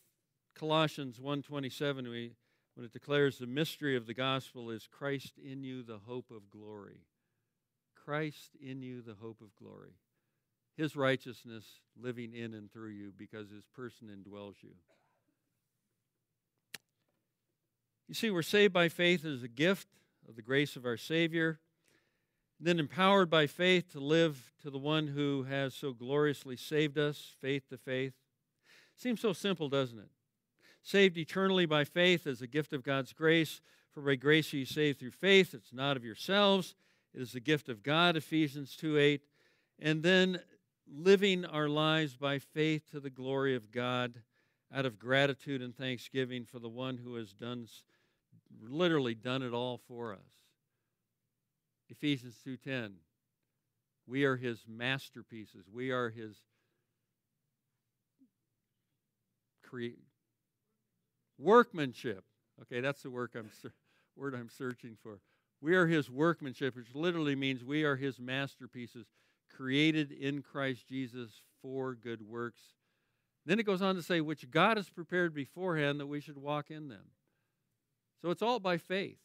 Colossians 0.55 1.19
1:27 1.19 2.33
when 2.75 2.85
it 2.85 2.93
declares 2.93 3.37
the 3.37 3.45
mystery 3.45 3.97
of 3.97 4.05
the 4.05 4.13
gospel 4.13 4.71
is 4.71 4.87
Christ 4.87 5.37
in 5.37 5.65
you 5.65 5.83
the 5.83 5.99
hope 5.99 6.31
of 6.31 6.49
glory. 6.49 7.01
Christ 7.93 8.55
in 8.55 8.81
you 8.81 9.01
the 9.01 9.15
hope 9.15 9.41
of 9.41 9.53
glory. 9.57 9.97
His 10.77 10.95
righteousness 10.95 11.81
living 11.97 12.33
in 12.33 12.53
and 12.53 12.71
through 12.71 12.91
you 12.91 13.11
because 13.11 13.49
his 13.49 13.65
person 13.65 14.07
indwells 14.07 14.63
you. 14.63 14.75
You 18.07 18.13
see, 18.13 18.29
we're 18.29 18.43
saved 18.43 18.71
by 18.71 18.87
faith 18.87 19.25
as 19.25 19.43
a 19.43 19.49
gift 19.49 19.89
of 20.27 20.37
the 20.37 20.41
grace 20.41 20.77
of 20.77 20.85
our 20.85 20.97
Savior 20.97 21.59
then 22.59 22.79
empowered 22.79 23.29
by 23.29 23.47
faith 23.47 23.91
to 23.91 23.99
live 23.99 24.51
to 24.61 24.69
the 24.69 24.77
one 24.77 25.07
who 25.07 25.43
has 25.43 25.73
so 25.73 25.93
gloriously 25.93 26.55
saved 26.55 26.97
us, 26.97 27.35
faith 27.41 27.67
to 27.69 27.77
faith. 27.77 28.13
Seems 28.95 29.19
so 29.21 29.33
simple, 29.33 29.67
doesn't 29.67 29.99
it? 29.99 30.09
Saved 30.81 31.17
eternally 31.17 31.65
by 31.65 31.83
faith 31.83 32.25
as 32.25 32.41
a 32.41 32.47
gift 32.47 32.71
of 32.71 32.83
God's 32.83 33.11
grace. 33.11 33.61
For 33.91 34.01
by 34.01 34.15
grace 34.15 34.53
are 34.53 34.57
you 34.57 34.65
saved 34.65 34.99
through 34.99 35.11
faith. 35.11 35.53
It's 35.53 35.73
not 35.73 35.97
of 35.97 36.05
yourselves. 36.05 36.75
It 37.13 37.21
is 37.21 37.33
the 37.33 37.39
gift 37.39 37.69
of 37.69 37.83
God, 37.83 38.15
Ephesians 38.15 38.75
2 38.77 38.97
8. 38.97 39.21
And 39.79 40.03
then 40.03 40.39
living 40.87 41.45
our 41.45 41.67
lives 41.67 42.15
by 42.15 42.39
faith 42.39 42.89
to 42.91 42.99
the 42.99 43.09
glory 43.09 43.55
of 43.55 43.71
God 43.71 44.21
out 44.73 44.85
of 44.85 44.99
gratitude 44.99 45.61
and 45.61 45.75
thanksgiving 45.75 46.45
for 46.45 46.59
the 46.59 46.69
one 46.69 46.97
who 46.97 47.15
has 47.15 47.33
done 47.33 47.67
literally 48.61 49.15
done 49.15 49.41
it 49.41 49.53
all 49.53 49.77
for 49.87 50.13
us. 50.13 50.44
Ephesians 51.89 52.37
2:10. 52.43 52.99
We 54.07 54.23
are 54.23 54.37
his 54.37 54.65
masterpieces. 54.67 55.67
We 55.67 55.91
are 55.91 56.09
his 56.09 56.37
create 59.63 59.99
workmanship. 61.37 62.23
Okay, 62.61 62.79
that's 62.79 63.01
the 63.01 63.09
work 63.09 63.35
I'm 63.35 63.51
word 64.15 64.33
I'm 64.33 64.49
searching 64.49 64.95
for. 65.01 65.19
We 65.61 65.75
are 65.75 65.87
his 65.87 66.09
workmanship, 66.09 66.75
which 66.75 66.93
literally 66.93 67.35
means 67.35 67.63
we 67.63 67.83
are 67.83 67.95
his 67.95 68.19
masterpieces, 68.19 69.07
created 69.49 70.11
in 70.11 70.41
Christ 70.41 70.87
Jesus 70.87 71.41
for 71.61 71.95
good 71.95 72.21
works. 72.21 72.61
Then 73.45 73.59
it 73.59 73.65
goes 73.65 73.81
on 73.81 73.95
to 73.95 74.01
say, 74.01 74.21
which 74.21 74.49
God 74.49 74.77
has 74.77 74.89
prepared 74.89 75.33
beforehand 75.33 75.99
that 75.99 76.07
we 76.07 76.19
should 76.19 76.37
walk 76.37 76.71
in 76.71 76.87
them. 76.87 77.11
So 78.21 78.31
it's 78.31 78.41
all 78.41 78.59
by 78.59 78.77
faith. 78.77 79.19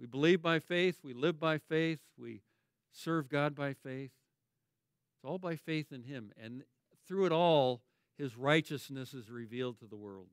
We 0.00 0.06
believe 0.06 0.42
by 0.42 0.58
faith, 0.58 0.98
we 1.02 1.14
live 1.14 1.38
by 1.38 1.58
faith, 1.58 2.00
we 2.18 2.42
serve 2.92 3.28
God 3.28 3.54
by 3.54 3.72
faith. 3.74 4.10
It's 5.16 5.24
all 5.24 5.38
by 5.38 5.56
faith 5.56 5.92
in 5.92 6.02
Him. 6.02 6.32
And 6.40 6.64
through 7.06 7.26
it 7.26 7.32
all, 7.32 7.82
His 8.18 8.36
righteousness 8.36 9.14
is 9.14 9.30
revealed 9.30 9.78
to 9.78 9.86
the 9.86 9.96
world. 9.96 10.28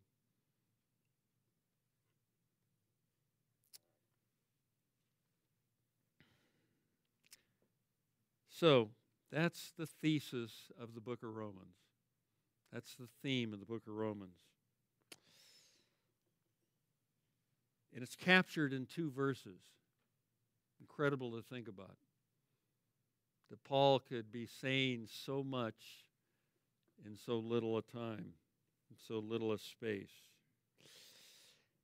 So, 8.49 8.89
that's 9.31 9.71
the 9.75 9.87
thesis 9.87 10.71
of 10.79 10.93
the 10.93 11.01
book 11.01 11.23
of 11.23 11.35
Romans. 11.35 11.77
That's 12.71 12.95
the 12.95 13.07
theme 13.23 13.53
of 13.53 13.59
the 13.59 13.65
book 13.65 13.83
of 13.87 13.93
Romans. 13.93 14.37
And 17.93 18.03
it's 18.03 18.15
captured 18.15 18.73
in 18.73 18.85
two 18.85 19.11
verses. 19.11 19.59
Incredible 20.79 21.31
to 21.31 21.41
think 21.41 21.67
about. 21.67 21.97
That 23.49 23.63
Paul 23.63 23.99
could 23.99 24.31
be 24.31 24.45
saying 24.45 25.07
so 25.25 25.43
much 25.43 26.05
in 27.05 27.17
so 27.17 27.37
little 27.37 27.77
a 27.77 27.81
time, 27.81 28.33
in 28.89 28.97
so 29.07 29.19
little 29.19 29.51
a 29.51 29.59
space. 29.59 30.29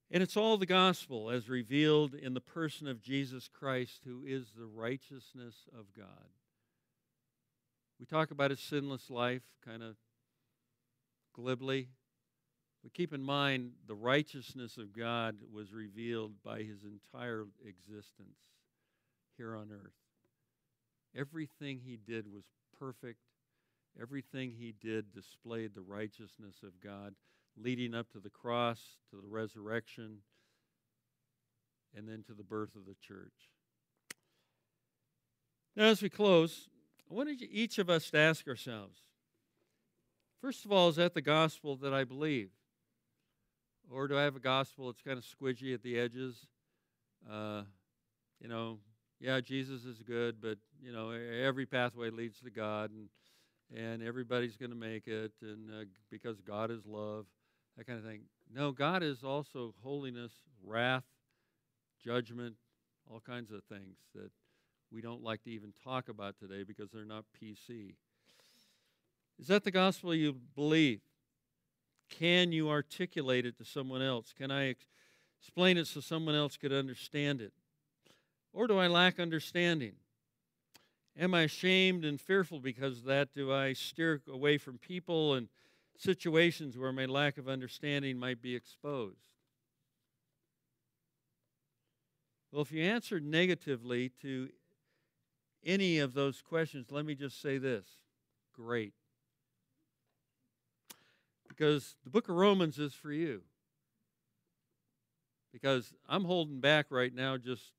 And 0.09 0.23
it's 0.23 0.37
all 0.37 0.57
the 0.57 0.65
gospel 0.65 1.29
as 1.29 1.49
revealed 1.49 2.13
in 2.13 2.33
the 2.33 2.39
person 2.41 2.87
of 2.87 3.01
Jesus 3.01 3.49
Christ, 3.49 4.03
who 4.05 4.23
is 4.25 4.53
the 4.57 4.65
righteousness 4.65 5.55
of 5.77 5.93
God. 5.95 6.29
We 7.99 8.05
talk 8.05 8.31
about 8.31 8.51
his 8.51 8.61
sinless 8.61 9.09
life 9.09 9.43
kind 9.65 9.83
of 9.83 9.97
glibly, 11.33 11.89
but 12.87 12.93
keep 12.93 13.11
in 13.11 13.21
mind 13.21 13.71
the 13.85 13.95
righteousness 13.95 14.77
of 14.77 14.97
God 14.97 15.35
was 15.51 15.73
revealed 15.73 16.41
by 16.41 16.59
his 16.59 16.85
entire 16.85 17.43
existence 17.65 18.39
here 19.35 19.57
on 19.57 19.71
earth. 19.73 19.91
Everything 21.13 21.81
he 21.83 21.97
did 21.97 22.31
was 22.31 22.45
perfect. 22.79 23.19
Everything 24.01 24.53
he 24.57 24.73
did 24.79 25.11
displayed 25.11 25.75
the 25.75 25.81
righteousness 25.81 26.63
of 26.63 26.79
God, 26.81 27.13
leading 27.57 27.93
up 27.93 28.09
to 28.13 28.19
the 28.19 28.29
cross, 28.29 28.79
to 29.09 29.19
the 29.19 29.27
resurrection, 29.27 30.19
and 31.93 32.07
then 32.07 32.23
to 32.27 32.33
the 32.33 32.41
birth 32.41 32.73
of 32.73 32.85
the 32.85 32.95
church. 33.05 33.51
Now, 35.75 35.87
as 35.87 36.01
we 36.01 36.09
close, 36.09 36.69
I 37.11 37.13
want 37.13 37.29
each 37.41 37.79
of 37.79 37.89
us 37.89 38.09
to 38.11 38.17
ask 38.17 38.47
ourselves 38.47 39.01
first 40.41 40.63
of 40.63 40.71
all, 40.71 40.87
is 40.87 40.95
that 40.95 41.13
the 41.13 41.21
gospel 41.21 41.75
that 41.75 41.93
I 41.93 42.05
believe? 42.05 42.51
Or 43.91 44.07
do 44.07 44.17
I 44.17 44.23
have 44.23 44.35
a 44.35 44.39
gospel 44.39 44.87
that's 44.87 45.01
kind 45.01 45.17
of 45.17 45.23
squidgy 45.23 45.73
at 45.73 45.81
the 45.81 45.97
edges? 45.97 46.47
Uh, 47.29 47.63
you 48.41 48.47
know, 48.47 48.79
yeah, 49.19 49.39
Jesus 49.39 49.85
is 49.85 50.01
good, 50.01 50.41
but 50.41 50.57
you 50.81 50.91
know, 50.91 51.11
every 51.11 51.65
pathway 51.65 52.09
leads 52.09 52.39
to 52.41 52.51
God, 52.51 52.91
and 52.91 53.09
and 53.75 54.01
everybody's 54.01 54.55
going 54.55 54.69
to 54.69 54.77
make 54.77 55.07
it, 55.07 55.31
and 55.41 55.69
uh, 55.69 55.85
because 56.09 56.39
God 56.41 56.71
is 56.71 56.85
love, 56.85 57.25
that 57.77 57.85
kind 57.85 57.99
of 57.99 58.05
thing. 58.05 58.21
No, 58.53 58.71
God 58.71 59.03
is 59.03 59.23
also 59.23 59.73
holiness, 59.83 60.31
wrath, 60.63 61.03
judgment, 62.03 62.55
all 63.11 63.19
kinds 63.19 63.51
of 63.51 63.63
things 63.65 63.97
that 64.15 64.31
we 64.91 65.01
don't 65.01 65.23
like 65.23 65.43
to 65.43 65.49
even 65.49 65.73
talk 65.83 66.07
about 66.07 66.35
today 66.39 66.63
because 66.63 66.91
they're 66.91 67.05
not 67.05 67.25
PC. 67.41 67.95
Is 69.39 69.47
that 69.47 69.63
the 69.63 69.71
gospel 69.71 70.15
you 70.15 70.33
believe? 70.55 71.01
Can 72.09 72.51
you 72.51 72.69
articulate 72.69 73.45
it 73.45 73.57
to 73.57 73.65
someone 73.65 74.01
else? 74.01 74.33
Can 74.37 74.51
I 74.51 74.75
explain 75.39 75.77
it 75.77 75.87
so 75.87 75.99
someone 75.99 76.35
else 76.35 76.57
could 76.57 76.73
understand 76.73 77.41
it? 77.41 77.53
Or 78.53 78.67
do 78.67 78.77
I 78.77 78.87
lack 78.87 79.19
understanding? 79.19 79.93
Am 81.19 81.33
I 81.33 81.41
ashamed 81.41 82.05
and 82.05 82.19
fearful 82.19 82.59
because 82.59 82.99
of 82.99 83.03
that? 83.05 83.33
Do 83.33 83.51
I 83.51 83.73
steer 83.73 84.21
away 84.27 84.57
from 84.57 84.77
people 84.77 85.33
and 85.33 85.47
situations 85.97 86.77
where 86.77 86.91
my 86.91 87.05
lack 87.05 87.37
of 87.37 87.49
understanding 87.49 88.17
might 88.17 88.41
be 88.41 88.55
exposed? 88.55 89.33
Well, 92.51 92.61
if 92.61 92.71
you 92.71 92.83
answered 92.83 93.25
negatively 93.25 94.09
to 94.21 94.49
any 95.65 95.99
of 95.99 96.13
those 96.13 96.41
questions, 96.41 96.87
let 96.91 97.05
me 97.05 97.15
just 97.15 97.41
say 97.41 97.57
this 97.57 97.85
great. 98.53 98.93
Because 101.57 101.95
the 102.03 102.09
book 102.09 102.29
of 102.29 102.35
Romans 102.35 102.77
is 102.77 102.93
for 102.93 103.11
you. 103.11 103.41
Because 105.51 105.93
I'm 106.07 106.25
holding 106.25 106.59
back 106.59 106.87
right 106.91 107.13
now 107.13 107.37
just 107.37 107.71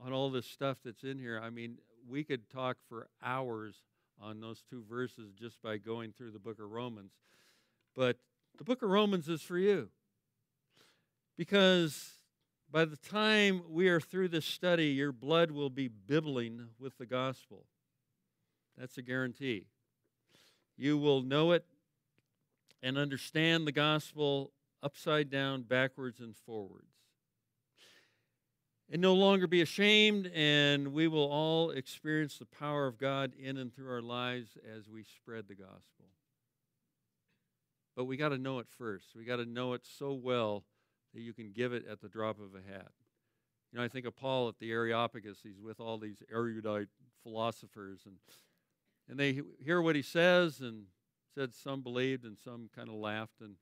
on 0.00 0.12
all 0.12 0.30
this 0.30 0.46
stuff 0.46 0.78
that's 0.84 1.04
in 1.04 1.18
here. 1.18 1.40
I 1.42 1.50
mean, 1.50 1.78
we 2.08 2.24
could 2.24 2.50
talk 2.50 2.78
for 2.88 3.08
hours 3.22 3.76
on 4.20 4.40
those 4.40 4.62
two 4.68 4.82
verses 4.88 5.32
just 5.38 5.62
by 5.62 5.76
going 5.76 6.12
through 6.12 6.32
the 6.32 6.38
book 6.38 6.58
of 6.58 6.70
Romans. 6.70 7.12
But 7.94 8.16
the 8.58 8.64
book 8.64 8.82
of 8.82 8.90
Romans 8.90 9.28
is 9.28 9.42
for 9.42 9.58
you. 9.58 9.90
Because 11.36 12.12
by 12.70 12.84
the 12.84 12.96
time 12.96 13.62
we 13.68 13.88
are 13.88 14.00
through 14.00 14.28
this 14.28 14.44
study, 14.44 14.88
your 14.88 15.12
blood 15.12 15.52
will 15.52 15.70
be 15.70 15.88
bibbling 15.88 16.68
with 16.80 16.98
the 16.98 17.06
gospel. 17.06 17.66
That's 18.76 18.98
a 18.98 19.02
guarantee. 19.02 19.66
You 20.76 20.98
will 20.98 21.22
know 21.22 21.52
it 21.52 21.64
and 22.82 22.98
understand 22.98 23.66
the 23.66 23.72
gospel 23.72 24.52
upside 24.82 25.30
down, 25.30 25.62
backwards, 25.62 26.20
and 26.20 26.36
forwards 26.36 27.00
and 28.90 29.00
no 29.00 29.14
longer 29.14 29.46
be 29.46 29.62
ashamed, 29.62 30.26
and 30.34 30.92
we 30.92 31.06
will 31.06 31.30
all 31.30 31.70
experience 31.70 32.38
the 32.38 32.44
power 32.44 32.86
of 32.88 32.98
God 32.98 33.32
in 33.38 33.56
and 33.56 33.72
through 33.72 33.88
our 33.88 34.02
lives 34.02 34.58
as 34.76 34.88
we 34.88 35.04
spread 35.04 35.46
the 35.46 35.54
gospel. 35.54 36.06
But 37.96 38.06
we 38.06 38.16
got 38.16 38.30
to 38.30 38.38
know 38.38 38.58
it 38.58 38.66
first. 38.68 39.14
We 39.14 39.24
got 39.24 39.36
to 39.36 39.44
know 39.44 39.74
it 39.74 39.82
so 39.84 40.12
well 40.12 40.64
that 41.14 41.20
you 41.20 41.32
can 41.32 41.52
give 41.52 41.72
it 41.72 41.84
at 41.88 42.00
the 42.00 42.08
drop 42.08 42.38
of 42.40 42.54
a 42.54 42.72
hat. 42.72 42.90
You 43.72 43.78
know, 43.78 43.84
I 43.84 43.88
think 43.88 44.06
of 44.06 44.16
Paul 44.16 44.48
at 44.48 44.58
the 44.58 44.72
Areopagus. 44.72 45.38
He's 45.42 45.60
with 45.60 45.78
all 45.78 45.98
these 45.98 46.22
erudite 46.32 46.88
philosophers, 47.22 48.00
and 48.06 48.16
and 49.08 49.18
they 49.18 49.40
hear 49.62 49.82
what 49.82 49.96
he 49.96 50.02
says, 50.02 50.60
and 50.60 50.84
said 51.34 51.54
some 51.54 51.82
believed 51.82 52.24
and 52.24 52.36
some 52.38 52.70
kind 52.74 52.88
of 52.88 52.94
laughed 52.94 53.40
and 53.40 53.54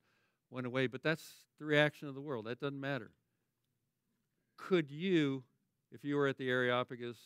went 0.50 0.66
away. 0.66 0.86
But 0.86 1.02
that's 1.02 1.24
the 1.58 1.64
reaction 1.64 2.08
of 2.08 2.14
the 2.14 2.20
world. 2.20 2.46
That 2.46 2.60
doesn't 2.60 2.80
matter 2.80 3.12
could 4.58 4.90
you, 4.90 5.44
if 5.90 6.04
you 6.04 6.16
were 6.16 6.26
at 6.26 6.36
the 6.36 6.50
Areopagus, 6.50 7.16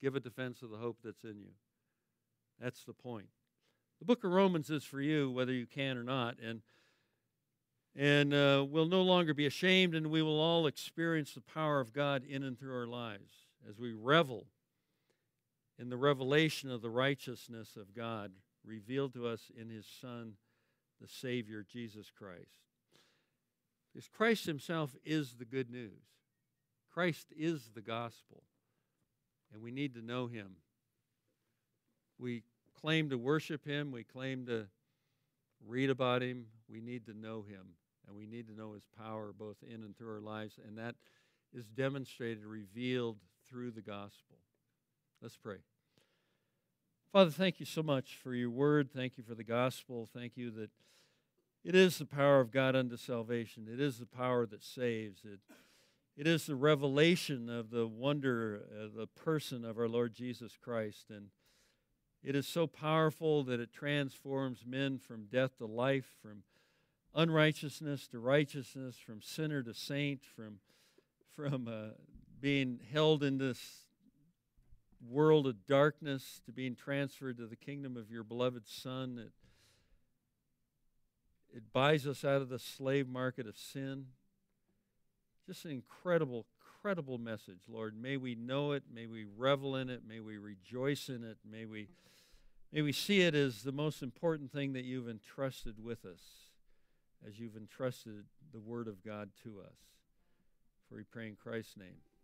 give 0.00 0.14
a 0.14 0.20
defense 0.20 0.62
of 0.62 0.70
the 0.70 0.76
hope 0.76 0.98
that's 1.02 1.24
in 1.24 1.40
you? 1.40 1.52
That's 2.60 2.84
the 2.84 2.92
point. 2.92 3.28
The 3.98 4.04
book 4.04 4.22
of 4.22 4.30
Romans 4.30 4.70
is 4.70 4.84
for 4.84 5.00
you, 5.00 5.30
whether 5.30 5.52
you 5.52 5.66
can 5.66 5.96
or 5.96 6.04
not, 6.04 6.36
and 6.38 6.60
and 7.96 8.34
uh, 8.34 8.66
we'll 8.68 8.88
no 8.88 9.02
longer 9.02 9.34
be 9.34 9.46
ashamed, 9.46 9.94
and 9.94 10.08
we 10.08 10.20
will 10.20 10.40
all 10.40 10.66
experience 10.66 11.32
the 11.32 11.40
power 11.40 11.78
of 11.78 11.92
God 11.92 12.24
in 12.24 12.42
and 12.42 12.58
through 12.58 12.74
our 12.76 12.88
lives 12.88 13.46
as 13.68 13.78
we 13.78 13.92
revel 13.92 14.48
in 15.78 15.90
the 15.90 15.96
revelation 15.96 16.72
of 16.72 16.82
the 16.82 16.90
righteousness 16.90 17.76
of 17.76 17.94
God 17.94 18.32
revealed 18.64 19.12
to 19.14 19.26
us 19.26 19.50
in 19.56 19.70
His 19.70 19.86
Son, 20.00 20.34
the 21.00 21.08
Savior, 21.08 21.64
Jesus 21.68 22.10
Christ. 22.16 22.62
Because 23.92 24.08
Christ 24.08 24.46
Himself 24.46 24.96
is 25.04 25.34
the 25.34 25.44
good 25.44 25.70
news. 25.70 26.02
Christ 26.94 27.32
is 27.36 27.70
the 27.74 27.80
gospel, 27.80 28.44
and 29.52 29.60
we 29.60 29.72
need 29.72 29.94
to 29.94 30.00
know 30.00 30.28
him. 30.28 30.56
We 32.20 32.44
claim 32.80 33.10
to 33.10 33.18
worship 33.18 33.64
him, 33.64 33.90
we 33.90 34.04
claim 34.04 34.46
to 34.46 34.68
read 35.66 35.90
about 35.90 36.22
him. 36.22 36.46
We 36.68 36.80
need 36.80 37.06
to 37.06 37.14
know 37.14 37.42
him, 37.42 37.74
and 38.06 38.16
we 38.16 38.26
need 38.26 38.46
to 38.46 38.54
know 38.54 38.72
his 38.72 38.86
power 38.96 39.32
both 39.36 39.56
in 39.62 39.82
and 39.82 39.96
through 39.96 40.14
our 40.14 40.20
lives, 40.20 40.58
and 40.66 40.78
that 40.78 40.94
is 41.52 41.66
demonstrated, 41.68 42.44
revealed 42.44 43.18
through 43.48 43.72
the 43.72 43.82
gospel. 43.82 44.38
Let's 45.20 45.36
pray. 45.36 45.58
Father, 47.14 47.30
thank 47.30 47.60
you 47.60 47.66
so 47.66 47.80
much 47.80 48.18
for 48.20 48.34
your 48.34 48.50
word. 48.50 48.90
Thank 48.92 49.16
you 49.16 49.22
for 49.22 49.36
the 49.36 49.44
gospel. 49.44 50.08
Thank 50.12 50.36
you 50.36 50.50
that 50.50 50.70
it 51.62 51.76
is 51.76 51.96
the 51.96 52.04
power 52.04 52.40
of 52.40 52.50
God 52.50 52.74
unto 52.74 52.96
salvation. 52.96 53.68
It 53.72 53.78
is 53.78 53.98
the 53.98 54.06
power 54.06 54.46
that 54.46 54.64
saves. 54.64 55.20
It 55.24 55.38
it 56.16 56.26
is 56.26 56.46
the 56.46 56.56
revelation 56.56 57.48
of 57.48 57.70
the 57.70 57.86
wonder, 57.86 58.62
uh, 58.68 58.88
the 58.98 59.06
person 59.06 59.64
of 59.64 59.78
our 59.78 59.86
Lord 59.86 60.12
Jesus 60.12 60.58
Christ. 60.60 61.04
And 61.08 61.28
it 62.24 62.34
is 62.34 62.48
so 62.48 62.66
powerful 62.66 63.44
that 63.44 63.60
it 63.60 63.72
transforms 63.72 64.64
men 64.66 64.98
from 64.98 65.26
death 65.26 65.58
to 65.58 65.66
life, 65.66 66.16
from 66.20 66.42
unrighteousness 67.14 68.08
to 68.08 68.18
righteousness, 68.18 68.96
from 68.96 69.22
sinner 69.22 69.62
to 69.62 69.72
saint, 69.72 70.22
from, 70.34 70.58
from 71.36 71.68
uh, 71.68 71.94
being 72.40 72.80
held 72.92 73.22
in 73.22 73.38
this 73.38 73.83
world 75.08 75.46
of 75.46 75.66
darkness 75.66 76.40
to 76.46 76.52
being 76.52 76.74
transferred 76.74 77.38
to 77.38 77.46
the 77.46 77.56
kingdom 77.56 77.96
of 77.96 78.10
your 78.10 78.22
beloved 78.22 78.66
Son. 78.66 79.18
It, 79.18 79.32
it 81.56 81.72
buys 81.72 82.06
us 82.06 82.24
out 82.24 82.42
of 82.42 82.48
the 82.48 82.58
slave 82.58 83.08
market 83.08 83.46
of 83.46 83.56
sin. 83.56 84.06
Just 85.46 85.64
an 85.64 85.70
incredible, 85.70 86.46
incredible 86.84 87.18
message, 87.18 87.62
Lord. 87.68 87.94
May 88.00 88.16
we 88.16 88.34
know 88.34 88.72
it. 88.72 88.84
May 88.92 89.06
we 89.06 89.24
revel 89.36 89.76
in 89.76 89.90
it. 89.90 90.02
May 90.06 90.20
we 90.20 90.38
rejoice 90.38 91.08
in 91.08 91.22
it. 91.22 91.38
May 91.48 91.64
we, 91.64 91.88
may 92.72 92.82
we 92.82 92.92
see 92.92 93.20
it 93.20 93.34
as 93.34 93.62
the 93.62 93.72
most 93.72 94.02
important 94.02 94.52
thing 94.52 94.72
that 94.72 94.84
you've 94.84 95.08
entrusted 95.08 95.82
with 95.82 96.04
us, 96.04 96.20
as 97.26 97.38
you've 97.38 97.56
entrusted 97.56 98.24
the 98.52 98.60
Word 98.60 98.88
of 98.88 99.04
God 99.04 99.30
to 99.42 99.60
us. 99.60 99.76
For 100.88 100.96
we 100.96 101.04
pray 101.04 101.28
in 101.28 101.36
Christ's 101.36 101.76
name. 101.76 102.04